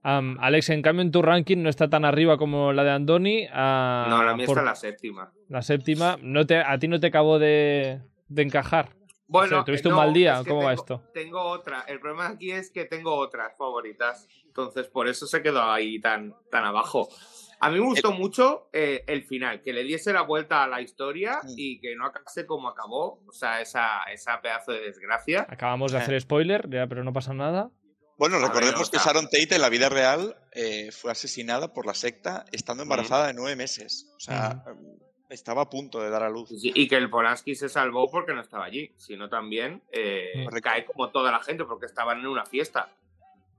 Am, 0.03 0.37
Alex, 0.39 0.69
en 0.69 0.81
cambio, 0.83 1.01
en 1.01 1.11
tu 1.11 1.21
ranking 1.21 1.57
no 1.57 1.69
está 1.69 1.89
tan 1.89 2.05
arriba 2.05 2.37
como 2.37 2.71
la 2.71 2.83
de 2.83 2.91
Andoni. 2.91 3.47
ah, 3.51 4.05
No, 4.09 4.23
la 4.23 4.35
mía 4.35 4.45
por 4.45 4.57
está 4.59 4.69
la 4.69 4.75
séptima. 4.75 5.33
la 5.49 5.61
séptima. 5.63 6.17
No 6.21 6.45
te, 6.45 6.57
a 6.57 6.77
ti 6.77 6.87
no 6.87 6.99
te 6.99 7.07
acabó 7.07 7.39
de, 7.39 7.99
de 8.27 8.41
encajar. 8.43 8.95
Bueno, 9.33 9.57
sea, 9.57 9.63
¿tuviste 9.65 9.87
eh, 9.89 9.91
un 9.91 9.97
mal 9.97 10.13
día? 10.13 10.33
es 10.37 10.43
que 10.43 10.49
¿Cómo 10.49 10.63
va 10.63 10.69
tengo- 10.69 10.81
esto? 10.81 11.03
Tengo 11.13 11.41
otra. 11.41 11.81
El 11.87 11.99
problema 11.99 12.27
aquí 12.27 12.51
es 12.51 12.71
que 12.71 12.85
tengo 12.85 13.15
otras 13.15 13.57
favoritas. 13.57 14.27
Entonces, 14.45 14.87
por 14.87 15.07
eso 15.07 15.25
se 15.27 15.41
quedó 15.41 15.63
ahí 15.63 15.99
tan, 15.99 16.35
tan 16.51 16.63
abajo. 16.63 17.09
A 17.59 17.69
mí 17.69 17.79
me 17.79 17.85
gustó 17.85 18.11
mucho 18.11 18.69
eh, 18.73 19.03
el 19.07 19.23
final, 19.23 19.61
que 19.61 19.71
le 19.73 19.83
diese 19.83 20.11
la 20.13 20.21
vuelta 20.21 20.63
a 20.63 20.67
la 20.67 20.81
historia 20.81 21.39
Mm. 21.43 21.53
y 21.57 21.79
que 21.79 21.95
no 21.95 22.05
acabase 22.05 22.45
como 22.45 22.67
acabó. 22.69 23.23
O 23.27 23.31
sea, 23.31 23.61
esa, 23.61 24.03
esa 24.11 24.41
pedazo 24.41 24.71
de 24.73 24.81
desgracia. 24.81 25.45
Acabamos 25.49 25.91
de 25.91 25.97
hacer 25.97 26.19
spoiler, 26.21 26.69
ya, 26.69 26.87
pero 26.87 27.03
no 27.03 27.11
pasa 27.13 27.33
nada. 27.33 27.69
Bueno, 28.17 28.37
ver, 28.37 28.47
recordemos 28.47 28.89
o 28.89 28.91
que 28.91 28.97
Sharon 28.99 29.25
Tate 29.25 29.55
en 29.55 29.61
la 29.61 29.69
vida 29.69 29.89
real 29.89 30.35
eh, 30.51 30.91
fue 30.91 31.11
asesinada 31.11 31.73
por 31.73 31.87
la 31.87 31.95
secta 31.95 32.45
estando 32.51 32.83
embarazada 32.83 33.27
de 33.27 33.33
nueve 33.33 33.55
meses. 33.55 34.07
O 34.15 34.19
sea, 34.19 34.63
estaba 35.33 35.63
a 35.63 35.69
punto 35.69 35.99
de 36.01 36.09
dar 36.09 36.23
a 36.23 36.29
luz. 36.29 36.49
Sí, 36.49 36.71
Y 36.75 36.87
que 36.87 36.95
el 36.95 37.09
Polanski 37.09 37.55
se 37.55 37.69
salvó 37.69 38.09
porque 38.09 38.33
no 38.33 38.41
estaba 38.41 38.65
allí, 38.65 38.91
sino 38.97 39.29
también 39.29 39.81
eh, 39.91 40.45
cae 40.61 40.85
como 40.85 41.09
toda 41.09 41.31
la 41.31 41.41
gente 41.41 41.65
porque 41.65 41.85
estaban 41.87 42.19
en 42.19 42.27
una 42.27 42.45
fiesta. 42.45 42.89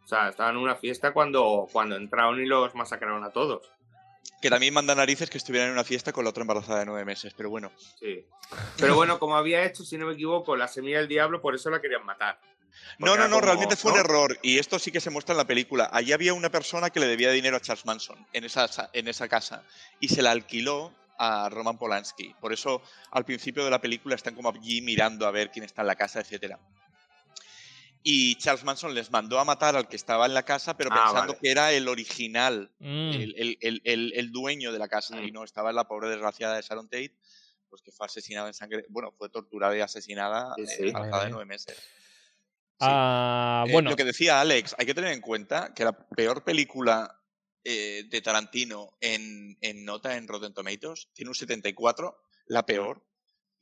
O 0.04 0.06
sea, 0.06 0.28
estaban 0.28 0.56
en 0.56 0.62
una 0.62 0.76
fiesta 0.76 1.12
cuando, 1.12 1.66
cuando 1.72 1.96
entraron 1.96 2.40
y 2.42 2.46
los 2.46 2.74
masacraron 2.74 3.24
a 3.24 3.30
todos. 3.30 3.70
Que 4.40 4.50
también 4.50 4.74
manda 4.74 4.94
narices 4.94 5.30
que 5.30 5.38
estuvieran 5.38 5.68
en 5.68 5.72
una 5.74 5.84
fiesta 5.84 6.12
con 6.12 6.24
la 6.24 6.30
otra 6.30 6.42
embarazada 6.42 6.80
de 6.80 6.86
nueve 6.86 7.04
meses, 7.06 7.32
pero 7.34 7.48
bueno. 7.48 7.72
Sí. 7.98 8.26
Pero 8.78 8.94
bueno, 8.94 9.18
como 9.18 9.36
había 9.36 9.64
hecho, 9.64 9.84
si 9.84 9.96
no 9.96 10.06
me 10.06 10.12
equivoco, 10.14 10.54
la 10.56 10.68
semilla 10.68 10.98
del 10.98 11.08
diablo, 11.08 11.40
por 11.40 11.54
eso 11.54 11.70
la 11.70 11.80
querían 11.80 12.04
matar. 12.04 12.38
No, 12.98 13.06
Porque 13.06 13.18
no, 13.22 13.28
no, 13.28 13.36
como- 13.36 13.40
realmente 13.46 13.76
fue 13.76 13.92
un 13.92 13.98
error. 14.00 14.38
Y 14.42 14.58
esto 14.58 14.78
sí 14.78 14.92
que 14.92 15.00
se 15.00 15.08
muestra 15.08 15.32
en 15.32 15.38
la 15.38 15.46
película. 15.46 15.88
Allí 15.92 16.12
había 16.12 16.34
una 16.34 16.50
persona 16.50 16.90
que 16.90 17.00
le 17.00 17.06
debía 17.06 17.30
dinero 17.30 17.56
a 17.56 17.60
Charles 17.60 17.86
Manson 17.86 18.26
en 18.34 18.44
esa, 18.44 18.68
sa- 18.68 18.90
en 18.92 19.08
esa 19.08 19.28
casa 19.28 19.62
y 20.00 20.08
se 20.08 20.20
la 20.20 20.32
alquiló 20.32 20.92
a 21.18 21.48
Roman 21.48 21.78
Polanski. 21.78 22.34
Por 22.40 22.52
eso 22.52 22.82
al 23.10 23.24
principio 23.24 23.64
de 23.64 23.70
la 23.70 23.80
película 23.80 24.14
están 24.14 24.34
como 24.34 24.50
allí 24.50 24.80
mirando 24.80 25.26
a 25.26 25.30
ver 25.30 25.50
quién 25.50 25.64
está 25.64 25.82
en 25.82 25.88
la 25.88 25.96
casa, 25.96 26.20
etcétera. 26.20 26.58
Y 28.02 28.36
Charles 28.36 28.64
Manson 28.64 28.94
les 28.94 29.10
mandó 29.10 29.38
a 29.38 29.44
matar 29.46 29.76
al 29.76 29.88
que 29.88 29.96
estaba 29.96 30.26
en 30.26 30.34
la 30.34 30.42
casa, 30.42 30.76
pero 30.76 30.90
Ah, 30.92 30.96
pensando 31.06 31.32
vale. 31.32 31.38
que 31.40 31.50
era 31.50 31.72
el 31.72 31.88
original, 31.88 32.70
Mm. 32.78 33.10
el, 33.12 33.34
el- 33.38 33.58
el- 33.62 33.80
el- 33.84 34.12
el 34.14 34.30
dueño 34.32 34.72
de 34.72 34.78
la 34.78 34.88
casa. 34.88 35.16
Mm. 35.16 35.24
Y 35.24 35.30
no 35.32 35.42
estaba 35.42 35.72
la 35.72 35.84
pobre 35.88 36.10
desgraciada 36.10 36.56
de 36.56 36.62
Sharon 36.62 36.88
Tate, 36.88 37.16
pues 37.70 37.80
que 37.80 37.92
fue 37.92 38.04
asesinada 38.06 38.46
en 38.48 38.54
sangre. 38.54 38.84
Bueno, 38.90 39.10
fue 39.16 39.30
torturada 39.30 39.74
y 39.76 39.80
asesinada 39.80 40.54
Sí, 40.56 40.62
eh, 40.62 40.66
sí. 40.66 40.82
de 40.84 40.92
nueve 41.30 41.46
meses. 41.46 41.76
Sí. 41.76 41.82
Ah, 42.80 43.64
Eh, 43.66 43.72
bueno, 43.72 43.88
lo 43.90 43.96
que 43.96 44.04
decía 44.04 44.38
Alex, 44.40 44.74
hay 44.78 44.84
que 44.84 44.94
tener 44.94 45.12
en 45.12 45.22
cuenta 45.22 45.72
que 45.72 45.84
la 45.84 45.92
peor 45.92 46.44
película 46.44 47.18
eh, 47.64 48.04
de 48.08 48.20
Tarantino 48.20 48.96
en, 49.00 49.56
en 49.60 49.84
nota 49.84 50.16
en 50.16 50.28
Rotten 50.28 50.54
Tomatoes 50.54 51.08
tiene 51.12 51.30
un 51.30 51.34
74, 51.34 52.16
la 52.46 52.66
peor, 52.66 53.04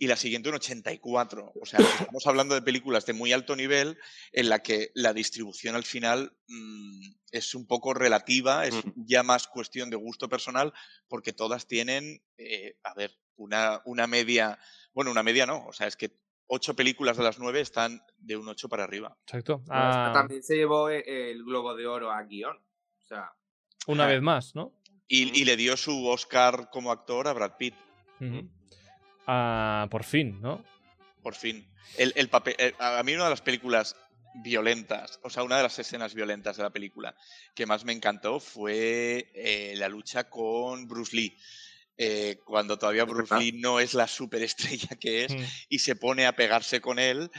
y 0.03 0.09
la 0.09 0.17
siguiente 0.17 0.49
un 0.49 0.57
84. 0.57 1.53
O 1.61 1.65
sea, 1.65 1.79
estamos 1.79 2.27
hablando 2.27 2.57
de 2.57 2.63
películas 2.63 3.07
de 3.07 3.13
muy 3.13 3.33
alto 3.33 3.55
nivel 3.55 3.97
en 4.33 4.49
la 4.49 4.61
que 4.61 4.91
la 4.95 5.13
distribución 5.13 5.77
al 5.77 5.85
final 5.85 6.37
mm, 6.49 7.13
es 7.31 7.55
un 7.55 7.69
poco 7.69 7.95
relativa, 7.95 8.67
es 8.67 8.75
ya 8.97 9.23
más 9.23 9.47
cuestión 9.47 9.91
de 9.91 9.97
gusto 9.97 10.29
personal, 10.29 10.73
porque 11.07 11.33
todas 11.33 11.69
tienen, 11.69 12.21
eh, 12.37 12.77
a 12.83 12.95
ver, 12.95 13.17
una, 13.37 13.81
una 13.85 14.09
media, 14.09 14.59
bueno, 14.93 15.13
una 15.13 15.23
media 15.23 15.47
no, 15.47 15.67
o 15.67 15.73
sea, 15.73 15.87
es 15.87 15.97
que 15.97 16.19
ocho 16.49 16.75
películas 16.75 17.17
de 17.17 17.23
las 17.23 17.39
nueve 17.39 17.61
están 17.61 18.03
de 18.19 18.37
un 18.37 18.49
8 18.49 18.69
para 18.69 18.83
arriba. 18.83 19.17
exacto. 19.23 19.63
Ah, 19.71 20.11
También 20.13 20.43
se 20.43 20.57
llevó 20.57 20.91
eh, 20.91 21.31
el 21.31 21.45
Globo 21.45 21.77
de 21.77 21.87
Oro 21.87 22.11
a 22.11 22.23
guion. 22.25 22.57
O 22.57 23.05
sea, 23.05 23.33
una 23.87 24.07
vez 24.07 24.21
más, 24.23 24.55
¿no? 24.55 24.73
Y, 25.09 25.39
y 25.39 25.45
le 25.45 25.57
dio 25.57 25.77
su 25.77 26.07
Oscar 26.07 26.69
como 26.71 26.91
actor 26.93 27.29
a 27.29 27.33
Brad 27.33 27.57
Pitt. 27.59 27.75
Ah, 29.27 29.87
por 29.91 30.05
fin, 30.05 30.41
¿no? 30.41 30.65
por 31.23 31.35
fin. 31.37 31.65
El, 31.99 32.13
el 32.17 32.29
papel, 32.29 32.57
el- 32.59 32.75
a 32.81 33.01
mí 33.05 33.15
una 33.15 33.25
de 33.25 33.31
las 33.31 33.41
películas 33.43 33.95
violentas, 34.43 35.21
o 35.23 35.31
sea, 35.31 35.45
una 35.45 35.57
de 35.59 35.63
las 35.63 35.79
escenas 35.79 36.15
violentas 36.15 36.57
de 36.57 36.65
la 36.65 36.71
película 36.71 37.15
que 37.55 37.65
más 37.67 37.85
me 37.85 37.93
encantó 37.93 38.41
fue 38.41 39.31
eh, 39.35 39.75
la 39.77 39.89
lucha 39.89 40.29
con 40.29 40.89
Bruce 40.89 41.15
Lee. 41.15 41.37
Eh, 41.99 42.41
cuando 42.45 42.77
todavía 42.79 43.05
Bruce. 43.05 43.37
Lee 43.39 43.53
no 43.53 43.79
es 43.79 43.95
la 43.95 44.09
superestrella 44.09 44.97
que 44.99 45.27
es 45.27 45.33
Mm. 45.35 45.43
y 45.69 45.79
se 45.79 45.95
pone 45.95 46.27
a 46.27 46.35
pegarse 46.35 46.81
con 46.81 46.99
él, 46.99 47.31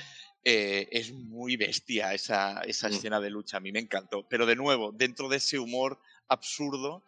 eh, 0.45 0.87
es 0.91 1.11
muy 1.11 1.57
bestia 1.57 2.13
esa, 2.13 2.61
esa 2.61 2.87
Mm. 2.87 2.93
escena 2.93 3.19
de 3.19 3.31
lucha. 3.31 3.57
A 3.57 3.59
mí 3.59 3.71
me 3.73 3.79
encantó. 3.79 4.25
Pero 4.29 4.45
de 4.45 4.55
nuevo, 4.55 4.91
dentro 4.93 5.27
de 5.27 5.37
ese 5.37 5.59
humor 5.59 5.99
absurdo 6.33 7.03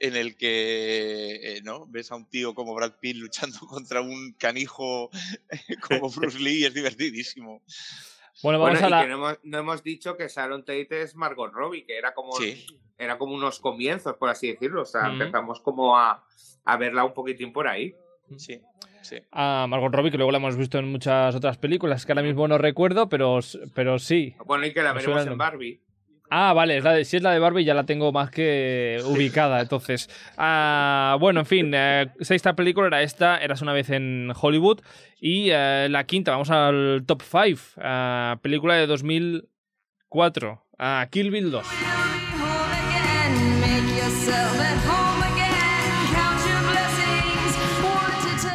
en 0.00 0.16
el 0.16 0.36
que 0.36 1.56
eh, 1.56 1.60
¿no? 1.64 1.86
ves 1.86 2.12
a 2.12 2.16
un 2.16 2.28
tío 2.28 2.54
como 2.54 2.74
Brad 2.74 2.94
Pitt 3.00 3.16
luchando 3.16 3.58
contra 3.68 4.00
un 4.00 4.32
canijo 4.38 5.10
como 5.88 6.08
Bruce 6.10 6.38
Lee 6.38 6.60
y 6.60 6.64
es 6.64 6.74
divertidísimo. 6.74 7.62
Bueno, 8.42 8.60
vamos 8.60 8.80
bueno, 8.80 8.86
a 8.86 8.88
y 8.88 8.90
la. 8.92 9.02
que 9.02 9.08
no 9.08 9.14
hemos, 9.16 9.38
no 9.42 9.58
hemos 9.58 9.82
dicho 9.82 10.16
que 10.16 10.28
Sharon 10.28 10.64
Tate 10.64 11.02
es 11.02 11.16
Margot 11.16 11.52
Robbie, 11.52 11.84
que 11.84 11.98
era 11.98 12.14
como, 12.14 12.32
Sí. 12.34 12.64
era 12.96 13.18
como 13.18 13.34
unos 13.34 13.58
comienzos, 13.58 14.14
por 14.16 14.28
así 14.28 14.46
decirlo. 14.52 14.82
O 14.82 14.86
sea, 14.86 15.08
Mm. 15.08 15.20
empezamos 15.20 15.60
como 15.60 15.98
a, 15.98 16.24
a 16.64 16.76
verla 16.76 17.04
un 17.04 17.14
poquitín 17.14 17.52
por 17.52 17.66
ahí. 17.66 17.96
Sí, 18.36 18.60
sí. 19.02 19.16
a 19.32 19.66
Margot 19.68 19.92
Robbie, 19.92 20.12
que 20.12 20.18
luego 20.18 20.30
la 20.30 20.38
hemos 20.38 20.56
visto 20.56 20.78
en 20.78 20.92
muchas 20.92 21.34
otras 21.34 21.58
películas, 21.58 22.06
que 22.06 22.12
ahora 22.12 22.22
mismo 22.22 22.46
no 22.46 22.58
recuerdo, 22.58 23.08
pero, 23.08 23.40
pero 23.74 23.98
sí. 23.98 24.36
Bueno, 24.46 24.66
y 24.66 24.72
que 24.72 24.82
la 24.84 24.92
Me 24.94 25.00
veremos 25.00 25.26
en. 25.26 25.36
Barbie. 25.36 25.80
Ah, 26.30 26.52
vale, 26.52 26.76
es 26.76 26.84
la 26.84 26.92
de- 26.92 27.04
si 27.04 27.16
es 27.16 27.22
la 27.22 27.32
de 27.32 27.38
Barbie 27.38 27.64
ya 27.64 27.72
la 27.74 27.84
tengo 27.86 28.12
más 28.12 28.30
que 28.30 28.98
ubicada, 29.06 29.60
entonces. 29.60 30.10
Ah, 30.36 31.16
bueno, 31.20 31.40
en 31.40 31.46
fin, 31.46 31.70
eh, 31.74 32.08
sexta 32.20 32.54
película 32.54 32.86
era 32.88 33.02
esta, 33.02 33.38
Eras 33.38 33.62
una 33.62 33.72
vez 33.72 33.88
en 33.90 34.30
Hollywood. 34.38 34.80
Y 35.20 35.48
eh, 35.50 35.88
la 35.90 36.04
quinta, 36.04 36.32
vamos 36.32 36.50
al 36.50 37.04
top 37.06 37.22
5, 37.22 38.38
película 38.42 38.74
de 38.74 38.86
2004, 38.86 40.64
ah, 40.78 41.06
Kill 41.10 41.30
Bill 41.30 41.50
2. 41.50 41.66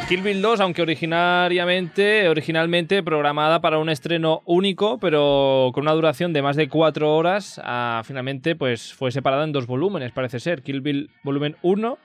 Kill 0.08 0.20
Bill 0.20 0.42
2, 0.42 0.60
aunque 0.60 0.82
originariamente, 0.82 2.28
originalmente 2.28 3.02
programada 3.02 3.62
para 3.62 3.78
un 3.78 3.88
estreno 3.88 4.42
único, 4.44 4.98
pero 4.98 5.70
con 5.72 5.84
una 5.84 5.92
duración 5.92 6.34
de 6.34 6.42
más 6.42 6.56
de 6.56 6.68
cuatro 6.68 7.16
horas, 7.16 7.58
ah, 7.64 8.02
finalmente 8.04 8.54
pues 8.54 8.92
fue 8.92 9.10
separada 9.10 9.44
en 9.44 9.52
dos 9.52 9.66
volúmenes, 9.66 10.12
parece 10.12 10.40
ser. 10.40 10.60
Kill 10.60 10.82
Bill 10.82 11.10
volumen 11.22 11.56
1, 11.62 11.98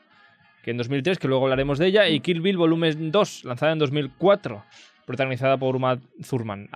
que 0.64 0.72
en 0.72 0.78
2003, 0.78 1.20
que 1.20 1.28
luego 1.28 1.44
hablaremos 1.44 1.78
de 1.78 1.88
ella, 1.88 2.08
y 2.08 2.22
Kill 2.22 2.40
Bill 2.40 2.56
volumen 2.56 3.12
2, 3.12 3.44
lanzada 3.44 3.74
en 3.74 3.80
2004, 3.80 4.64
protagonizada 5.06 5.58
por 5.58 5.76
Uma 5.76 6.00
Thurman. 6.28 6.70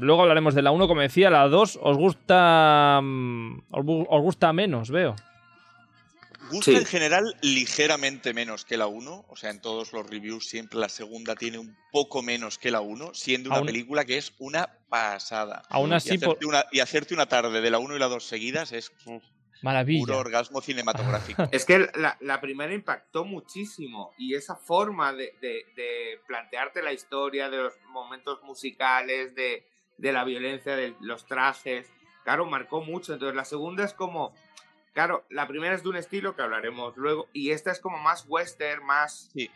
Luego 0.00 0.20
hablaremos 0.20 0.54
de 0.54 0.60
la 0.60 0.70
1, 0.70 0.86
como 0.86 1.00
decía, 1.00 1.30
la 1.30 1.48
2 1.48 1.78
os 1.82 1.96
gusta 1.96 3.00
mm, 3.02 3.58
os 3.70 4.22
gusta 4.22 4.52
menos, 4.52 4.90
veo. 4.90 5.16
Gusta 6.50 6.70
Sí. 6.72 6.76
en 6.76 6.84
general 6.86 7.36
ligeramente 7.42 8.34
menos 8.34 8.64
que 8.64 8.76
la 8.76 8.86
1. 8.86 9.24
O 9.28 9.36
sea, 9.36 9.50
en 9.50 9.60
todos 9.60 9.92
los 9.92 10.08
reviews 10.08 10.48
siempre 10.48 10.78
la 10.78 10.88
segunda 10.88 11.34
tiene 11.34 11.58
un 11.58 11.76
poco 11.92 12.22
menos 12.22 12.58
que 12.58 12.70
la 12.70 12.80
1, 12.80 13.14
siendo 13.14 13.50
una 13.50 13.58
Aún- 13.58 13.66
película 13.66 14.04
que 14.04 14.16
es 14.18 14.32
una 14.38 14.78
pasada. 14.88 15.62
Aún 15.70 15.90
Y 15.90 15.94
así, 15.94 16.18
por... 16.18 16.28
hacerte, 16.36 16.46
una, 16.46 16.64
y 16.72 16.80
hacerte 16.80 17.14
una 17.14 17.26
tarde 17.26 17.60
de 17.60 17.70
la 17.70 17.78
1 17.78 17.96
y 17.96 17.98
la 17.98 18.06
2 18.06 18.24
seguidas 18.24 18.72
es 18.72 18.92
uf, 19.06 19.22
maravilla. 19.62 20.00
puro 20.00 20.18
orgasmo 20.18 20.60
cinematográfico. 20.60 21.48
Es 21.52 21.64
que 21.64 21.88
la, 21.94 22.16
la 22.20 22.40
primera 22.40 22.72
impactó 22.74 23.24
muchísimo 23.24 24.12
y 24.18 24.34
esa 24.34 24.56
forma 24.56 25.12
de, 25.12 25.32
de- 25.40 25.64
de 25.76 26.20
plantearte 26.26 26.82
la 26.82 26.92
historia, 26.92 27.48
de 27.50 27.56
los 27.58 27.74
momentos 27.88 28.42
musicales, 28.42 29.34
de, 29.34 29.66
de 29.98 30.12
la 30.12 30.24
violencia, 30.24 30.76
de 30.76 30.94
los 31.00 31.26
trajes, 31.26 31.90
claro, 32.24 32.46
marcó 32.46 32.82
mucho. 32.82 33.12
Entonces 33.14 33.34
la 33.36 33.44
segunda 33.44 33.84
es 33.84 33.94
como, 33.94 34.34
claro, 34.94 35.26
la 35.28 35.46
primera 35.46 35.74
es 35.74 35.82
de 35.82 35.90
un 35.90 35.96
estilo 35.96 36.34
que 36.34 36.40
hablaremos 36.42 36.96
luego 36.96 37.28
y 37.34 37.50
esta 37.50 37.70
es 37.70 37.80
como 37.80 37.98
más 37.98 38.24
western, 38.26 38.84
más... 38.86 39.28
Sí. 39.34 39.50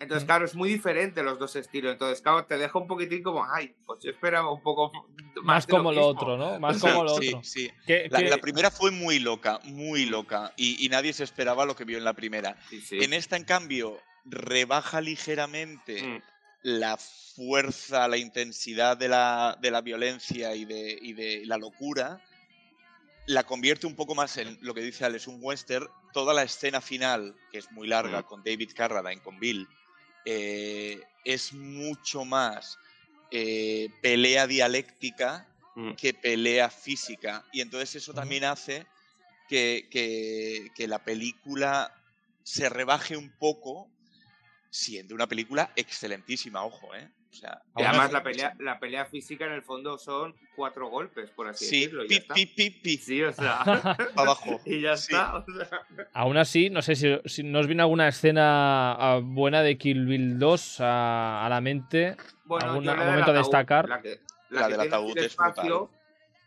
Entonces, 0.00 0.24
claro, 0.26 0.44
es 0.44 0.56
muy 0.56 0.68
diferente 0.68 1.22
los 1.22 1.38
dos 1.38 1.54
estilos. 1.54 1.92
Entonces, 1.92 2.20
claro, 2.20 2.44
te 2.44 2.58
deja 2.58 2.76
un 2.78 2.88
poquitín 2.88 3.22
como, 3.22 3.44
ay, 3.48 3.76
pues 3.86 4.00
yo 4.02 4.10
esperaba 4.10 4.50
un 4.52 4.60
poco 4.60 4.90
más, 5.36 5.44
Más 5.44 5.68
lo 5.68 5.76
como 5.76 5.92
lo 5.92 6.00
mismo". 6.00 6.20
otro, 6.20 6.36
¿no? 6.36 6.58
Más 6.60 6.76
Sí, 6.76 6.82
como 6.82 7.04
lo 7.04 7.16
sí, 7.16 7.28
otro. 7.28 7.44
sí. 7.44 7.70
¿Qué- 7.86 8.08
La, 8.10 8.20
la 8.22 8.38
primera 8.38 8.72
fue 8.72 8.90
muy 8.90 9.20
loca, 9.20 9.60
muy 9.62 10.04
loca. 10.04 10.52
Y, 10.56 10.84
y 10.84 10.88
nadie 10.88 11.12
se 11.12 11.22
esperaba 11.22 11.64
lo 11.64 11.76
que 11.76 11.84
vio 11.84 11.96
en 11.96 12.02
la 12.04 12.12
primera. 12.12 12.56
Sí, 12.68 12.80
sí. 12.80 12.98
En 13.04 13.12
esta, 13.12 13.36
en 13.36 13.44
cambio, 13.44 13.96
rebaja 14.24 15.00
ligeramente 15.00 16.02
Mm. 16.02 16.22
la 16.64 16.96
fuerza, 16.96 18.08
la 18.08 18.16
intensidad 18.16 18.96
de 18.96 19.08
la, 19.08 19.56
de 19.60 19.70
la 19.70 19.80
violencia 19.80 20.56
y 20.56 20.64
de, 20.64 20.98
y 21.00 21.12
de 21.12 21.42
la 21.46 21.56
locura, 21.56 22.20
la 23.26 23.44
convierte 23.44 23.86
un 23.86 23.96
poco 23.96 24.14
más 24.14 24.36
en 24.36 24.58
lo 24.60 24.74
que 24.74 24.82
dice 24.82 25.04
Alex, 25.04 25.26
un 25.28 25.38
western. 25.40 25.88
Toda 26.12 26.34
la 26.34 26.42
escena 26.42 26.80
final, 26.80 27.34
que 27.50 27.58
es 27.58 27.70
muy 27.72 27.88
larga, 27.88 28.20
Mm. 28.20 28.24
con 28.24 28.42
David 28.42 28.70
Carradine, 28.74 29.22
con 29.22 29.38
Bill, 29.38 29.68
eh, 30.24 31.02
es 31.24 31.52
mucho 31.52 32.24
más 32.24 32.78
eh, 33.30 33.98
pelea 34.00 34.46
dialéctica 34.46 35.48
Mm. 35.74 35.94
que 35.94 36.14
pelea 36.14 36.70
física. 36.70 37.44
Y 37.50 37.62
entonces 37.62 37.96
eso 37.96 38.14
también 38.14 38.44
hace 38.44 38.86
que, 39.48 39.88
que- 39.90 40.70
que 40.74 40.86
la 40.86 41.02
película 41.04 41.92
se 42.44 42.68
rebaje 42.68 43.16
un 43.16 43.30
poco, 43.36 43.90
siendo 44.70 45.14
una 45.16 45.26
película 45.26 45.72
excelentísima, 45.74 46.64
ojo, 46.64 46.94
¿eh? 46.94 47.10
O 47.34 47.40
sea, 47.40 47.60
Y 47.76 47.82
además 47.82 48.12
la 48.12 48.22
pelea, 48.22 48.54
la 48.60 48.78
pelea 48.78 49.04
física 49.06 49.44
en 49.46 49.52
el 49.52 49.62
fondo 49.62 49.98
son 49.98 50.34
cuatro 50.54 50.88
golpes, 50.88 51.30
por 51.30 51.48
así 51.48 51.64
Sí, 51.64 51.80
decirlo. 51.80 52.04
y 52.04 52.08
ya 52.08 52.08
pi, 52.08 52.14
está. 52.16 52.34
pi, 52.34 52.46
pi, 52.46 52.70
pi, 52.70 52.96
Sí, 52.96 53.22
o 53.22 53.32
sea. 53.32 53.60
abajo. 54.16 54.60
y 54.66 54.80
ya 54.80 54.96
Sí. 54.96 55.12
está. 55.12 55.36
o 55.36 55.44
sea. 55.44 55.80
Aún 56.12 56.36
así, 56.36 56.70
no 56.70 56.80
sé 56.82 56.94
si, 56.94 57.18
si 57.24 57.42
nos 57.42 57.66
viene 57.66 57.82
alguna 57.82 58.06
escena 58.08 58.92
ah, 58.92 59.20
buena 59.22 59.62
de 59.62 59.76
Kill 59.76 60.06
Bill 60.06 60.38
2 60.38 60.80
a, 60.80 61.44
a 61.44 61.48
la 61.48 61.60
mente. 61.60 62.16
Bueno, 62.44 62.66
¿Algún 62.68 62.84
del 62.84 62.96
momento 62.96 63.30
a 63.30 63.34
destacar? 63.34 63.88
La, 63.88 64.00
que, 64.00 64.20
la 64.50 64.60
La 64.60 64.66
que 64.68 64.72
del 64.72 64.80
tiene 64.82 64.96
ataúd 64.96 65.18
es 65.18 65.36
brutal. 65.36 65.48
espacio, 65.50 65.90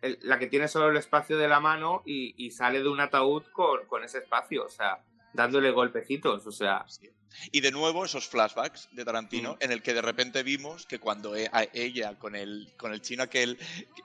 el- 0.02 0.20
la 0.22 0.40
que 0.40 0.48
tiene 0.48 0.68
solo 0.68 0.90
el 0.90 0.98
espacio 0.98 1.38
de 1.38 1.48
la 1.48 1.60
mano 1.60 2.02
y, 2.06 2.34
y 2.38 2.52
sale 2.52 2.82
de 2.82 2.88
un 2.88 3.00
ataúd 3.02 3.44
con, 3.52 3.86
con 3.88 4.04
ese 4.04 4.20
espacio, 4.20 4.64
o 4.66 4.70
sea, 4.70 5.00
dándole 5.38 5.70
golpecitos, 5.72 6.46
o 6.48 6.52
sea. 6.52 6.84
Sí. 6.90 7.10
Y 7.52 7.62
de 7.62 7.72
nuevo 7.72 8.04
esos 8.04 8.28
flashbacks 8.28 8.90
de 8.92 9.06
Tarantino 9.06 9.54
Mm. 9.54 9.58
en 9.64 9.72
el 9.72 9.82
que 9.84 9.94
de 9.94 10.02
repente 10.02 10.42
vimos 10.42 10.88
que 10.88 10.98
cuando 11.00 11.36
e- 11.36 11.50
a 11.54 11.68
ella 11.74 12.18
con 12.18 12.36
el, 12.36 12.74
con 12.78 12.92
el 12.92 13.02
chino 13.02 13.22
aquel, 13.24 13.58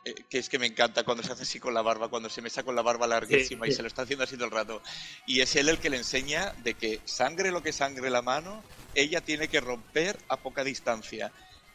que, 0.05 0.15
que 0.29 0.39
es 0.39 0.49
que 0.51 0.59
me 0.59 0.67
encanta 0.67 1.03
cuando 1.05 1.23
se 1.23 1.33
hace 1.33 1.45
así 1.45 1.59
con 1.59 1.73
la 1.73 1.81
barba, 1.81 2.09
cuando 2.09 2.29
se 2.29 2.43
mesa 2.43 2.63
con 2.63 2.77
la 2.77 2.83
barba 2.83 3.07
larguísima 3.07 3.67
y 3.67 3.71
Sí. 3.71 3.77
se 3.77 3.83
lo 3.83 3.89
está 3.89 4.03
haciendo 4.03 4.25
así 4.25 4.35
todo 4.37 4.45
el 4.45 4.51
rato. 4.51 4.83
Y 5.27 5.41
es 5.41 5.57
él 5.57 5.71
el 5.71 5.79
que 5.79 5.89
le 5.89 5.97
enseña 5.97 6.53
de 6.63 6.75
que 6.75 7.01
sangre 7.07 7.51
lo 7.51 7.63
que 7.63 7.73
sangre 7.73 8.11
la 8.11 8.21
mano, 8.23 8.63
ella 8.95 9.23
tiene 9.23 9.49
que 9.49 9.61
romper 9.61 10.19
a 10.29 10.37
poca 10.37 10.63
distancia. 10.65 11.33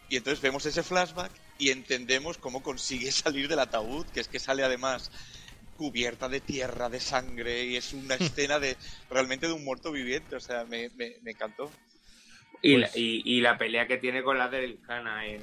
Y 0.10 0.18
entonces 0.18 0.40
vemos 0.42 0.66
ese 0.68 0.84
flashback 0.84 1.32
y 1.58 1.72
entendemos 1.72 2.38
cómo 2.38 2.62
consigue 2.62 3.12
salir 3.12 3.48
del 3.48 3.60
ataúd, 3.60 4.06
que 4.14 4.20
es 4.20 4.28
que 4.28 4.38
sale 4.40 4.64
además 4.64 5.10
cubierta 5.78 6.28
de 6.28 6.42
tierra, 6.42 6.90
de 6.90 7.00
sangre, 7.00 7.64
y 7.66 7.78
es 7.78 7.94
una 7.94 8.16
escena 8.16 8.60
de 8.60 8.76
realmente 9.10 9.48
de 9.48 9.54
un 9.54 9.64
muerto 9.64 9.92
viviente, 9.92 10.36
o 10.36 10.40
sea, 10.42 10.66
me, 10.66 10.90
me, 10.98 11.16
me 11.22 11.32
encantó. 11.32 11.72
Y, 12.62 12.74
Pues- 12.80 12.82
la, 12.94 13.00
y, 13.00 13.22
y 13.24 13.42
la 13.42 13.58
pelea 13.58 13.88
que 13.88 13.98
tiene 13.98 14.24
con 14.24 14.38
la 14.38 14.50
del 14.50 14.80
Cana 14.82 15.26
en. 15.26 15.42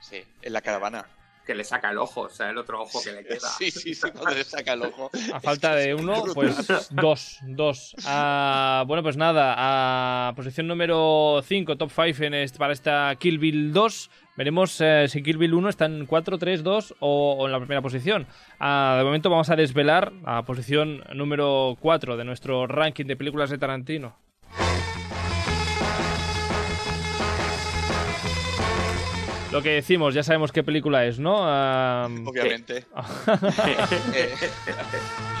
Sí, 0.00 0.22
en 0.42 0.52
la 0.52 0.60
caravana. 0.60 1.06
que 1.44 1.54
le 1.54 1.64
saca 1.64 1.90
el 1.90 1.96
ojo, 1.96 2.20
o 2.22 2.28
sea, 2.28 2.50
el 2.50 2.58
otro 2.58 2.82
ojo 2.82 3.02
que 3.02 3.10
le 3.10 3.24
queda. 3.26 3.48
Sí, 3.58 3.70
sí, 3.70 3.94
sí, 3.94 4.10
cuando 4.12 4.34
le 4.36 4.44
saca 4.44 4.74
el 4.74 4.82
ojo. 4.82 5.10
A 5.32 5.40
falta 5.40 5.74
de 5.74 5.94
uno, 5.94 6.24
pues 6.34 6.54
dos, 6.90 7.38
dos. 7.42 7.96
Ah, 8.04 8.84
bueno, 8.86 9.02
pues 9.02 9.16
nada, 9.16 9.54
a 10.28 10.34
posición 10.36 10.66
número 10.66 11.42
5, 11.42 11.76
top 11.76 11.90
5 11.90 12.58
para 12.58 12.74
esta 12.74 13.16
Kill 13.18 13.38
Bill 13.38 13.72
2. 13.72 14.10
Veremos 14.38 14.80
eh, 14.80 15.06
si 15.08 15.20
Kill 15.20 15.36
Bill 15.36 15.52
1 15.52 15.68
está 15.68 15.86
en 15.86 16.06
4, 16.06 16.38
3, 16.38 16.62
2 16.62 16.94
o, 17.00 17.32
o 17.40 17.46
en 17.46 17.50
la 17.50 17.58
primera 17.58 17.82
posición. 17.82 18.28
Ah, 18.60 18.94
de 18.96 19.02
momento 19.02 19.30
vamos 19.30 19.50
a 19.50 19.56
desvelar 19.56 20.12
a 20.24 20.44
posición 20.44 21.02
número 21.12 21.76
4 21.80 22.16
de 22.16 22.24
nuestro 22.24 22.68
ranking 22.68 23.06
de 23.06 23.16
películas 23.16 23.50
de 23.50 23.58
Tarantino. 23.58 24.16
Lo 29.50 29.60
que 29.60 29.70
decimos, 29.70 30.14
ya 30.14 30.22
sabemos 30.22 30.52
qué 30.52 30.62
película 30.62 31.04
es, 31.04 31.18
¿no? 31.18 31.38
Ah, 31.40 32.08
Obviamente. 32.24 32.86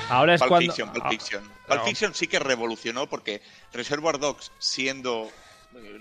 Ahora 0.08 0.34
es 0.34 0.40
Pulp 0.40 0.48
cuando... 0.48 0.72
Fiction, 0.72 0.92
Pulp 0.92 1.04
ah, 1.04 1.10
Fiction. 1.10 1.44
no. 1.44 1.50
Pulp 1.68 1.84
Fiction 1.84 2.14
sí 2.14 2.26
que 2.26 2.40
revolucionó 2.40 3.06
porque 3.06 3.42
Reservoir 3.72 4.18
Dogs 4.18 4.50
siendo 4.58 5.28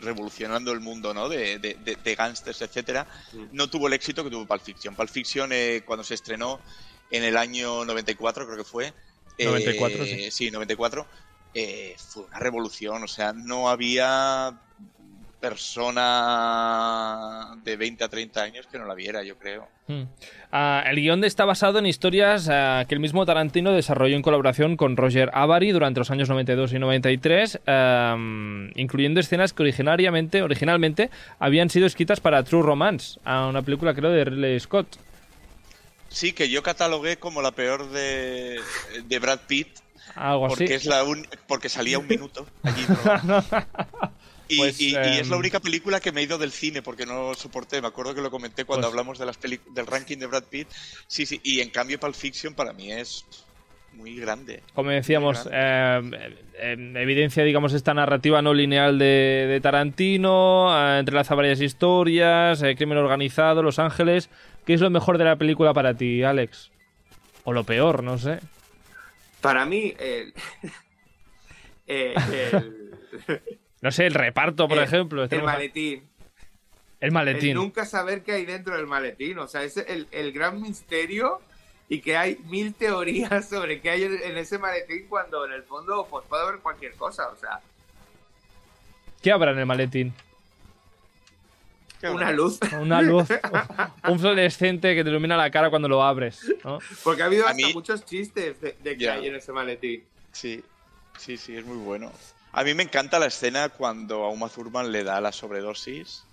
revolucionando 0.02 0.72
el 0.72 0.80
mundo 0.80 1.14
¿no? 1.14 1.28
de, 1.30 1.60
de, 1.60 1.76
de, 1.76 1.96
de 1.96 2.16
gángsters, 2.16 2.62
etcétera, 2.62 3.08
Mm. 3.34 3.46
no 3.52 3.70
tuvo 3.70 3.88
el 3.88 3.94
éxito 3.94 4.24
que 4.24 4.30
tuvo 4.30 4.46
Pulp 4.46 4.62
Fiction. 4.62 4.96
Pulp 4.96 5.10
Fiction 5.10 5.50
eh, 5.52 5.84
cuando 5.86 6.04
se 6.04 6.14
estrenó 6.14 6.60
en 7.12 7.24
el 7.24 7.38
año 7.38 7.84
94 7.86 8.46
creo 8.46 8.58
que 8.58 8.64
fue. 8.64 8.94
eh, 9.38 9.46
94, 9.46 10.06
sí. 10.06 10.32
Sí, 10.32 10.52
94. 10.52 11.08
eh, 11.54 11.96
fue 11.98 12.24
una 12.26 12.40
revolución, 12.40 13.04
o 13.04 13.08
sea, 13.08 13.34
no 13.34 13.70
había 13.70 14.60
persona 16.28 17.56
de 17.64 17.78
20 17.78 18.04
a 18.04 18.10
30 18.10 18.42
años 18.42 18.68
que 18.68 18.78
no 18.78 18.86
la 18.86 18.94
viera, 18.96 19.24
yo 19.24 19.38
creo. 19.38 19.68
Mm. 19.88 20.04
Ah, 20.52 20.84
el 20.88 20.98
guion 20.98 21.24
está 21.24 21.46
basado 21.46 21.80
en 21.80 21.86
historias 21.86 22.48
ah, 22.52 22.84
que 22.88 22.96
el 22.96 23.00
mismo 23.02 23.26
Tarantino 23.26 23.72
desarrolló 23.72 24.16
en 24.16 24.22
colaboración 24.22 24.78
con 24.78 24.98
Roger 24.98 25.30
Avary 25.34 25.72
durante 25.72 26.00
los 26.00 26.12
años 26.12 26.30
92 26.30 26.74
y 26.74 26.80
93, 26.80 27.60
am, 27.66 28.72
incluyendo 28.76 29.20
escenas 29.20 29.54
que 29.54 29.64
originariamente, 29.64 30.42
originalmente 30.42 31.10
habían 31.40 31.70
sido 31.70 31.86
escritas 31.86 32.20
para 32.20 32.44
True 32.44 32.64
Romance, 32.64 33.20
a 33.24 33.48
una 33.48 33.62
película 33.62 33.94
creo 33.94 34.12
de 34.12 34.26
Ridley 34.26 34.60
Scott. 34.60 34.98
Sí, 36.10 36.32
que 36.34 36.50
yo 36.50 36.64
catalogué 36.64 37.18
como 37.18 37.42
la 37.42 37.52
peor 37.52 37.90
de, 37.90 38.60
de 39.06 39.20
Brad 39.20 39.40
Pitt 39.46 39.68
Algo 40.16 40.48
porque 40.48 40.64
así. 40.64 40.74
es 40.74 40.86
la 40.86 41.04
un- 41.04 41.28
porque 41.48 41.68
salía 41.68 42.00
un 42.00 42.08
minuto 42.08 42.48
allí 42.64 42.86
¿no? 43.26 43.44
Y, 44.48 44.58
Pues, 44.58 44.80
y- 44.82 44.92
y 44.92 44.96
es 44.96 45.28
la 45.30 45.36
em, 45.36 45.40
única 45.40 45.60
película 45.60 46.00
que 46.00 46.12
me 46.12 46.22
he 46.22 46.24
ido 46.24 46.38
del 46.38 46.52
cine 46.52 46.82
porque 46.82 47.06
no 47.06 47.34
soporté 47.36 47.82
me 47.82 47.88
acuerdo 47.88 48.16
que 48.16 48.22
lo 48.22 48.32
comenté 48.32 48.66
cuando 48.66 48.88
Pues- 48.88 48.94
hablamos 48.94 49.20
de 49.20 49.26
las 49.26 49.38
peli- 49.38 49.60
del 49.74 49.88
ranking 49.88 50.18
de 50.18 50.26
Brad 50.28 50.44
Pitt 50.44 50.68
sí 51.08 51.26
sí 51.26 51.40
y 51.44 51.60
en 51.62 51.70
cambio 51.70 52.00
Pulp 52.00 52.16
Fiction 52.16 52.54
para 52.54 52.74
mí 52.74 52.92
es 52.92 53.26
muy 53.94 54.16
grande 54.18 54.62
Como 54.76 54.92
decíamos, 54.92 55.48
eh, 55.52 56.02
eh, 56.60 56.94
evidencia, 56.96 57.44
digamos, 57.44 57.74
esta 57.74 57.94
narrativa 57.96 58.42
no 58.44 58.54
lineal 58.54 59.00
de, 59.00 59.46
de 59.50 59.60
Tarantino, 59.60 60.68
eh, 60.96 61.00
entrelaza 61.00 61.34
varias 61.34 61.60
historias, 61.62 62.62
eh, 62.62 62.76
crimen 62.76 63.00
organizado, 63.00 63.64
Los 63.64 63.80
Ángeles. 63.80 64.30
¿Qué 64.66 64.74
es 64.76 64.82
lo 64.82 64.90
mejor 64.92 65.18
de 65.18 65.24
la 65.26 65.36
película 65.38 65.74
para 65.74 65.96
ti, 65.96 66.22
Alex? 66.22 66.70
O 67.44 67.54
lo 67.54 67.64
peor, 67.64 68.04
no 68.04 68.20
sé. 68.20 68.40
Para 69.42 69.66
mí, 69.66 69.94
el, 69.98 70.34
eh, 71.88 72.14
el, 72.54 72.92
No 73.88 73.92
sé, 73.94 74.06
el 74.06 74.16
reparto, 74.16 74.68
por 74.68 74.78
el- 74.80 74.84
ejemplo. 74.84 75.24
el 75.24 75.44
maletín. 75.44 76.04
el 77.00 77.12
maletín. 77.14 77.54
nunca 77.54 77.86
saber 77.86 78.22
qué 78.22 78.34
hay 78.34 78.46
dentro 78.46 78.76
del 78.76 78.86
maletín. 78.86 79.40
O 79.40 79.48
sea, 79.48 79.64
es 79.64 79.78
el, 79.78 80.10
el 80.12 80.34
gran 80.34 80.62
misterio 80.62 81.40
y 81.88 82.02
que 82.02 82.18
hay 82.18 82.36
mil 82.50 82.74
teorías 82.74 83.48
sobre 83.50 83.80
qué 83.80 83.92
hay 83.92 84.04
en, 84.04 84.38
ese 84.38 84.58
maletín 84.58 85.06
cuando 85.08 85.46
en 85.46 85.54
el 85.54 85.64
fondo 85.64 86.06
pues 86.10 86.26
puede 86.28 86.44
haber 86.44 86.60
cualquier 86.60 86.96
cosa. 86.96 87.30
O 87.30 87.38
sea, 87.38 87.62
¿Qué 89.22 89.32
habrá 89.32 89.52
en 89.52 89.60
el 89.60 89.66
maletín? 89.66 90.14
Una 92.04 92.32
luz. 92.34 92.60
Una 92.82 93.02
luz, 93.02 93.30
un 94.10 94.20
fluorescente 94.20 94.96
que 94.96 95.04
te 95.06 95.10
ilumina 95.10 95.38
la 95.38 95.50
cara 95.50 95.70
cuando 95.70 95.88
lo 95.88 96.04
abres. 96.04 96.42
¿no? 96.66 96.80
Porque 97.06 97.22
ha 97.24 97.28
habido 97.28 97.46
hasta 97.48 97.56
mí- 97.68 97.74
muchos 97.74 98.04
chistes 98.04 98.60
de, 98.60 98.76
de 98.84 98.98
que 98.98 99.10
hay 99.10 99.28
en 99.28 99.36
ese 99.36 99.54
maletín. 99.54 100.04
Sí, 100.34 100.62
sí, 101.18 101.38
sí, 101.38 101.56
es 101.56 101.66
muy 101.66 101.78
bueno. 101.78 102.12
A 102.58 102.64
mí 102.64 102.74
me 102.74 102.82
encanta 102.82 103.20
la 103.20 103.28
escena 103.28 103.70
cuando 103.70 104.24
a 104.24 104.32
Uma 104.32 104.50
Thurman 104.50 104.92
le 104.92 105.04
da 105.04 105.22
la 105.22 105.32
sobredosis 105.32 106.24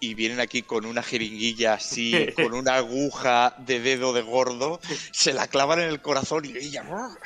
y 0.00 0.14
vienen 0.14 0.40
aquí 0.40 0.62
con 0.62 0.86
una 0.86 1.02
jeringuilla 1.02 1.74
así, 1.74 2.28
con 2.36 2.54
una 2.54 2.76
aguja 2.76 3.54
de 3.58 3.78
dedo 3.78 4.14
de 4.14 4.22
gordo, 4.22 4.80
se 5.12 5.34
la 5.34 5.46
clavan 5.46 5.80
en 5.80 5.90
el 5.90 6.00
corazón 6.00 6.46
y 6.46 6.56
ella... 6.56 6.84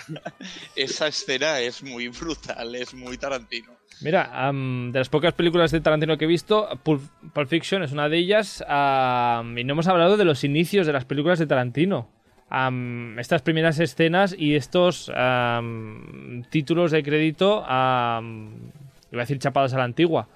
Esa 0.75 1.07
escena 1.07 1.61
es 1.61 1.85
muy 1.85 2.09
brutal, 2.09 2.75
es 2.75 2.93
muy 2.95 3.17
Tarantino. 3.17 3.77
Mira, 4.01 4.49
am, 4.49 4.91
de 4.91 4.99
las 4.99 5.09
pocas 5.09 5.35
películas 5.35 5.71
de 5.71 5.81
Tarantino 5.81 6.19
que 6.19 6.25
he 6.25 6.29
visto, 6.29 6.69
Pulp, 6.83 7.01
Pulp 7.33 7.49
Fiction 7.49 7.85
es 7.85 7.93
una 7.93 8.09
de 8.09 8.19
ellas. 8.19 8.61
y 8.61 9.65
no 9.65 9.73
hemos 9.73 9.87
hablado 9.87 10.17
de 10.17 10.25
los 10.25 10.43
inicios 10.43 10.85
de 10.89 10.93
las 10.93 11.05
películas 11.05 11.39
de 11.39 11.47
Tarantino. 11.47 12.11
Estas 13.19 13.41
primeras 13.41 13.79
escenas 13.79 14.35
y 14.37 14.55
estos 14.57 15.11
títulos 16.51 16.91
de 16.91 17.03
crédito, 17.03 17.63
iba 17.63 18.19
a 18.19 18.21
decir 19.11 19.39
chapadas 19.39 19.73
a 19.73 19.79
la 19.79 19.85
antigua. 19.85 20.29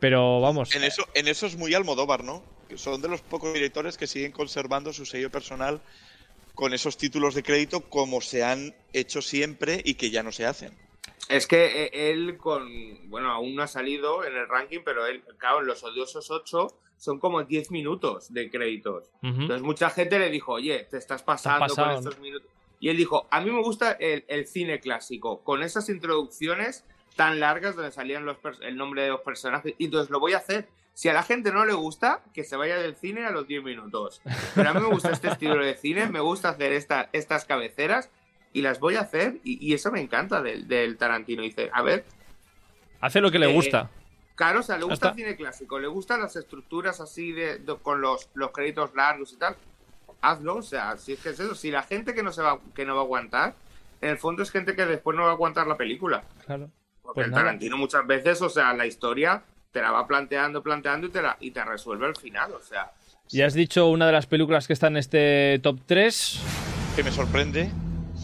Pero 0.00 0.40
vamos, 0.40 0.74
En 0.74 0.84
eso, 0.84 1.06
en 1.14 1.28
eso 1.28 1.46
es 1.46 1.56
muy 1.56 1.74
Almodóvar, 1.74 2.24
¿no? 2.24 2.42
Que 2.68 2.76
son 2.76 3.00
de 3.00 3.08
los 3.08 3.20
pocos 3.20 3.54
directores 3.54 3.96
que 3.96 4.06
siguen 4.06 4.32
conservando 4.32 4.92
su 4.92 5.06
sello 5.06 5.30
personal 5.30 5.80
con 6.54 6.72
esos 6.72 6.96
títulos 6.96 7.34
de 7.34 7.42
crédito 7.42 7.80
como 7.82 8.20
se 8.20 8.44
han 8.44 8.74
hecho 8.92 9.20
siempre 9.22 9.80
y 9.84 9.94
que 9.94 10.10
ya 10.10 10.22
no 10.22 10.32
se 10.32 10.46
hacen. 10.46 10.72
Es 11.28 11.46
que 11.46 11.84
eh, 11.84 12.10
él 12.10 12.36
con. 12.36 13.08
Bueno, 13.08 13.30
aún 13.30 13.54
no 13.54 13.62
ha 13.62 13.66
salido 13.66 14.24
en 14.24 14.34
el 14.36 14.48
ranking, 14.48 14.80
pero 14.84 15.06
él, 15.06 15.22
claro, 15.38 15.60
en 15.60 15.66
los 15.66 15.82
odiosos 15.82 16.30
8 16.30 16.66
son 17.04 17.18
como 17.18 17.42
10 17.42 17.70
minutos 17.70 18.32
de 18.32 18.50
créditos. 18.50 19.10
Entonces 19.20 19.60
mucha 19.60 19.90
gente 19.90 20.18
le 20.18 20.30
dijo, 20.30 20.52
oye, 20.52 20.86
te 20.90 20.96
estás 20.96 21.22
pasando 21.22 21.74
con 21.74 21.90
estos 21.90 22.18
minutos. 22.18 22.48
Y 22.80 22.88
él 22.88 22.96
dijo, 22.96 23.26
a 23.30 23.42
mí 23.42 23.50
me 23.50 23.62
gusta 23.62 23.92
el, 23.92 24.24
el 24.26 24.46
cine 24.46 24.80
clásico, 24.80 25.40
con 25.44 25.62
esas 25.62 25.90
introducciones 25.90 26.82
tan 27.14 27.40
largas 27.40 27.76
donde 27.76 27.92
salían 27.92 28.24
los 28.24 28.38
el 28.62 28.76
nombre 28.76 29.02
de 29.02 29.08
los 29.08 29.20
personajes. 29.20 29.74
Y 29.76 29.84
entonces 29.84 30.08
lo 30.08 30.18
voy 30.18 30.32
a 30.32 30.38
hacer. 30.38 30.66
Si 30.94 31.10
a 31.10 31.12
la 31.12 31.22
gente 31.22 31.52
no 31.52 31.66
le 31.66 31.74
gusta, 31.74 32.22
que 32.32 32.42
se 32.42 32.56
vaya 32.56 32.76
del 32.76 32.96
cine 32.96 33.26
a 33.26 33.30
los 33.30 33.46
10 33.46 33.62
minutos. 33.64 34.22
Pero 34.54 34.70
a 34.70 34.72
mí 34.72 34.80
me 34.80 34.88
gusta 34.88 35.10
este 35.10 35.28
estilo 35.28 35.62
de 35.62 35.74
cine, 35.74 36.08
me 36.08 36.20
gusta 36.20 36.48
hacer 36.48 36.72
esta, 36.72 37.10
estas 37.12 37.44
cabeceras 37.44 38.08
y 38.54 38.62
las 38.62 38.80
voy 38.80 38.96
a 38.96 39.00
hacer. 39.00 39.40
Y, 39.44 39.58
y 39.62 39.74
eso 39.74 39.92
me 39.92 40.00
encanta 40.00 40.40
del, 40.40 40.68
del 40.68 40.96
Tarantino. 40.96 41.42
Dice, 41.42 41.68
a 41.70 41.82
ver, 41.82 42.06
hace 43.02 43.20
lo 43.20 43.30
que 43.30 43.38
le 43.38 43.50
eh, 43.50 43.54
gusta. 43.54 43.90
Claro, 44.34 44.60
o 44.60 44.62
sea, 44.62 44.76
le 44.78 44.84
gusta 44.84 45.06
el 45.08 45.10
está. 45.12 45.14
cine 45.14 45.36
clásico, 45.36 45.78
le 45.78 45.86
gustan 45.86 46.20
las 46.20 46.34
estructuras 46.36 47.00
así 47.00 47.32
de, 47.32 47.58
de- 47.58 47.76
con 47.76 48.00
los, 48.00 48.28
los 48.34 48.50
créditos 48.50 48.94
largos 48.94 49.32
y 49.32 49.36
tal. 49.36 49.56
Hazlo, 50.20 50.56
o 50.56 50.62
sea, 50.62 50.96
si 50.96 51.12
es 51.12 51.20
que 51.20 51.28
es 51.30 51.38
eso, 51.40 51.54
si 51.54 51.70
la 51.70 51.82
gente 51.82 52.14
que 52.14 52.22
no 52.22 52.32
se 52.32 52.42
va 52.42 52.58
que 52.74 52.84
no 52.84 52.94
va 52.94 53.02
a 53.02 53.04
aguantar, 53.04 53.54
en 54.00 54.10
el 54.10 54.18
fondo 54.18 54.42
es 54.42 54.50
gente 54.50 54.74
que 54.74 54.86
después 54.86 55.16
no 55.16 55.22
va 55.24 55.30
a 55.30 55.32
aguantar 55.32 55.66
la 55.66 55.76
película. 55.76 56.24
Claro. 56.46 56.70
Porque 57.02 57.16
Pues 57.16 57.26
el 57.26 57.30
nada. 57.32 57.44
Tarantino 57.44 57.76
muchas 57.76 58.06
veces, 58.06 58.40
o 58.42 58.48
sea, 58.48 58.72
la 58.74 58.86
historia 58.86 59.42
te 59.70 59.80
la 59.82 59.90
va 59.90 60.06
planteando, 60.06 60.62
planteando 60.62 61.06
y 61.06 61.10
te 61.10 61.20
la 61.22 61.36
y 61.40 61.50
te 61.50 61.64
resuelve 61.64 62.06
al 62.06 62.16
final, 62.16 62.52
o 62.54 62.60
sea. 62.60 62.90
Ya 63.28 63.46
has 63.46 63.54
dicho 63.54 63.86
una 63.88 64.06
de 64.06 64.12
las 64.12 64.26
películas 64.26 64.66
que 64.66 64.72
está 64.72 64.86
en 64.88 64.96
este 64.96 65.58
top 65.62 65.78
3. 65.86 66.40
Que 66.96 67.02
me 67.02 67.10
sorprende. 67.12 67.70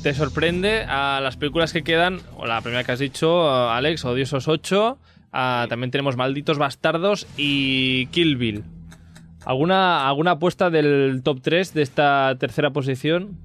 ¿Te 0.03 0.15
sorprende 0.15 0.85
a 0.89 1.21
las 1.21 1.37
películas 1.37 1.73
que 1.73 1.83
quedan? 1.85 2.21
O 2.37 2.47
la 2.47 2.61
primera 2.63 2.85
que 2.85 2.93
has 2.93 2.99
dicho, 2.99 3.51
Alex, 3.71 4.05
Odiosos 4.05 4.49
8. 4.49 4.99
Ah, 5.33 5.67
también 5.69 5.91
tenemos 5.91 6.17
Malditos 6.17 6.59
Bastardos 6.59 7.27
y 7.37 8.07
Kill 8.07 8.37
Bill. 8.37 8.65
¿Alguna, 9.45 10.07
¿Alguna 10.09 10.33
apuesta 10.33 10.69
del 10.71 11.23
top 11.25 11.41
3 11.43 11.73
de 11.75 11.83
esta 11.83 12.37
tercera 12.39 12.71
posición? 12.71 13.39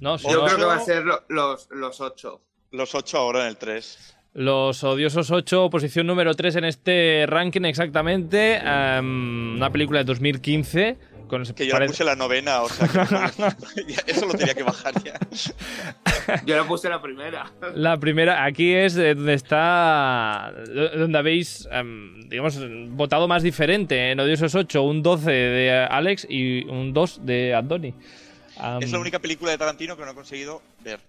No, 0.00 0.18
si 0.18 0.28
Yo 0.30 0.40
no- 0.40 0.44
creo 0.46 0.58
que 0.58 0.64
va 0.64 0.74
a 0.76 0.80
ser 0.80 1.04
lo- 1.04 1.22
los, 1.28 1.68
los 1.70 2.00
ocho. 2.00 2.42
Los 2.70 2.94
ocho 2.94 3.18
ahora 3.18 3.42
en 3.42 3.48
el 3.48 3.56
3. 3.56 4.14
Los 4.34 4.84
Odiosos 4.84 5.30
8, 5.30 5.70
posición 5.70 6.06
número 6.06 6.34
3 6.34 6.56
en 6.56 6.64
este 6.66 7.24
ranking 7.26 7.62
exactamente. 7.62 8.56
em, 8.62 9.54
una 9.56 9.70
película 9.70 10.00
de 10.00 10.04
2015. 10.04 10.98
Con 11.28 11.42
ese- 11.42 11.54
Que 11.54 11.64
yo 11.66 11.72
le 11.74 11.78
parece- 11.80 11.92
puse 11.92 12.04
la 12.04 12.14
novena, 12.16 12.62
o 12.62 12.68
sea, 12.68 12.86
que 12.88 13.94
eso 14.12 14.26
lo 14.26 14.34
tenía 14.34 14.54
que 14.54 14.62
bajar 14.62 14.94
ya. 15.02 15.18
Yo 16.44 16.56
le 16.56 16.62
puse 16.64 16.88
la 16.88 17.00
primera. 17.02 17.52
La 17.74 17.96
primera, 17.98 18.44
aquí 18.44 18.72
es 18.74 18.96
eh, 18.96 19.14
donde 19.14 19.34
está. 19.34 20.52
Donde 20.96 21.18
habéis, 21.18 21.68
em, 21.72 22.28
digamos, 22.28 22.58
votado 22.90 23.26
más 23.28 23.42
diferente. 23.42 24.10
En 24.12 24.20
Odiosos 24.20 24.54
8, 24.54 24.82
un 24.82 25.02
12 25.02 25.30
de 25.30 25.86
Alex 25.90 26.26
y 26.28 26.64
un 26.66 26.92
2 26.92 27.20
de 27.26 27.54
Andoni. 27.54 27.94
Es 28.80 28.90
la 28.92 28.98
única 28.98 29.18
película 29.18 29.50
de 29.50 29.58
Tarantino 29.58 29.96
que 29.96 30.04
no 30.04 30.12
he 30.12 30.14
conseguido 30.14 30.62
ver. 30.82 31.00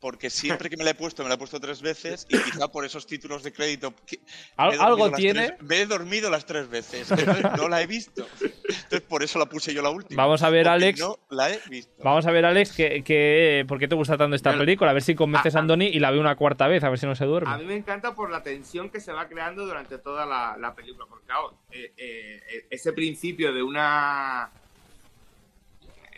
Porque 0.00 0.30
siempre 0.66 0.70
que 0.70 0.76
me 0.76 0.84
la 0.84 0.90
he 0.90 0.94
puesto, 0.94 1.22
me 1.22 1.28
la 1.28 1.34
he 1.34 1.38
puesto 1.38 1.58
tres 1.58 1.82
veces 1.82 2.26
y 2.28 2.38
quizá 2.38 2.68
por 2.68 2.84
esos 2.84 3.06
títulos 3.06 3.42
de 3.42 3.52
crédito. 3.52 3.92
que- 4.06 4.20
Al- 4.56 4.68
me 4.70 4.74
he 4.74 4.78
dormido 4.78 4.86
algo 4.86 5.08
las 5.08 5.16
tiene. 5.20 5.46
tres- 5.48 5.62
me 5.62 5.80
he 5.80 5.86
dormido 5.86 6.30
las 6.30 6.46
tres 6.46 6.68
veces. 6.68 7.08
no 7.56 7.68
la 7.68 7.82
he 7.82 7.86
visto. 7.86 8.26
Entonces 8.68 9.00
por 9.02 9.22
eso 9.22 9.38
la 9.38 9.46
puse 9.46 9.74
yo 9.74 9.82
la 9.82 9.90
última. 9.90 10.22
Vamos 10.22 10.42
a 10.42 10.50
ver, 10.50 10.68
Alex. 10.68 11.00
No 11.00 11.18
la 11.30 11.50
he 11.52 11.60
visto. 11.68 12.02
Vamos 12.04 12.26
a 12.26 12.30
ver, 12.30 12.44
Alex, 12.44 12.72
que, 12.72 13.02
que- 13.02 13.64
¿por 13.66 13.78
qué 13.78 13.88
te 13.88 13.94
gusta 13.94 14.16
tanto 14.16 14.36
esta 14.36 14.50
Bueno, 14.50 14.62
película? 14.62 14.90
A 14.90 14.94
ver 14.94 15.02
si 15.02 15.14
convences 15.14 15.54
a 15.54 15.58
a- 15.58 15.60
a- 15.60 15.62
Andoni 15.62 15.86
y 15.86 15.98
la 15.98 16.10
ve 16.10 16.20
una 16.20 16.36
cuarta 16.36 16.68
vez, 16.68 16.84
a 16.84 16.90
ver 16.90 16.98
si 16.98 17.06
no 17.06 17.14
se 17.16 17.24
A 17.24 17.26
duerme. 17.26 17.58
mí 17.58 17.64
me 17.64 17.74
encanta 17.76 18.14
por 18.14 18.30
la 18.30 18.42
tensión 18.42 18.90
que 18.90 19.00
se 19.00 19.12
va 19.12 19.28
creando 19.28 19.66
durante 19.66 19.98
toda 19.98 20.24
la, 20.26 20.56
la 20.58 20.74
película. 20.74 21.06
Porque, 21.08 21.26
claro, 21.26 21.58
eh, 21.72 21.92
eh, 21.96 22.66
ese 22.70 22.92
principio 22.92 23.52
de 23.52 23.62
una. 23.62 24.50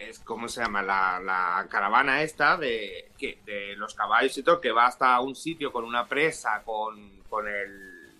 Es 0.08 0.18
como 0.20 0.48
se 0.48 0.62
llama 0.62 0.82
la, 0.82 1.20
la 1.20 1.66
caravana 1.68 2.22
esta 2.22 2.56
de, 2.56 3.10
que, 3.18 3.38
de 3.44 3.76
los 3.76 3.94
caballos 3.94 4.36
y 4.38 4.42
todo, 4.42 4.60
que 4.60 4.72
va 4.72 4.86
hasta 4.86 5.20
un 5.20 5.36
sitio 5.36 5.72
con 5.72 5.84
una 5.84 6.06
presa, 6.06 6.62
con, 6.64 7.20
con 7.28 7.46
el. 7.46 8.12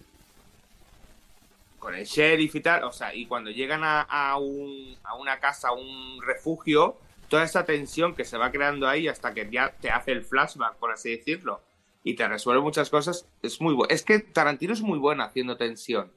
con 1.79 1.95
el 1.95 2.05
sheriff 2.05 2.55
y 2.55 2.61
tal. 2.61 2.85
O 2.85 2.93
sea, 2.93 3.15
y 3.15 3.27
cuando 3.27 3.51
llegan 3.51 3.83
a, 3.85 4.03
a, 4.03 4.37
un, 4.39 4.97
a 5.05 5.15
una 5.17 5.41
casa, 5.41 5.69
a 5.69 5.73
un 5.73 6.21
refugio, 6.23 6.97
toda 7.29 7.45
esa 7.45 7.65
tensión 7.65 8.15
que 8.15 8.25
se 8.25 8.37
va 8.37 8.51
creando 8.51 8.89
ahí 8.89 9.09
hasta 9.09 9.33
que 9.33 9.49
ya 9.51 9.71
te 9.71 9.91
hace 9.91 10.13
el 10.13 10.25
flashback, 10.25 10.77
por 10.77 10.93
así 10.93 11.17
decirlo 11.17 11.63
y 12.03 12.15
te 12.15 12.27
resuelve 12.27 12.63
muchas 12.63 12.91
cosas, 12.91 13.29
es 13.43 13.61
muy 13.61 13.75
bueno. 13.75 13.93
Es 13.93 14.03
que 14.03 14.21
Tarantino 14.21 14.73
es 14.73 14.81
muy 14.81 14.99
bueno 14.99 15.23
haciendo 15.23 15.57
tensión. 15.57 16.11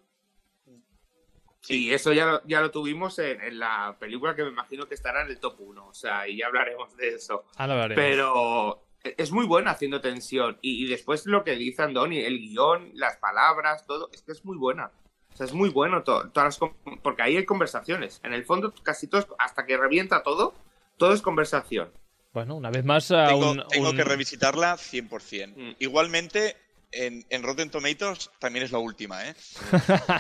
Y 1.69 1.91
eso 1.93 2.11
ya 2.13 2.25
lo, 2.25 2.41
ya 2.45 2.59
lo 2.61 2.71
tuvimos 2.71 3.17
en, 3.19 3.39
en 3.41 3.59
la 3.59 3.95
película 3.99 4.35
que 4.35 4.43
me 4.43 4.49
imagino 4.49 4.87
que 4.87 4.95
estará 4.95 5.21
en 5.23 5.29
el 5.29 5.39
top 5.39 5.55
1. 5.59 5.87
O 5.87 5.93
sea, 5.93 6.27
y 6.27 6.37
ya 6.37 6.47
hablaremos 6.47 6.95
de 6.97 7.09
eso. 7.15 7.45
Ah, 7.55 7.67
lo 7.67 7.75
veremos. 7.75 7.95
Pero 7.95 8.83
es 9.03 9.31
muy 9.31 9.45
bueno 9.45 9.69
haciendo 9.69 10.01
tensión. 10.01 10.57
Y, 10.61 10.83
y 10.85 10.87
después 10.89 11.25
lo 11.25 11.43
que 11.43 11.55
dice 11.55 11.81
Andoni, 11.83 12.19
el 12.19 12.39
guion, 12.39 12.91
las 12.95 13.17
palabras, 13.17 13.85
todo, 13.85 14.09
es 14.13 14.21
que 14.23 14.33
es 14.33 14.43
muy 14.43 14.57
buena. 14.57 14.91
O 15.33 15.35
sea, 15.35 15.45
es 15.45 15.53
muy 15.53 15.69
bueno 15.69 16.03
todo, 16.03 16.29
todas 16.29 16.59
las 16.61 16.71
porque 17.01 17.23
ahí 17.23 17.37
hay 17.37 17.45
conversaciones. 17.45 18.19
En 18.23 18.33
el 18.33 18.45
fondo, 18.45 18.71
casi 18.83 19.07
todo, 19.07 19.21
es- 19.21 19.27
hasta 19.39 19.65
que 19.65 19.77
revienta 19.77 20.21
todo, 20.21 20.53
todo 20.97 21.11
es 21.13 21.21
conversación. 21.23 21.91
Bueno, 22.33 22.55
una 22.55 22.69
vez 22.71 22.83
más, 22.85 23.09
a 23.11 23.27
Tengo, 23.27 23.51
un- 23.51 23.63
tengo 23.67 23.89
un- 23.89 23.95
que 23.95 24.03
revisitarla 24.03 24.75
100%. 24.77 25.53
Mm. 25.55 25.75
Igualmente, 25.79 26.55
en, 26.93 27.25
en 27.29 27.43
Rotten 27.43 27.69
Tomatoes 27.69 28.29
también 28.39 28.65
es 28.65 28.71
la 28.71 28.79
última, 28.79 29.27
¿eh? 29.27 29.35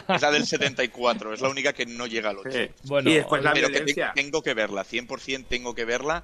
es 0.09 0.21
la 0.21 0.31
del 0.31 0.45
74, 0.45 1.33
es 1.33 1.41
la 1.41 1.49
única 1.49 1.73
que 1.73 1.85
no 1.85 2.07
llega 2.07 2.29
al 2.31 2.37
8. 2.39 2.49
Bueno, 2.83 3.09
y 3.09 3.15
después 3.15 3.43
la 3.43 3.53
Pero 3.53 3.67
que 3.67 3.73
violencia. 3.79 4.11
tengo 4.15 4.41
que 4.41 4.53
verla, 4.53 4.83
100% 4.85 5.45
tengo 5.47 5.73
que 5.75 5.85
verla. 5.85 6.23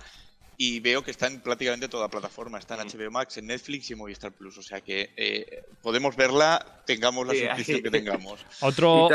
Y 0.62 0.82
veo 0.82 1.02
que 1.02 1.12
está 1.12 1.28
en 1.28 1.40
prácticamente 1.40 1.88
toda 1.88 2.10
plataforma. 2.10 2.60
Está 2.60 2.76
en 2.76 2.86
Mm. 2.86 2.90
HBO 2.92 3.12
Max, 3.12 3.38
en 3.38 3.48
Netflix 3.48 3.92
y 3.92 3.96
Movistar 3.96 4.34
Plus. 4.34 4.58
O 4.58 4.62
sea 4.62 4.82
que 4.82 5.12
eh, 5.16 5.64
podemos 5.82 6.18
verla, 6.18 6.82
tengamos 6.86 7.26
la 7.26 7.32
Sí, 7.34 7.40
suscripción 7.46 7.82
que 7.82 7.90
tengamos. 7.90 8.46
otro, 8.60 9.08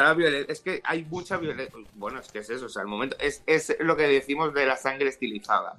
Es 0.48 0.60
que 0.60 0.80
hay 0.82 1.04
mucha 1.04 1.36
violencia. 1.36 1.74
Bueno, 1.96 2.18
es 2.20 2.32
que 2.32 2.38
es 2.38 2.48
eso. 2.48 2.64
O 2.64 2.68
sea, 2.70 2.80
el 2.80 2.88
momento. 2.88 3.14
Es, 3.20 3.42
es 3.44 3.76
lo 3.80 3.94
que 3.94 4.04
decimos 4.04 4.54
de 4.54 4.64
la 4.64 4.78
sangre 4.78 5.10
estilizada. 5.10 5.78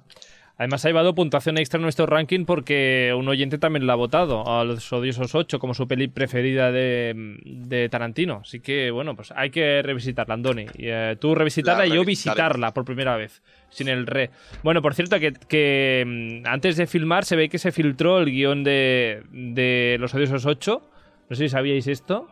Además 0.58 0.84
ha 0.84 0.88
llevado 0.88 1.14
puntuación 1.14 1.58
extra 1.58 1.76
en 1.76 1.82
nuestro 1.82 2.06
ranking 2.06 2.46
porque 2.46 3.12
un 3.16 3.28
oyente 3.28 3.58
también 3.58 3.86
lo 3.86 3.92
ha 3.92 3.96
votado 3.96 4.48
a 4.48 4.64
Los 4.64 4.90
Odiosos 4.90 5.34
8 5.34 5.58
como 5.58 5.74
su 5.74 5.86
peli 5.86 6.08
preferida 6.08 6.72
de, 6.72 7.12
de 7.44 7.88
Tarantino. 7.90 8.40
Así 8.42 8.60
que, 8.60 8.90
bueno, 8.90 9.14
pues 9.14 9.32
hay 9.36 9.50
que 9.50 9.82
revisitarla, 9.82 10.32
Andoni. 10.32 10.62
Y, 10.78 10.86
eh, 10.86 11.16
tú 11.20 11.34
revisitarla 11.34 11.84
La 11.84 11.86
y 11.86 11.96
yo 11.96 12.04
visitarla 12.04 12.72
por 12.72 12.86
primera 12.86 13.16
vez, 13.16 13.42
sin 13.68 13.88
el 13.88 14.06
re. 14.06 14.30
Bueno, 14.62 14.80
por 14.80 14.94
cierto, 14.94 15.20
que, 15.20 15.34
que, 15.34 16.04
mm, 16.42 16.46
antes 16.46 16.78
de 16.78 16.86
filmar 16.86 17.26
se 17.26 17.36
ve 17.36 17.50
que 17.50 17.58
se 17.58 17.70
filtró 17.70 18.18
el 18.18 18.30
guion 18.30 18.64
de, 18.64 19.24
de 19.30 19.98
Los 20.00 20.14
Odiosos 20.14 20.46
8. 20.46 20.90
No 21.28 21.36
sé 21.36 21.44
si 21.44 21.48
sabíais 21.50 21.86
esto. 21.86 22.28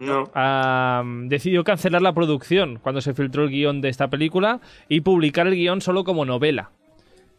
No. 0.00 0.30
Ah, 0.34 1.02
decidió 1.26 1.64
cancelar 1.64 2.02
la 2.02 2.12
producción 2.12 2.78
cuando 2.82 3.00
se 3.00 3.14
filtró 3.14 3.44
el 3.44 3.50
guion 3.50 3.80
de 3.80 3.88
esta 3.88 4.08
película 4.08 4.60
y 4.86 5.00
publicar 5.00 5.46
el 5.46 5.54
guion 5.54 5.80
solo 5.80 6.04
como 6.04 6.26
novela. 6.26 6.72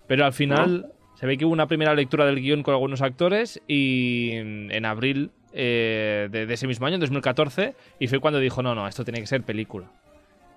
Pero 0.08 0.26
al 0.26 0.34
final 0.34 0.92
se 1.16 1.26
ve 1.26 1.38
que 1.38 1.46
hubo 1.46 1.54
una 1.54 1.68
primera 1.68 1.94
lectura 1.94 2.26
del 2.26 2.42
guion 2.42 2.64
con 2.64 2.74
algunos 2.74 3.02
actores 3.02 3.62
y 3.68 4.32
en 4.34 4.72
en 4.72 4.86
abril 4.86 5.32
eh, 5.54 6.28
de, 6.32 6.46
de 6.46 6.54
ese 6.54 6.68
mismo 6.68 6.86
año, 6.86 6.96
en 6.96 7.02
2014, 7.02 7.76
y 8.00 8.08
fue 8.08 8.20
cuando 8.20 8.40
dijo, 8.40 8.62
no, 8.62 8.76
no, 8.76 8.88
esto 8.88 9.06
tiene 9.06 9.22
que 9.22 9.28
ser 9.28 9.44
película. 9.44 9.90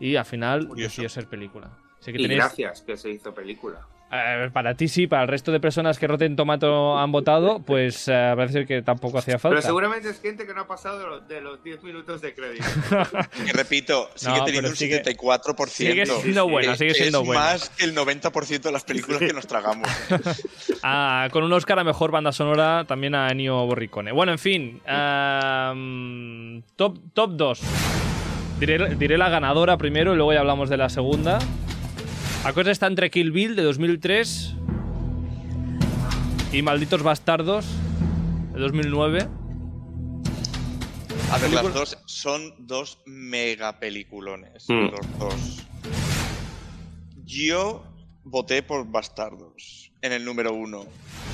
Y 0.00 0.16
al 0.16 0.24
final 0.24 0.66
Curioso. 0.66 0.90
decidió 0.90 1.08
ser 1.08 1.26
película. 1.28 1.70
Así 2.00 2.12
que 2.12 2.18
Y 2.18 2.22
tenéis, 2.22 2.40
gracias 2.40 2.82
que 2.82 2.96
se 2.96 3.10
hizo 3.10 3.32
película. 3.34 3.86
Eh, 4.10 4.48
para 4.52 4.74
ti 4.74 4.88
sí, 4.88 5.06
para 5.06 5.22
el 5.22 5.28
resto 5.28 5.52
de 5.52 5.60
personas 5.60 5.98
que 5.98 6.06
Rotten 6.06 6.34
Tomato 6.36 6.96
han 6.98 7.12
votado, 7.12 7.60
pues 7.60 8.08
eh, 8.08 8.32
parece 8.36 8.52
ser 8.54 8.66
que 8.66 8.82
tampoco 8.82 9.18
hacía 9.18 9.38
falta. 9.38 9.56
Pero 9.56 9.62
seguramente 9.66 10.08
es 10.10 10.20
gente 10.20 10.46
que 10.46 10.54
no 10.54 10.62
ha 10.62 10.66
pasado 10.66 10.98
de 10.98 11.06
los, 11.06 11.28
de 11.28 11.40
los 11.40 11.62
10 11.62 11.82
minutos 11.82 12.20
de 12.22 12.34
crédito. 12.34 12.64
Que 13.46 13.52
repito, 13.52 14.08
sigue 14.14 14.38
No, 14.38 14.44
teniendo 14.44 14.70
un 14.70 14.76
sigue- 14.76 15.02
74%. 15.04 15.66
sigue 15.68 16.06
siendo 16.06 16.48
buena, 16.48 16.76
sigue 16.76 16.94
siendo 16.94 17.20
es 17.20 17.26
buena. 17.26 17.42
más 17.42 17.68
que 17.70 17.84
el 17.84 17.94
90% 17.94 18.60
de 18.60 18.72
las 18.72 18.84
películas 18.84 19.20
que 19.20 19.32
nos 19.32 19.46
tragamos. 19.46 19.88
Ah, 20.82 21.28
con 21.32 21.42
un 21.42 21.52
Oscar 21.52 21.78
a 21.80 21.84
mejor 21.84 22.12
banda 22.12 22.30
sonora 22.30 22.84
también 22.86 23.14
a 23.16 23.30
Ennio 23.30 23.66
Borricone. 23.66 24.12
Bueno, 24.12 24.30
en 24.32 24.38
fin. 24.38 24.80
mm, 25.74 26.60
top, 26.76 26.98
top 27.12 27.30
2. 27.34 27.60
Diré, 28.60 28.94
diré 28.96 29.18
la 29.18 29.28
ganadora 29.28 29.76
primero 29.76 30.12
y 30.12 30.16
luego 30.16 30.32
ya 30.32 30.40
hablamos 30.40 30.68
de 30.70 30.76
la 30.76 30.88
segunda. 30.88 31.38
La 32.44 32.52
cosa 32.52 32.70
está 32.70 32.86
entre 32.86 33.10
Kill 33.10 33.30
Bill 33.32 33.56
de 33.56 33.62
2003 33.62 34.54
y 36.52 36.62
Malditos 36.62 37.02
Bastardos 37.02 37.66
de 38.54 38.60
2009. 38.60 39.26
A 41.30 41.38
ver, 41.38 41.52
las 41.52 41.74
dos 41.74 41.98
son 42.06 42.54
dos 42.58 43.00
mega 43.04 43.78
peliculones. 43.78 44.64
Mm. 44.68 44.86
Los 44.90 45.18
dos. 45.18 45.66
Yo 47.26 47.84
voté 48.24 48.62
por 48.62 48.86
Bastardos 48.90 49.92
en 50.00 50.12
el 50.12 50.24
número 50.24 50.54
uno. 50.54 50.84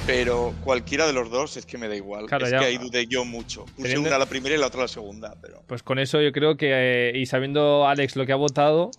Pero 0.06 0.52
cualquiera 0.64 1.06
de 1.06 1.12
los 1.12 1.30
dos 1.30 1.56
es 1.56 1.64
que 1.64 1.78
me 1.78 1.86
da 1.88 1.94
igual. 1.96 2.26
Claro, 2.26 2.44
es 2.46 2.50
ya- 2.52 2.58
que 2.58 2.64
ahí 2.66 2.76
dudé 2.78 3.06
yo 3.06 3.24
mucho. 3.24 3.64
Puse 3.66 3.82
Teniendo- 3.82 4.08
una 4.08 4.18
la 4.18 4.26
primera 4.26 4.54
y 4.54 4.58
la 4.58 4.66
otra 4.66 4.82
la 4.82 4.88
segunda. 4.88 5.34
Pero 5.40 5.62
Pues 5.66 5.82
con 5.84 5.98
eso 6.00 6.20
yo 6.20 6.32
creo 6.32 6.56
que, 6.56 7.10
eh, 7.10 7.12
y 7.18 7.24
sabiendo 7.26 7.86
Alex 7.86 8.16
lo 8.16 8.26
que 8.26 8.32
ha 8.32 8.36
votado, 8.36 8.90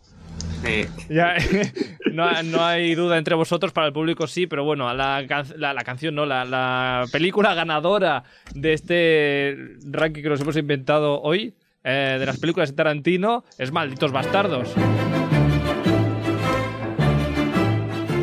No, 2.12 2.32
no 2.44 2.64
hay 2.64 2.96
duda 2.96 3.18
entre 3.18 3.36
vosotros, 3.36 3.74
para 3.74 3.88
el 3.88 3.94
público 3.94 4.26
sí, 4.26 4.48
pero 4.48 4.64
bueno, 4.64 4.94
la, 4.94 5.22
la, 5.22 5.84
canción, 5.84 6.16
no, 6.16 6.26
la, 6.26 6.46
la 6.46 7.06
película 7.12 7.54
ganadora 7.54 8.24
de 8.54 8.72
este 8.72 9.58
ranking 9.84 10.24
que 10.24 10.30
nos 10.30 10.40
hemos 10.40 10.56
inventado 10.56 11.22
hoy, 11.22 11.54
eh, 11.84 12.16
de 12.18 12.26
las 12.26 12.40
películas 12.40 12.70
de 12.70 12.76
Tarantino, 12.78 13.44
es 13.58 13.72
Malditos 13.74 14.14
Bastardos. 14.14 14.74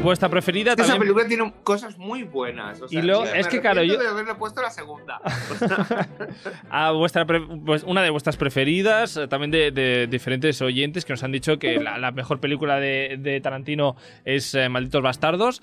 Vuestra 0.03 0.29
preferida 0.29 0.73
Esa 0.73 0.77
también. 0.83 1.01
película 1.01 1.27
tiene 1.27 1.53
cosas 1.63 1.97
muy 1.99 2.23
buenas. 2.25 2.81
o 2.83 2.89
sea, 2.89 2.99
Y 2.99 3.03
luego- 3.03 3.23
me 3.25 3.39
es 3.39 3.47
que, 3.49 3.61
claro, 3.61 3.83
yo- 3.83 3.99
de 3.99 4.09
haberle 4.09 4.35
puesto 4.35 4.61
la 4.63 4.71
segunda. 4.71 5.21
a 6.71 6.91
vuestra 6.93 7.25
pre- 7.27 7.41
pues, 7.65 7.83
una 7.85 8.03
de 8.03 8.11
vuestras 8.11 8.37
preferidas, 8.37 9.17
eh, 9.17 9.29
también 9.29 9.51
de, 9.51 9.71
de 9.71 10.07
diferentes 10.07 10.61
oyentes 10.63 11.05
que 11.05 11.13
nos 11.13 11.23
han 11.23 11.33
dicho 11.33 11.59
que 11.59 11.79
la, 11.81 11.99
la 11.99 12.11
mejor 12.11 12.41
película 12.41 12.81
de, 12.81 13.17
de 13.19 13.41
Tarantino 13.41 13.97
es 14.25 14.55
eh, 14.55 14.69
Malditos 14.69 15.03
Bastardos, 15.03 15.63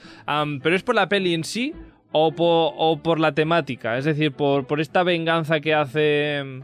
pero 0.63 0.75
es 0.75 0.83
por 0.83 0.95
la 0.95 1.09
peli 1.09 1.33
en 1.33 1.43
sí 1.43 1.73
o 2.11 2.31
por, 2.31 2.73
o 2.77 3.01
por 3.03 3.19
la 3.19 3.33
temática, 3.33 3.97
es 3.97 4.05
decir, 4.05 4.31
por, 4.31 4.65
por 4.65 4.79
esta 4.79 5.03
venganza 5.03 5.59
que 5.59 5.73
hace 5.75 6.43
mm, 6.43 6.61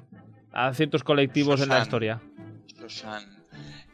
a 0.54 0.74
ciertos 0.74 1.04
colectivos 1.04 1.62
en 1.62 1.70
la 1.70 1.76
Susan. 1.76 1.84
historia. 1.84 2.22
Rosan, 2.80 3.24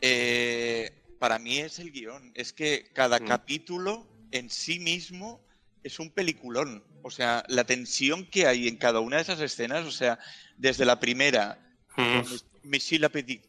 eh, 0.01 0.91
para 1.21 1.37
mí 1.37 1.59
es 1.59 1.77
el 1.77 1.91
guion. 1.91 2.31
Es 2.33 2.51
que 2.51 2.89
cada 2.93 3.19
Mm. 3.19 3.27
capítulo 3.27 4.07
en 4.31 4.49
sí 4.49 4.79
mismo 4.79 5.39
es 5.83 5.99
un 5.99 6.09
peliculón. 6.09 6.83
O 7.03 7.11
sea, 7.11 7.43
la 7.47 7.63
tensión 7.63 8.25
que 8.25 8.47
hay 8.47 8.67
en 8.67 8.77
cada 8.77 9.01
una 9.01 9.17
de 9.17 9.21
esas 9.21 9.39
escenas, 9.39 9.85
o 9.85 9.91
sea, 9.91 10.17
desde 10.57 10.83
la 10.83 10.99
primera, 10.99 11.59
con 11.95 12.25
Michel 12.63 13.07
Petit, 13.11 13.45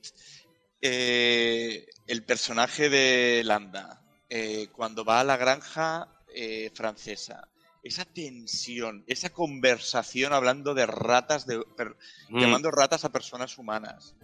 eh, 0.82 1.86
el 2.06 2.22
personaje 2.24 2.90
de 2.90 3.42
Landa, 3.42 4.02
eh, 4.28 4.68
cuando 4.72 5.02
va 5.04 5.20
a 5.20 5.24
la 5.24 5.38
granja 5.38 6.08
eh, 6.34 6.70
francesa, 6.74 7.48
esa 7.82 8.04
tensión, 8.04 9.04
esa 9.06 9.30
conversación 9.30 10.32
hablando 10.34 10.74
de 10.74 10.84
ratas, 10.86 11.46
de, 11.46 11.62
per- 11.76 11.96
Mm. 12.28 12.40
llamando 12.40 12.70
ratas 12.70 13.04
a 13.06 13.12
personas 13.12 13.56
humanas. 13.58 14.14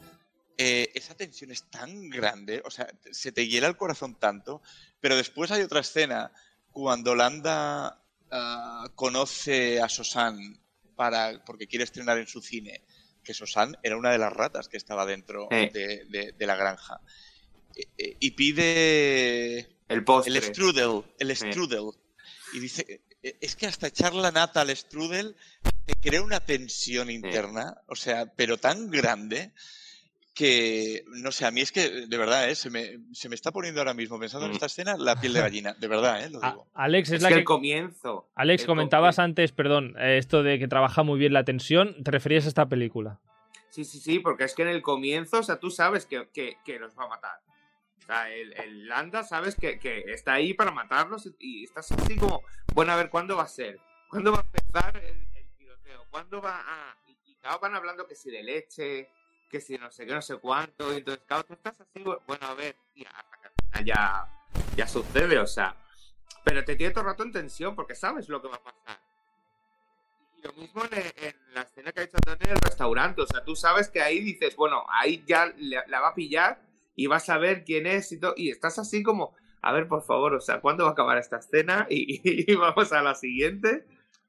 Eh, 0.61 0.91
esa 0.95 1.15
tensión 1.15 1.53
es 1.53 1.71
tan 1.71 2.11
grande, 2.11 2.61
o 2.65 2.71
sea, 2.71 2.89
se 3.13 3.31
te 3.31 3.47
hiela 3.47 3.69
el 3.69 3.77
corazón 3.77 4.17
tanto, 4.19 4.61
pero 5.01 5.17
después 5.17 5.53
hay 5.53 5.63
otra 5.63 5.81
escena 5.81 6.33
cuando 6.73 7.15
Landa 7.15 8.03
ah, 8.33 8.91
conoce 8.97 9.81
a 9.81 9.89
Sosan 9.89 10.61
para, 10.97 11.45
porque 11.45 11.69
quiere 11.69 11.85
estrenar 11.85 12.19
en 12.19 12.27
su 12.27 12.43
cine, 12.43 12.83
que 13.23 13.35
Sosan 13.35 13.77
era 13.85 13.97
una 13.97 14.11
de 14.11 14.19
las 14.19 14.33
ratas 14.33 14.69
que 14.69 14.77
estaba 14.77 15.07
dentro 15.07 15.47
Eh. 15.53 15.71
de, 15.73 16.05
de- 16.07 16.33
de 16.33 16.47
la 16.47 16.57
granja. 16.57 17.01
Eh, 17.77 17.87
eh, 17.97 18.17
y 18.19 18.33
pide 18.33 19.59
El 19.89 20.03
postre. 20.05 20.35
el 20.37 20.43
strudel, 20.43 21.05
el 21.21 21.37
strudel. 21.37 21.91
Y 22.53 22.59
dice, 22.59 23.03
"Eh, 23.23 23.37
es 23.41 23.55
que 23.55 23.67
hasta 23.67 23.87
echar 23.87 24.13
la 24.15 24.33
nata 24.33 24.63
al 24.63 24.77
strudel 24.77 25.37
te 25.87 25.95
crea 25.95 26.23
una 26.23 26.41
tensión 26.41 27.11
interna, 27.11 27.81
o 27.87 27.95
sea, 27.95 28.27
pero 28.35 28.59
tan 28.59 28.91
grande 28.91 29.53
que, 30.39 31.05
no 31.09 31.33
sé, 31.33 31.45
a 31.47 31.51
mí 31.51 31.61
es 31.61 31.73
que, 31.73 32.07
de 32.07 32.17
verdad, 32.17 32.49
¿eh? 32.49 32.55
se, 32.55 32.71
me, 32.71 32.99
se 33.13 33.29
me 33.29 33.35
está 33.35 33.51
poniendo 33.51 33.81
ahora 33.81 33.93
mismo, 33.93 34.21
pensando 34.21 34.47
en 34.47 34.53
Mm. 34.53 34.55
esta 34.55 34.67
escena, 34.67 34.97
la 34.97 35.21
piel 35.21 35.33
de 35.33 35.41
gallina, 35.51 35.75
de 35.75 35.89
verdad, 35.89 36.23
¿eh? 36.25 36.31
lo 36.31 36.39
A- 36.43 36.51
digo. 36.51 36.67
Alex, 36.75 37.09
es, 37.09 37.15
Es 37.17 37.23
la 37.23 37.29
que 37.31 37.35
que... 37.35 37.39
el 37.41 37.45
comienzo. 37.45 38.29
Alex, 38.37 38.63
el 38.63 38.67
comentabas 38.69 39.17
com- 39.17 39.25
antes, 39.25 39.51
perdón, 39.51 39.97
eh, 39.99 40.19
esto 40.19 40.45
de 40.45 40.61
que 40.61 40.69
trabaja 40.69 41.03
muy 41.03 41.19
bien 41.19 41.33
la 41.33 41.45
tensión, 41.45 42.03
¿te 42.05 42.13
referías 42.13 42.45
a 42.45 42.49
esta 42.49 42.69
película? 42.69 43.19
Sí, 43.71 43.85
sí, 43.85 43.99
sí, 43.99 44.21
porque 44.21 44.45
es 44.45 44.55
que 44.55 44.63
en 44.63 44.69
el 44.69 44.81
comienzo, 44.81 45.41
o 45.41 45.43
sea, 45.43 45.59
tú 45.59 45.71
sabes 45.73 46.07
que, 46.07 46.29
que, 46.33 46.57
que 46.65 46.79
los 46.79 46.97
va 46.97 47.05
a 47.05 47.09
matar. 47.09 47.41
O 47.99 48.07
sea, 48.07 48.31
el, 48.33 48.53
el 48.55 48.87
Landa 48.89 49.25
sabes 49.25 49.57
que, 49.57 49.79
que 49.79 50.05
está 50.07 50.35
ahí 50.35 50.55
para 50.55 50.71
matarlos 50.71 51.27
y, 51.27 51.35
y 51.41 51.65
estás 51.65 51.91
así 51.93 52.17
como, 52.17 52.43
bueno, 52.75 52.93
a 52.93 52.97
ver, 52.97 53.11
¿cuándo 53.11 53.37
va 53.37 53.43
a 53.43 53.49
ser? 53.49 53.79
¿Cuándo 54.09 54.31
va 54.33 54.39
a 54.39 54.43
empezar 54.43 54.97
el, 54.97 55.17
el 55.37 55.47
tiroteo? 55.59 56.05
¿Cuándo 56.11 56.41
va 56.41 56.61
a...? 56.61 56.97
Y, 57.09 57.33
y 57.33 57.35
claro, 57.37 57.59
van 57.61 57.75
hablando 57.75 58.07
que 58.07 58.15
si 58.15 58.31
de 58.31 58.43
leche, 58.43 59.11
que 59.49 59.61
si 59.61 59.79
no 59.79 59.91
sé 59.91 60.07
qué, 60.07 60.15
no 60.15 60.23
sé 60.23 60.37
cuánto, 60.37 60.93
y 60.93 60.99
entonces, 60.99 61.25
claro, 61.27 61.45
tú 61.45 61.55
estás 61.55 61.81
así, 61.81 62.03
bueno, 62.03 62.47
a 62.47 62.55
ver, 62.55 62.77
hasta 63.07 63.39
que 63.41 63.47
al 63.47 63.53
final 63.71 63.85
ya, 63.85 64.29
ya 64.77 64.87
sucede, 64.87 65.39
o 65.39 65.47
sea, 65.47 65.75
pero 66.45 66.65
te 66.65 66.77
tiene 66.77 66.93
todo 66.93 67.03
el 67.03 67.11
rato 67.11 67.23
en 67.23 67.33
tensión 67.33 67.75
porque 67.75 67.95
sabes 67.95 68.29
lo 68.29 68.41
que 68.41 68.49
va 68.49 68.57
a 68.57 68.63
pasar. 68.63 68.99
Y 70.37 70.43
lo 70.47 70.53
mismo 70.55 70.83
en, 70.85 71.27
en 71.27 71.35
la 71.55 71.63
escena 71.63 71.93
que 71.93 72.01
ha 72.01 72.05
hecho 72.05 72.17
en 72.27 72.51
el 72.51 72.57
restaurante. 72.57 73.23
O 73.23 73.27
sea, 73.27 73.45
tú 73.45 73.57
sabes 73.57 73.89
que 73.89 74.01
ahí 74.01 74.21
dices, 74.21 74.57
bueno, 74.57 74.85
ahí 74.89 75.25
ya 75.27 75.53
la 75.59 76.01
va 76.01 76.09
a 76.09 76.15
pillar 76.15 76.63
y 76.97 77.07
vas 77.07 77.29
a 77.29 77.39
ver 77.39 77.65
quién 77.65 77.87
es 77.87 78.13
y 78.13 78.19
todo. 78.19 78.35
Y 78.37 78.51
estás 78.51 78.79
así 78.79 79.03
como, 79.03 79.35
a 79.61 79.73
ver, 79.73 79.89
por 79.89 80.03
favor, 80.03 80.35
o 80.35 80.41
sea, 80.41 80.61
¿cuándo 80.61 80.85
va 80.85 80.91
a 80.91 80.93
acabar 80.93 81.19
esta 81.19 81.39
escena? 81.39 81.87
Y 81.91 82.55
vamos 82.57 82.93
a 82.93 83.03
la 83.03 83.15
siguiente. 83.15 83.85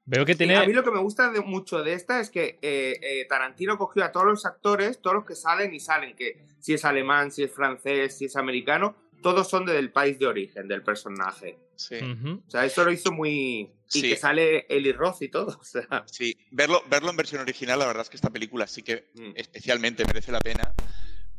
Veo 0.06 0.24
que 0.24 0.32
Y 0.32 0.34
a 0.34 0.38
mí 0.38 0.46
tiene... 0.54 0.72
lo 0.72 0.82
que 0.82 0.90
me 0.90 0.98
gusta 0.98 1.30
de, 1.30 1.40
mucho 1.40 1.82
de 1.82 1.92
esta 1.92 2.20
es 2.20 2.30
que 2.30 2.58
eh, 2.62 2.98
eh, 3.02 3.26
Tarantino 3.28 3.78
cogió 3.78 4.04
a 4.04 4.12
todos 4.12 4.26
los 4.26 4.46
actores, 4.46 5.00
todos 5.00 5.14
los 5.16 5.24
que 5.24 5.34
salen 5.34 5.72
y 5.74 5.80
salen, 5.80 6.16
que 6.16 6.44
si 6.58 6.74
es 6.74 6.84
alemán, 6.84 7.30
si 7.30 7.44
es 7.44 7.52
francés, 7.52 8.16
si 8.18 8.24
es 8.24 8.36
americano, 8.36 8.96
todos 9.22 9.48
son 9.48 9.66
del 9.66 9.92
país 9.92 10.18
de 10.18 10.26
origen 10.26 10.66
del 10.66 10.82
personaje. 10.82 11.58
Sí. 11.76 11.96
Ujú. 11.96 12.42
O 12.46 12.50
sea, 12.50 12.64
eso 12.64 12.84
lo 12.84 12.90
hizo 12.92 13.12
muy... 13.12 13.70
Y 13.92 14.00
Sí. 14.00 14.08
que 14.10 14.16
sale 14.16 14.66
Eli 14.68 14.92
Roth 14.92 15.20
y 15.22 15.28
todo. 15.28 15.46
O 15.60 15.64
sea, 15.64 16.04
Sí, 16.06 16.36
verlo, 16.50 16.82
verlo 16.88 17.10
en 17.10 17.16
versión 17.16 17.40
original, 17.42 17.78
la 17.78 17.86
verdad 17.86 18.02
es 18.02 18.08
que 18.10 18.16
esta 18.16 18.30
película 18.30 18.66
sí 18.66 18.82
que 18.82 19.10
Mm. 19.14 19.32
especialmente 19.36 20.04
merece 20.06 20.32
la 20.32 20.40
pena 20.40 20.74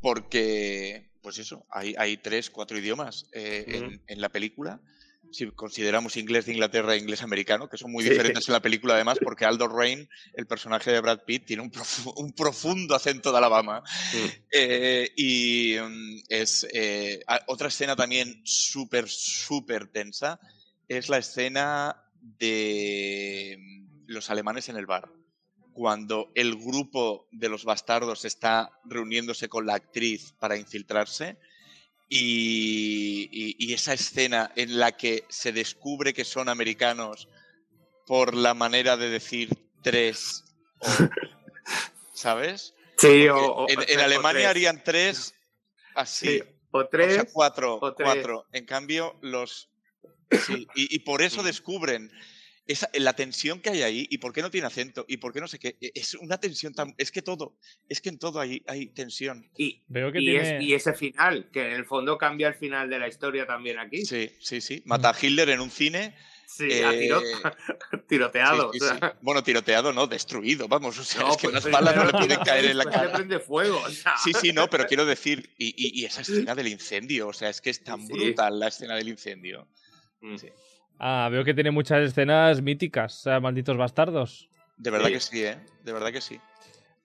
porque, 0.01 1.11
pues 1.21 1.37
eso, 1.39 1.65
hay, 1.69 1.95
hay 1.97 2.17
tres, 2.17 2.49
cuatro 2.49 2.77
idiomas 2.77 3.27
eh, 3.33 3.65
Mm. 3.67 3.73
en, 3.75 4.01
en 4.07 4.21
la 4.21 4.29
película. 4.29 4.79
Si 5.31 5.49
consideramos 5.51 6.17
inglés 6.17 6.45
de 6.45 6.53
Inglaterra 6.53 6.93
e 6.93 6.97
inglés 6.97 7.21
americano, 7.23 7.69
que 7.69 7.77
son 7.77 7.91
muy 7.91 8.03
Sí. 8.03 8.09
diferentes 8.09 8.47
en 8.47 8.53
la 8.53 8.59
película 8.61 8.95
además, 8.95 9.17
porque 9.23 9.45
Aldo 9.45 9.67
Rain, 9.67 10.07
el 10.33 10.45
personaje 10.47 10.91
de 10.91 10.99
Brad 10.99 11.19
Pitt, 11.25 11.45
tiene 11.45 11.63
un, 11.63 11.71
profu- 11.71 12.13
un 12.17 12.33
profundo 12.33 12.95
acento 12.95 13.31
de 13.31 13.37
Alabama. 13.37 13.81
Eh, 14.51 15.09
y 15.15 15.75
mm, 15.81 16.23
es 16.29 16.67
eh, 16.73 17.21
a- 17.27 17.41
otra 17.47 17.69
escena 17.69 17.95
también 17.95 18.41
súper, 18.43 19.07
súper 19.07 19.87
tensa 19.91 20.39
es 20.87 21.07
la 21.07 21.17
escena 21.19 21.95
de 22.21 23.57
los 24.07 24.29
alemanes 24.29 24.67
en 24.69 24.75
el 24.75 24.85
bar. 24.85 25.09
Cuando 25.73 26.31
el 26.35 26.55
grupo 26.57 27.27
de 27.31 27.47
los 27.47 27.63
bastardos 27.63 28.25
está 28.25 28.69
reuniéndose 28.83 29.47
con 29.47 29.65
la 29.65 29.75
actriz 29.75 30.33
para 30.39 30.57
infiltrarse 30.57 31.37
y, 32.13 33.29
y- 33.31 33.55
y 33.57 33.73
esa 33.73 33.93
escena 33.93 34.51
en 34.57 34.77
la 34.77 34.97
que 34.97 35.23
se 35.29 35.53
descubre 35.53 36.13
que 36.13 36.25
son 36.25 36.49
americanos 36.49 37.29
por 38.05 38.35
la 38.35 38.53
manera 38.53 38.97
de 38.97 39.09
decir 39.09 39.49
tres, 39.81 40.43
o- 40.79 40.87
¿sabes? 42.13 42.73
Sí, 42.97 43.27
o, 43.29 43.37
o- 43.37 43.69
en, 43.69 43.99
Alemania 43.99 44.49
harían 44.49 44.83
tres 44.83 45.33
así. 45.95 46.27
Sí, 46.27 46.43
o 46.71 46.85
tres. 46.87 47.13
sea, 47.15 47.25
cuatro, 47.31 47.79
o 47.81 47.93
tres. 47.93 48.05
cuatro. 48.05 48.45
En 48.51 48.65
cambio, 48.65 49.17
los. 49.21 49.69
Sí, 50.45 50.67
y, 50.75 50.93
y 50.95 50.99
por 50.99 51.21
eso 51.21 51.43
descubren 51.43 52.11
esa, 52.71 52.89
la 52.93 53.13
tensión 53.15 53.59
que 53.61 53.69
hay 53.69 53.81
ahí 53.83 54.07
y 54.09 54.17
por 54.19 54.33
qué 54.33 54.41
no 54.41 54.49
tiene 54.51 54.67
acento 54.67 55.05
y 55.07 55.17
por 55.17 55.33
qué 55.33 55.39
no 55.41 55.47
sé 55.47 55.59
qué. 55.59 55.77
E- 55.81 55.91
Es 55.95 56.13
una 56.15 56.39
tensión 56.39 56.73
tan. 56.73 56.93
Es 56.97 57.11
que 57.11 57.21
todo. 57.21 57.57
Es 57.89 58.01
que 58.01 58.09
en 58.09 58.17
todo 58.19 58.39
hay, 58.39 58.63
hay 58.67 58.87
tensión. 58.87 59.49
Y, 59.57 59.83
Veo 59.87 60.11
que 60.11 60.19
y, 60.19 60.25
tiene. 60.25 60.57
es- 60.57 60.63
y 60.63 60.73
ese 60.73 60.93
final, 60.93 61.49
que 61.51 61.65
en 61.67 61.73
el 61.73 61.85
fondo 61.85 62.17
cambia 62.17 62.47
el 62.47 62.55
final 62.55 62.89
de 62.89 62.99
la 62.99 63.07
historia 63.07 63.45
también 63.45 63.79
aquí. 63.79 64.05
Sí, 64.05 64.31
sí, 64.39 64.61
sí. 64.61 64.81
Mata 64.85 65.09
a 65.11 65.15
Hitler 65.19 65.49
en 65.49 65.59
un 65.61 65.69
cine. 65.71 66.15
Sí, 66.47 66.69
a 66.83 66.91
tiro- 66.91 67.21
eh, 67.21 67.97
tiroteado. 68.09 68.73
sí, 68.73 68.79
sí, 68.79 68.85
o 68.85 68.87
sea. 68.97 69.11
sí. 69.11 69.17
Bueno, 69.21 69.41
tiroteado, 69.43 69.93
no, 69.93 70.07
destruido, 70.07 70.67
vamos. 70.67 70.97
O 70.99 71.03
sea, 71.03 71.21
No, 71.21 71.31
es 71.31 71.37
que 71.37 71.49
pues, 71.49 71.63
las 71.63 71.71
balas 71.71 71.95
no 71.95 72.05
le 72.05 72.11
pueden 72.11 72.39
caer 72.45 72.65
en 72.65 72.77
la 72.77 72.83
le 72.83 72.91
cara. 72.91 73.11
prende 73.13 73.39
fuego. 73.39 73.79
o 73.79 73.89
sea. 73.89 74.15
Sí, 74.21 74.33
sí, 74.33 74.51
no, 74.51 74.69
pero 74.69 74.85
quiero 74.85 75.05
decir, 75.05 75.49
y, 75.57 75.67
y- 75.69 76.01
y 76.01 76.05
esa 76.05 76.21
escena 76.51 76.53
del 76.55 76.67
incendio, 76.67 77.29
o 77.29 77.33
sea, 77.33 77.49
es 77.49 77.61
que 77.61 77.69
es 77.69 77.83
tan 77.83 78.05
Sí. 78.05 78.11
brutal 78.13 78.59
la 78.59 78.67
escena 78.67 78.95
del 78.95 79.07
incendio. 79.07 79.67
Mm. 80.21 80.37
Sí. 80.37 80.47
Ah, 81.03 81.29
veo 81.31 81.43
que 81.43 81.55
tiene 81.55 81.71
muchas 81.71 82.01
escenas 82.03 82.61
míticas, 82.61 83.25
eh, 83.25 83.39
malditos 83.39 83.75
bastardos. 83.75 84.49
De 84.77 84.91
verdad 84.91 85.07
Sí. 85.07 85.13
que 85.13 85.19
sí, 85.19 85.43
¿eh? 85.43 85.57
De 85.83 85.93
verdad 85.93 86.11
que 86.11 86.21
sí. 86.21 86.39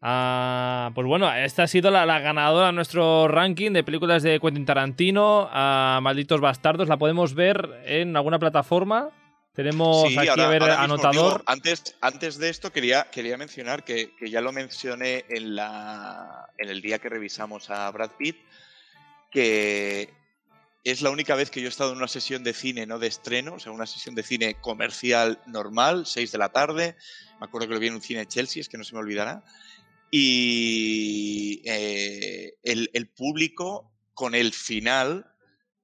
Ah, 0.03 0.91
pues 0.95 1.07
bueno, 1.07 1.33
esta 1.33 1.63
ha 1.63 1.67
sido 1.67 1.91
la, 1.91 2.05
la 2.05 2.19
ganadora 2.21 2.67
de 2.67 2.73
nuestro 2.75 3.27
ranking 3.27 3.71
de 3.73 3.83
películas 3.83 4.23
de 4.23 4.39
Quentin 4.39 4.67
Tarantino. 4.67 5.49
Ah, 5.51 5.99
Malditos 6.03 6.41
Bastardos, 6.43 6.89
la 6.89 6.99
podemos 6.99 7.35
ver 7.35 7.81
en 7.87 8.15
alguna 8.17 8.39
plataforma. 8.39 9.09
Tenemos 9.55 10.09
Sí, 10.09 10.19
aquí 10.19 10.29
ahora- 10.29 10.45
a 10.45 10.49
ver 10.51 10.63
anotador. 10.65 11.39
digo, 11.39 11.43
antes, 11.47 11.97
antes 12.03 12.37
de 12.37 12.51
esto 12.51 12.71
quería, 12.71 13.07
quería 13.11 13.39
mencionar 13.39 13.83
que, 13.85 14.15
que 14.17 14.29
ya 14.29 14.43
lo 14.43 14.53
mencioné 14.53 15.25
en, 15.31 15.57
la, 15.57 16.51
en 16.59 16.69
el 16.69 16.83
día 16.83 16.99
que 16.99 17.09
revisamos 17.09 17.71
a 17.71 17.91
Brad 17.91 18.11
Pitt, 18.19 18.37
que 19.31 20.11
es 20.91 21.03
la 21.03 21.11
única 21.11 21.35
vez 21.35 21.51
que 21.51 21.61
yo 21.61 21.67
he 21.67 21.69
estado 21.69 21.91
en 21.93 21.99
una 21.99 22.09
sesión 22.09 22.45
de 22.45 22.53
cine, 22.53 22.87
no 22.87 22.99
de 22.99 23.09
estreno, 23.09 23.55
o 23.55 23.59
sea, 23.59 23.73
una 23.73 23.87
sesión 23.87 24.15
de 24.15 24.23
cine 24.23 24.61
comercial 24.61 25.41
normal, 25.47 26.07
6 26.07 26.31
de 26.33 26.39
la 26.39 26.51
tarde. 26.51 26.97
Me 27.41 27.47
acuerdo 27.47 27.67
que 27.69 27.75
lo 27.75 27.81
vi 27.81 27.89
en 27.89 27.95
un 27.95 28.03
cine 28.03 28.21
de 28.21 28.29
Chelsea, 28.29 28.61
es 28.61 28.69
que 28.69 28.79
no 28.79 28.85
se 28.85 28.95
me 28.95 29.01
olvidará. 29.01 29.43
Y 30.11 31.63
eh, 31.65 32.55
el, 32.63 32.91
el 32.93 33.09
público 33.09 33.93
con 34.15 34.35
el 34.35 34.53
final, 34.53 35.27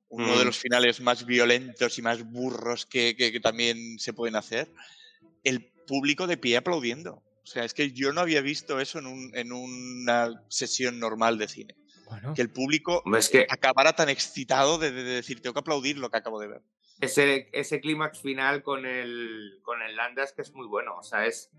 uno 0.08 0.36
de 0.38 0.44
Mm. 0.44 0.46
los 0.46 0.58
finales 0.58 1.00
más 1.00 1.26
violentos 1.26 1.98
y 1.98 2.02
más 2.02 2.22
burros 2.22 2.86
que, 2.86 3.16
que- 3.16 3.32
que 3.32 3.40
también 3.40 3.98
se 3.98 4.12
pueden 4.12 4.36
hacer, 4.36 4.72
el 5.44 5.70
público 5.86 6.26
de 6.26 6.36
pie 6.36 6.56
aplaudiendo. 6.56 7.22
O 7.42 7.46
sea, 7.46 7.64
es 7.64 7.74
que 7.74 7.90
yo 7.92 8.12
no 8.12 8.20
había 8.20 8.40
visto 8.40 8.78
eso 8.80 8.98
en, 9.00 9.06
un- 9.06 9.32
en 9.36 9.52
una 9.52 10.44
sesión 10.48 10.98
normal 11.00 11.38
de 11.38 11.48
cine. 11.48 11.74
Bueno, 12.12 12.34
Que 12.34 12.42
el 12.42 12.50
público 12.50 13.02
Hombre, 13.04 13.20
es 13.20 13.28
que 13.28 13.46
acabara 13.48 13.92
tan 13.94 14.08
excitado 14.08 14.78
de, 14.78 14.90
de- 14.92 15.02
de 15.04 15.10
decir, 15.14 15.40
tengo 15.40 15.54
que 15.54 15.60
aplaudir 15.60 15.98
lo 15.98 16.10
que 16.10 16.18
acabo 16.18 16.38
de 16.40 16.48
ver. 16.48 16.62
ese, 17.00 17.48
ese 17.52 17.80
clímax 17.80 18.20
final 18.20 18.62
con 18.62 18.86
el, 18.86 19.58
con 19.62 19.82
el 19.82 19.96
Landas 19.96 20.32
que 20.32 20.42
es 20.42 20.52
muy 20.52 20.66
bueno. 20.66 20.96
O 20.98 21.02
sea, 21.02 21.26
es 21.26 21.50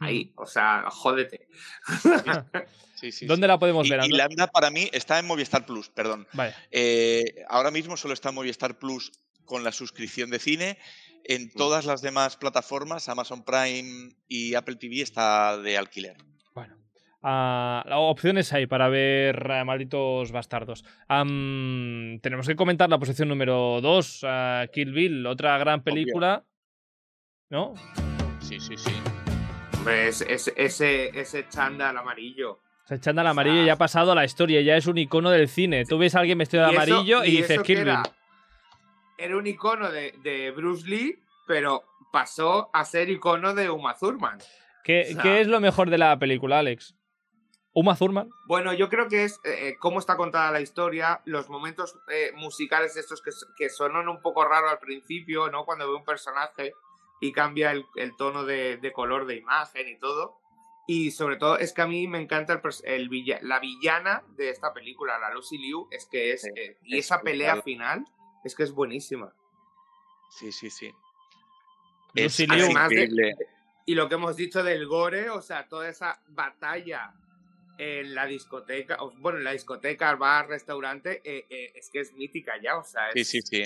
ahí. 0.00 0.32
O 0.36 0.46
sea, 0.46 0.84
jódete. 0.90 1.48
Sí, 2.94 3.10
sí, 3.10 3.26
¿Dónde 3.26 3.46
sí. 3.46 3.48
la 3.48 3.58
podemos 3.58 3.84
Y, 3.86 3.90
ver? 3.90 4.04
y? 4.04 4.10
Lambda 4.10 4.46
para 4.46 4.70
mí 4.70 4.88
está 4.92 5.18
en 5.18 5.26
Movistar 5.26 5.66
Plus, 5.66 5.88
perdón. 5.88 6.28
Vale. 6.34 6.54
Eh, 6.70 7.24
ahora 7.48 7.72
mismo 7.72 7.96
solo 7.96 8.14
está 8.14 8.28
en 8.28 8.36
Movistar 8.36 8.78
Plus 8.78 9.10
con 9.44 9.64
la 9.64 9.72
suscripción 9.72 10.30
de 10.30 10.38
cine. 10.38 10.78
En 11.24 11.50
todas 11.52 11.84
las 11.84 12.00
demás 12.00 12.36
plataformas, 12.36 13.08
Amazon 13.08 13.44
Prime 13.44 14.14
y 14.28 14.54
Apple 14.54 14.76
TV 14.76 15.02
está 15.02 15.58
de 15.58 15.76
alquiler. 15.76 16.16
Ah, 17.22 17.84
la- 17.86 17.98
opciones 17.98 18.52
hay 18.52 18.66
para 18.66 18.88
ver 18.88 19.46
eh, 19.50 19.64
Malditos 19.64 20.32
Bastardos. 20.32 20.84
Tenemos 21.08 22.46
que 22.46 22.56
comentar 22.56 22.88
la 22.90 22.98
posición 22.98 23.28
número 23.28 23.80
2, 23.80 24.26
Kill 24.72 24.92
Bill, 24.92 25.26
otra 25.26 25.56
gran 25.58 25.82
película. 25.82 26.44
¿No? 27.50 27.74
Sí, 28.40 28.58
sí, 28.60 28.76
sí. 28.76 28.92
Hombre, 29.76 30.08
es- 30.08 30.22
es- 30.22 30.52
ese, 30.56 31.08
ese 31.18 31.46
chándal 31.48 31.96
amarillo. 31.96 32.60
Se 32.84 32.96
echan 32.96 33.18
al 33.18 33.26
amarillo 33.28 33.64
ya 33.64 33.74
ha 33.74 33.78
pasado 33.78 34.12
a 34.12 34.14
la 34.14 34.24
historia, 34.24 34.60
ya 34.60 34.76
es 34.76 34.86
un 34.86 34.98
icono 34.98 35.30
del 35.30 35.48
cine. 35.48 35.84
Tú 35.84 35.98
ves 35.98 36.14
a 36.16 36.20
alguien 36.20 36.38
vestido 36.38 36.64
de 36.66 36.72
Y 36.72 36.76
eso- 36.76 36.82
amarillo 36.94 37.24
y, 37.24 37.30
dices 37.30 37.62
Kill 37.62 37.78
Bill. 37.78 37.88
era, 37.88 38.02
era 39.18 39.36
un 39.36 39.46
icono 39.46 39.90
de, 39.90 40.14
de 40.22 40.50
Bruce 40.50 40.88
Lee, 40.88 41.18
pero 41.46 41.84
pasó 42.12 42.70
a 42.72 42.84
ser 42.84 43.08
icono 43.10 43.54
de 43.54 43.70
Uma 43.70 43.94
Thurman. 43.96 44.38
¿Qué, 44.82 45.06
o 45.10 45.12
sea- 45.14 45.22
qué 45.22 45.40
es 45.40 45.46
lo 45.46 45.60
mejor 45.60 45.90
de 45.90 45.98
la 45.98 46.18
película, 46.18 46.58
Alex? 46.58 46.96
Uma 47.74 47.96
Thurman. 47.96 48.28
Bueno, 48.46 48.74
yo 48.74 48.88
creo 48.90 49.08
que 49.08 49.24
es 49.24 49.40
eh, 49.44 49.76
cómo 49.78 49.98
está 49.98 50.16
contada 50.16 50.50
la 50.50 50.60
historia, 50.60 51.22
los 51.24 51.48
momentos 51.48 51.98
eh, 52.08 52.32
musicales 52.34 52.96
estos 52.96 53.22
que, 53.22 53.30
que 53.56 53.70
sonan 53.70 54.08
un 54.08 54.20
poco 54.20 54.44
raro 54.44 54.68
al 54.68 54.78
principio, 54.78 55.50
¿no? 55.50 55.64
Cuando 55.64 55.88
ve 55.88 55.96
un 55.96 56.04
personaje 56.04 56.74
y 57.20 57.32
cambia 57.32 57.70
el, 57.70 57.86
el 57.96 58.14
tono 58.16 58.44
de, 58.44 58.76
de 58.76 58.92
color 58.92 59.24
de 59.26 59.36
imagen 59.36 59.88
y 59.88 59.98
todo. 59.98 60.36
Y 60.86 61.12
sobre 61.12 61.36
todo 61.36 61.56
es 61.58 61.72
que 61.72 61.80
a 61.80 61.86
mí 61.86 62.08
me 62.08 62.20
encanta 62.20 62.52
el, 62.52 62.60
el 62.84 63.08
villa- 63.08 63.38
la 63.40 63.58
villana 63.60 64.22
de 64.36 64.50
esta 64.50 64.74
película, 64.74 65.18
la 65.18 65.32
Lucy 65.32 65.56
Liu, 65.56 65.88
es 65.92 66.06
que 66.06 66.32
es... 66.32 66.42
Sí, 66.42 66.50
eh, 66.56 66.76
y 66.82 66.98
es 66.98 67.06
esa 67.06 67.22
pelea 67.22 67.52
brutal. 67.54 67.62
final 67.64 68.04
es 68.44 68.54
que 68.54 68.64
es 68.64 68.72
buenísima. 68.72 69.32
Sí, 70.28 70.50
sí, 70.52 70.68
sí. 70.68 70.92
Lucy 72.14 72.42
Es 72.42 72.48
Liu. 72.50 72.64
Además 72.64 72.88
de- 72.90 72.94
increíble. 73.04 73.34
Y 73.86 73.94
lo 73.94 74.08
que 74.08 74.16
hemos 74.16 74.36
dicho 74.36 74.62
del 74.62 74.86
gore, 74.86 75.30
o 75.30 75.40
sea, 75.40 75.68
toda 75.68 75.88
esa 75.88 76.20
batalla 76.28 77.14
en 77.90 78.14
la 78.14 78.26
discoteca, 78.26 78.98
bueno, 79.18 79.38
en 79.38 79.44
la 79.44 79.52
discoteca, 79.52 80.10
el 80.10 80.16
bar, 80.16 80.48
restaurante, 80.48 81.20
eh, 81.24 81.46
eh, 81.50 81.72
es 81.74 81.90
que 81.90 82.00
es 82.00 82.12
mítica 82.12 82.52
ya, 82.62 82.76
o 82.78 82.84
sea, 82.84 83.10
Sí, 83.12 83.20
es, 83.20 83.28
sí, 83.28 83.40
sí. 83.42 83.64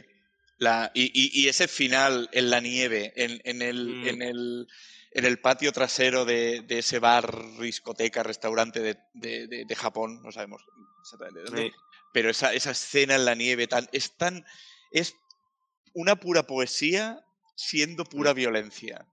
La, 0.58 0.90
y, 0.94 1.04
y- 1.14 1.42
y 1.44 1.48
ese 1.48 1.68
final 1.68 2.28
en 2.32 2.48
la 2.50 2.60
nieve, 2.60 3.12
en, 3.16 3.40
en 3.44 3.60
el, 3.62 3.86
Mm. 3.96 4.08
en, 4.08 4.22
el, 4.22 4.66
en 5.12 5.24
el 5.26 5.38
patio 5.38 5.70
trasero 5.72 6.24
de, 6.24 6.62
de 6.62 6.78
ese 6.78 6.98
bar, 6.98 7.30
discoteca, 7.60 8.22
restaurante 8.22 8.80
de, 8.80 8.96
de- 9.14 9.46
de- 9.48 9.64
de 9.66 9.74
Japón, 9.76 10.22
no 10.22 10.32
sabemos 10.32 10.62
exactamente 11.02 11.42
dónde, 11.42 11.62
Sí. 11.68 11.72
pero 12.12 12.30
esa, 12.30 12.54
esa 12.54 12.70
escena 12.70 13.16
en 13.16 13.24
la 13.26 13.34
nieve 13.34 13.66
tan, 13.66 13.86
es 13.92 14.16
tan, 14.16 14.44
es 14.92 15.14
una 15.92 16.16
pura 16.16 16.44
poesía 16.46 17.22
siendo 17.54 18.04
pura 18.04 18.32
violencia. 18.32 19.06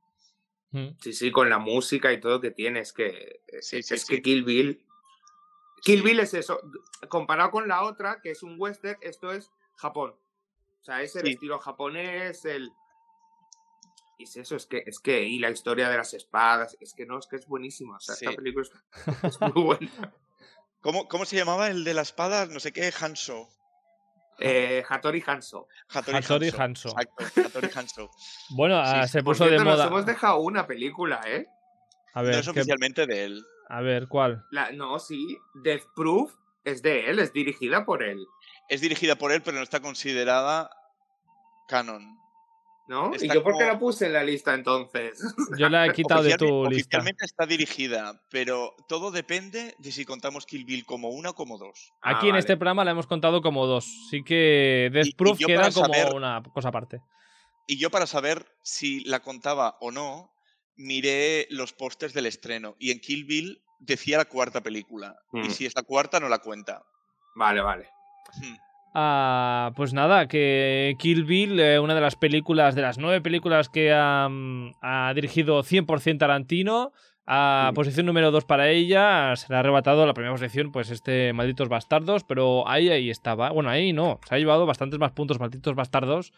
Mm. 0.71 0.89
Sí, 1.01 1.13
sí, 1.13 1.31
con 1.31 1.49
la 1.49 1.59
música 1.59 2.11
y 2.13 2.19
todo 2.19 2.41
que 2.41 2.51
tiene, 2.51 2.79
es 2.79 2.93
que 2.93 3.41
es, 3.47 3.67
Sí, 3.67 3.77
es 3.77 3.87
sí, 3.87 3.97
sí. 3.97 4.07
que 4.07 4.21
Kill 4.21 4.43
Bill. 4.43 4.83
Kill. 5.83 6.01
Bill 6.01 6.19
es 6.19 6.33
eso. 6.33 6.59
Comparado 7.09 7.51
con 7.51 7.67
la 7.67 7.83
otra, 7.83 8.19
que 8.21 8.31
es 8.31 8.41
un 8.43 8.55
western, 8.59 8.97
esto 9.01 9.31
es 9.31 9.51
Japón. 9.75 10.15
O 10.81 10.83
sea, 10.85 11.01
es 11.01 11.15
el 11.15 11.25
Sí. 11.25 11.31
estilo 11.33 11.59
japonés, 11.59 12.45
el. 12.45 12.71
Y 14.17 14.23
es 14.25 14.37
eso, 14.37 14.55
es 14.55 14.65
que, 14.65 14.83
es 14.85 14.99
que. 14.99 15.23
Y 15.23 15.39
la 15.39 15.49
historia 15.49 15.89
de 15.89 15.97
las 15.97 16.13
espadas, 16.13 16.77
es 16.79 16.93
que 16.93 17.05
no, 17.05 17.17
es 17.19 17.27
que 17.27 17.35
es 17.37 17.47
buenísima. 17.47 17.97
O 17.97 17.99
sea, 17.99 18.15
Sí. 18.15 18.25
esta 18.25 18.37
película 18.37 18.65
es, 18.65 18.71
es 19.23 19.41
muy 19.41 19.51
buena. 19.63 20.13
¿Cómo, 20.81 21.07
¿Cómo 21.07 21.25
se 21.25 21.35
llamaba 21.37 21.67
el 21.69 21.83
de 21.83 21.93
la 21.93 22.01
espada? 22.01 22.45
No 22.45 22.59
sé 22.59 22.71
qué, 22.73 22.91
Hanso. 22.99 23.49
Eh, 24.39 24.83
Hattori 24.89 25.23
Hanzo. 25.25 25.67
Hattori, 25.89 26.17
Hattori 26.17 26.49
Hanzo. 26.49 26.59
Hanzo. 26.61 26.89
Exacto, 26.99 27.41
Hattori 27.41 27.69
Hanzo. 27.75 28.09
Bueno, 28.49 28.79
ah, 28.79 29.03
Sí, 29.05 29.13
se 29.13 29.23
Por 29.23 29.35
puso 29.35 29.45
de 29.45 29.59
moda. 29.59 29.77
Nos 29.77 29.87
hemos 29.87 30.05
dejado 30.05 30.39
una 30.39 30.65
película, 30.67 31.21
¿eh? 31.25 31.45
A 32.13 32.21
No 32.21 32.27
ver, 32.27 32.39
es 32.39 32.45
¿qué- 32.45 32.49
oficialmente 32.51 33.05
de 33.07 33.23
él. 33.25 33.45
A 33.69 33.81
ver, 33.81 34.07
¿cuál? 34.07 34.45
La, 34.51 34.71
no, 34.71 34.99
sí. 34.99 35.37
Death 35.55 35.83
Proof 35.95 36.33
es 36.63 36.81
de 36.81 37.09
él, 37.09 37.19
es 37.19 37.33
dirigida 37.33 37.85
por 37.85 38.03
él. 38.03 38.25
Es 38.69 38.81
dirigida 38.81 39.15
por 39.15 39.31
él, 39.31 39.41
pero 39.43 39.57
no 39.57 39.63
está 39.63 39.81
considerada 39.81 40.69
canon. 41.67 42.17
¿No? 42.85 43.13
Está 43.13 43.25
¿Y 43.27 43.29
yo 43.29 43.43
por 43.43 43.53
qué 43.53 43.59
como- 43.59 43.71
la 43.73 43.79
puse 43.79 44.07
en 44.07 44.13
la 44.13 44.23
lista 44.25 44.53
entonces? 44.53 45.17
Yo 45.57 45.69
la 45.69 45.85
he 45.87 45.93
quitado 45.93 46.21
de 46.21 46.35
tu 46.35 46.45
Oficialmente- 46.45 46.69
lista. 46.75 46.97
Oficialmente 46.97 47.25
está 47.25 47.45
dirigida, 47.45 48.21
pero 48.29 48.75
todo 48.89 49.09
depende 49.09 49.73
de 49.79 49.91
si 49.93 50.03
contamos 50.03 50.45
Kill 50.45 50.65
Bill 50.65 50.85
como 50.85 51.07
una 51.09 51.29
o 51.29 51.33
como 51.33 51.57
dos. 51.57 51.93
Ah, 52.01 52.17
Aquí 52.17 52.25
en 52.27 52.31
vale. 52.33 52.39
este 52.41 52.57
programa 52.57 52.83
la 52.83 52.91
hemos 52.91 53.07
contado 53.07 53.41
como 53.41 53.65
dos. 53.67 53.85
Sí 54.09 54.21
que 54.21 54.89
Death 54.91 55.05
Y- 55.05 55.09
y 55.11 55.13
Proof 55.13 55.37
queda 55.47 55.71
como 55.71 55.93
saber- 55.93 56.13
una 56.13 56.43
cosa 56.53 56.69
aparte. 56.69 56.99
Y 57.67 57.77
yo 57.79 57.89
para 57.89 58.05
saber 58.05 58.45
si 58.63 58.99
la 59.05 59.21
contaba 59.21 59.77
o 59.79 59.91
no, 59.91 60.32
miré 60.75 61.47
los 61.49 61.73
pósters 61.73 62.13
del 62.13 62.25
estreno 62.25 62.75
y 62.79 62.91
en 62.91 62.99
Kill 62.99 63.25
Bill 63.25 63.61
decía 63.79 64.17
la 64.17 64.25
cuarta 64.25 64.61
película. 64.61 65.15
Y 65.33 65.39
Mm. 65.39 65.49
si 65.51 65.65
es 65.65 65.73
la 65.75 65.83
cuarta, 65.83 66.19
no 66.19 66.29
la 66.29 66.39
cuenta. 66.39 66.83
Vale, 67.35 67.61
vale. 67.61 67.87
Hmm. 68.41 68.55
Ah, 68.95 69.71
pues 69.75 69.91
nada, 69.93 70.27
que 70.27 70.95
Kill 70.99 71.23
Bill, 71.25 71.59
eh, 71.59 71.79
una 71.79 71.95
de 71.95 72.01
las 72.01 72.15
películas, 72.15 72.75
de 72.75 72.83
las 72.83 72.97
nueve 72.99 73.21
películas 73.21 73.67
que 73.69 73.91
ha, 73.91 74.29
ha 74.81 75.13
dirigido 75.15 75.63
100% 75.63 76.19
Tarantino, 76.19 76.91
a 77.25 77.67
Sí. 77.69 77.75
posición 77.75 78.05
número 78.05 78.29
2 78.31 78.45
para 78.45 78.69
ella, 78.69 79.35
se 79.37 79.47
le 79.49 79.55
ha 79.55 79.59
arrebatado 79.59 80.05
la 80.05 80.13
primera 80.13 80.33
posición, 80.35 80.71
pues 80.71 80.91
este 80.91 81.31
Malditos 81.33 81.69
Bastardos, 81.69 82.23
pero 82.23 82.67
ahí, 82.67 82.89
ahí 82.89 83.09
estaba. 83.09 83.49
Bueno, 83.51 83.69
ahí 83.69 83.93
no, 83.93 84.19
se 84.27 84.35
ha 84.35 84.37
llevado 84.37 84.65
bastantes 84.65 84.99
más 84.99 85.11
puntos 85.13 85.39
Malditos 85.39 85.73
Bastardos 85.73 86.33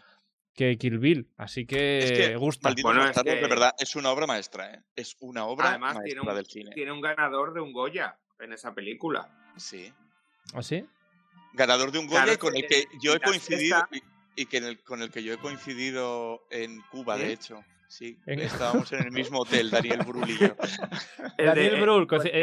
que 0.56 0.78
Kill 0.78 0.98
Bill, 1.00 1.30
así 1.38 1.66
que, 1.66 2.00
Es 2.00 2.12
que 2.14 2.36
gusta. 2.38 2.74
Bueno, 2.82 3.02
es 3.02 3.08
Bastardos, 3.08 3.34
de 3.36 3.40
que- 3.42 3.48
verdad, 3.48 3.72
es 3.78 3.96
una 3.96 4.10
obra 4.12 4.26
maestra, 4.26 4.74
¿eh? 4.74 4.82
Es 4.96 5.16
una 5.20 5.46
obra 5.46 5.70
Además, 5.70 5.96
maestra 5.96 6.06
tiene 6.06 6.22
un, 6.22 6.36
del 6.36 6.46
cine. 6.46 6.72
tiene 6.74 6.92
un 6.92 7.02
ganador 7.02 7.54
de 7.54 7.62
un 7.62 7.74
Goya 7.74 8.18
en 8.40 8.54
esa 8.54 8.74
película. 8.74 9.30
Sí. 9.58 9.94
¿Así? 10.54 10.86
Ganador 11.54 11.92
de 11.92 12.00
un 12.00 12.08
Goya 12.08 12.38
con 12.38 12.56
el 12.56 12.66
que 12.68 12.86
yo 13.02 13.14
he 13.14 13.20
coincidido 13.20 13.78
esta- 13.78 13.90
y, 14.36 14.42
y 14.42 14.46
que 14.48 14.58
en 14.58 14.64
el- 14.66 14.80
con 14.84 15.02
el 15.02 15.12
que 15.12 15.24
yo 15.24 15.34
he 15.34 15.38
coincidido 15.38 16.46
en 16.50 16.82
Cuba, 16.92 17.18
¿Sí? 17.18 17.24
de 17.24 17.34
hecho. 17.34 17.64
Sí, 17.88 18.18
En- 18.26 18.40
estábamos 18.40 18.92
en 18.94 19.04
el 19.06 19.12
mismo 19.12 19.40
hotel, 19.42 19.70
Daniel 19.70 20.00
Brul 20.08 20.30
y 20.30 20.38
yo. 20.38 20.56
El 21.38 21.46
Daniel 21.46 21.74
el 21.76 21.82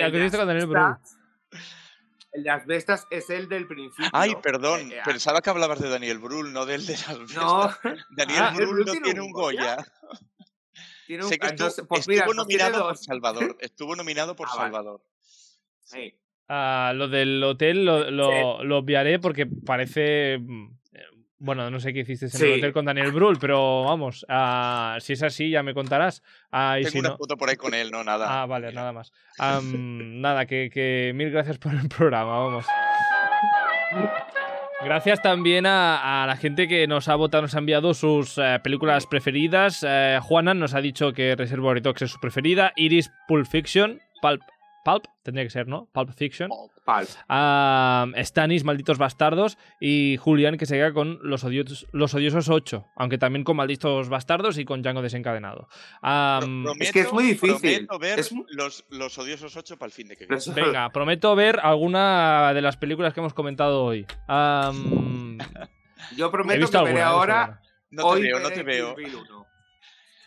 eh, 0.06 0.10
coincidiste 0.10 0.38
con 0.38 0.46
Daniel 0.46 0.66
Brühl. 0.66 0.96
De 2.34 2.48
Asbestas 2.50 3.06
es 3.10 3.28
el 3.30 3.48
del 3.48 3.66
principio. 3.66 4.08
Ay, 4.12 4.34
perdón, 4.42 4.90
Eh, 4.90 4.96
eh, 4.96 5.00
pensaba 5.04 5.42
que 5.42 5.50
hablabas 5.50 5.80
de 5.80 5.88
Daniel 5.90 6.18
Brühl, 6.18 6.52
no 6.52 6.64
del 6.64 6.86
de 6.86 6.92
las 6.94 7.08
No, 7.18 7.68
fiestas. 7.68 7.78
Daniel 8.16 8.38
Ah, 8.40 8.44
¿Daniel 8.46 8.66
Brühl 8.66 8.84
Brühl 8.84 8.86
no 8.86 8.92
tiene 9.02 9.20
un 9.20 9.32
Goya. 9.32 9.76
tiene 11.06 11.24
un... 11.24 11.28
Sé 11.28 11.38
que 11.38 11.46
estuvo, 11.46 11.50
entonces, 11.66 11.84
pues 11.86 12.00
estuvo 12.00 12.12
mira, 12.14 12.26
entonces 12.26 12.46
tiene 12.46 12.64
nominado 12.64 12.84
por 12.86 12.94
dos. 12.96 13.04
Salvador. 13.04 13.56
Estuvo 13.60 13.96
nominado 13.96 14.36
por 14.36 14.48
Ah, 14.48 14.52
vale. 14.56 14.62
Salvador. 14.72 15.02
Sí. 15.84 16.14
Ah, 16.48 16.92
lo 16.94 17.08
del 17.08 17.42
hotel 17.44 17.84
lo, 17.84 18.10
lo, 18.10 18.64
lo 18.64 18.78
obviaré 18.78 19.18
porque 19.18 19.46
parece. 19.46 20.38
Bueno, 21.45 21.68
no 21.70 21.80
sé 21.80 21.93
qué 21.93 22.01
hiciste 22.01 22.26
en 22.26 22.32
el 22.32 22.38
Sí. 22.38 22.59
hotel 22.61 22.72
con 22.72 22.84
Daniel 22.84 23.11
Brühl, 23.11 23.36
pero 23.40 23.82
vamos, 23.82 24.24
ah, 24.28 24.97
si 25.01 25.14
es 25.14 25.22
así 25.24 25.51
ya 25.51 25.64
me 25.64 25.74
contarás. 25.74 26.22
Ah, 26.53 26.76
y 26.78 26.82
Tengo 26.82 26.93
si 26.93 26.99
una 27.01 27.09
no- 27.11 27.16
foto 27.16 27.36
por 27.36 27.49
ahí 27.51 27.57
con 27.57 27.74
él, 27.74 27.90
no 27.90 28.05
nada. 28.05 28.43
Ah, 28.43 28.47
vale, 28.47 28.72
nada 28.72 28.93
más. 28.93 29.12
Nada, 29.64 30.47
que, 30.47 30.70
que 30.72 31.11
mil 31.16 31.30
gracias 31.30 31.59
por 31.59 31.74
el 31.74 31.88
programa, 31.88 32.38
vamos. 32.38 32.64
Gracias 34.84 35.22
también 35.22 35.64
a, 35.66 36.22
a 36.24 36.26
la 36.26 36.36
gente 36.36 36.66
que 36.66 36.86
nos 36.88 37.09
ha 37.09 37.14
votado, 37.14 37.43
nos 37.43 37.55
ha 37.55 37.59
enviado 37.59 37.95
sus 37.95 38.36
eh, 38.38 38.59
películas 38.64 39.07
preferidas. 39.07 39.84
Eh, 39.86 40.18
Juana 40.22 40.55
nos 40.55 40.74
ha 40.74 40.80
dicho 40.80 41.12
que 41.12 41.36
Reservoir 41.36 41.80
Dogs 41.82 42.03
es 42.03 42.11
su 42.11 42.18
preferida. 42.20 42.72
Iris, 42.76 43.11
Pulp 43.28 43.47
Fiction. 43.47 44.01
Pulp, 44.20 44.43
Pulp, 44.84 45.04
tendría 45.22 45.44
que 45.44 45.50
ser, 45.50 45.68
¿no? 45.68 45.86
Pulp 45.92 46.10
Fiction. 46.10 46.50
Pal. 46.84 47.06
a 47.28 48.06
Stanis, 48.18 48.64
Malditos 48.64 48.98
Bastardos, 48.98 49.56
y 49.80 50.16
Julián, 50.18 50.56
que 50.58 50.66
se 50.66 50.74
queda 50.74 50.92
con 50.92 51.18
los, 51.22 51.44
odiosos, 51.44 51.86
los 51.92 52.12
Odiosos 52.14 52.48
8, 52.48 52.84
aunque 52.96 53.18
también 53.18 53.44
con 53.44 53.56
Malditos 53.56 54.08
Bastardos 54.08 54.58
y 54.58 54.64
con 54.64 54.82
Django 54.82 55.00
Desencadenado. 55.02 55.68
Am, 56.00 56.64
Pro- 56.64 56.74
es 56.80 56.90
que 56.92 57.00
es 57.00 57.12
muy 57.12 57.24
difícil. 57.24 57.86
Prometo 57.86 57.98
ver 58.00 58.18
Es 58.18 58.34
los, 58.48 58.84
los 58.90 59.16
odiosos 59.18 59.56
8 59.56 59.76
para 59.78 59.86
el 59.86 59.92
fin 59.92 60.08
de 60.08 60.16
que 60.16 60.26
viene. 60.26 60.42
venga, 60.54 60.90
prometo 60.90 61.34
ver 61.36 61.60
alguna 61.62 62.52
de 62.52 62.62
las 62.62 62.76
películas 62.76 63.14
que 63.14 63.20
hemos 63.20 63.34
comentado 63.34 63.84
hoy. 63.84 64.04
Am, 64.26 65.38
Yo 66.16 66.26
he 66.26 66.30
prometo 66.30 66.68
que 66.70 66.82
veré 66.82 67.02
ahora. 67.02 67.60
No 67.90 68.02
te 68.02 68.08
hoy 68.08 68.22
veo, 68.22 68.40
no 68.40 68.50
te 68.50 68.62
veo. 68.62 68.96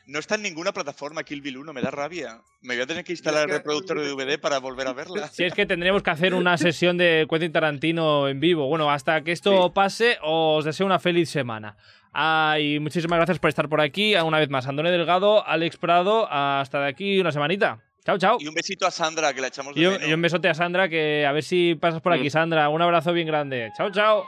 Kill 0.05 0.11
Bill 0.11 0.13
1. 0.13 0.13
No 0.13 0.19
está 0.19 0.35
en 0.35 0.41
ninguna 0.43 0.71
plataforma 0.71 1.23
Kill 1.23 1.41
Bill 1.41 1.57
1, 1.57 1.73
me 1.73 1.81
da 1.81 1.91
rabia. 1.91 2.39
Me 2.61 2.75
voy 2.75 2.83
a 2.83 2.87
tener 2.87 3.03
que 3.03 3.13
instalar 3.13 3.43
el 3.43 3.49
reproductor 3.55 3.99
de 3.99 4.07
DVD 4.09 4.39
para 4.39 4.59
volver 4.59 4.87
a 4.87 4.93
verla. 4.93 5.27
Si 5.29 5.43
es 5.43 5.53
que 5.53 5.65
tendremos 5.65 6.03
que 6.03 6.09
hacer 6.11 6.33
una 6.33 6.57
sesión 6.57 6.97
de 6.97 7.25
Quentin 7.29 7.51
Tarantino 7.51 8.27
en 8.27 8.39
vivo. 8.39 8.67
Bueno, 8.67 8.89
hasta 8.91 9.21
que 9.23 9.31
esto 9.31 9.65
Sí. 9.67 9.71
pase, 9.73 10.17
os 10.21 10.65
deseo 10.65 10.85
una 10.85 10.99
feliz 10.99 11.29
semana. 11.29 11.75
Ah, 12.13 12.57
y 12.59 12.79
muchísimas 12.79 13.17
gracias 13.17 13.39
por 13.39 13.49
estar 13.49 13.67
por 13.67 13.81
aquí. 13.81 14.15
Una 14.15 14.39
vez 14.39 14.49
más, 14.49 14.67
Andone 14.67 14.89
Delgado, 14.91 15.45
Alex 15.45 15.77
Prado, 15.77 16.27
hasta 16.31 16.79
de 16.81 16.87
aquí 16.87 17.19
una 17.19 17.31
semanita. 17.31 17.79
Chao, 18.05 18.17
chao. 18.19 18.37
Y 18.39 18.47
un 18.47 18.53
besito 18.53 18.85
a 18.85 18.91
Sandra, 18.91 19.33
que 19.33 19.41
la 19.41 19.47
echamos 19.47 19.73
de 19.73 19.81
Y 19.81 19.85
un, 19.87 19.93
menos. 19.93 20.07
y 20.07 20.13
un 20.13 20.21
besote 20.21 20.47
a 20.47 20.53
Sandra, 20.53 20.87
que 20.87 21.25
a 21.25 21.31
ver 21.31 21.43
si 21.43 21.75
pasas 21.75 22.01
por 22.01 22.13
aquí, 22.13 22.25
Sí. 22.25 22.29
Sandra. 22.29 22.69
Un 22.69 22.81
abrazo 22.81 23.11
bien 23.13 23.25
grande. 23.27 23.71
Chao, 23.75 23.89
chao. 23.91 24.23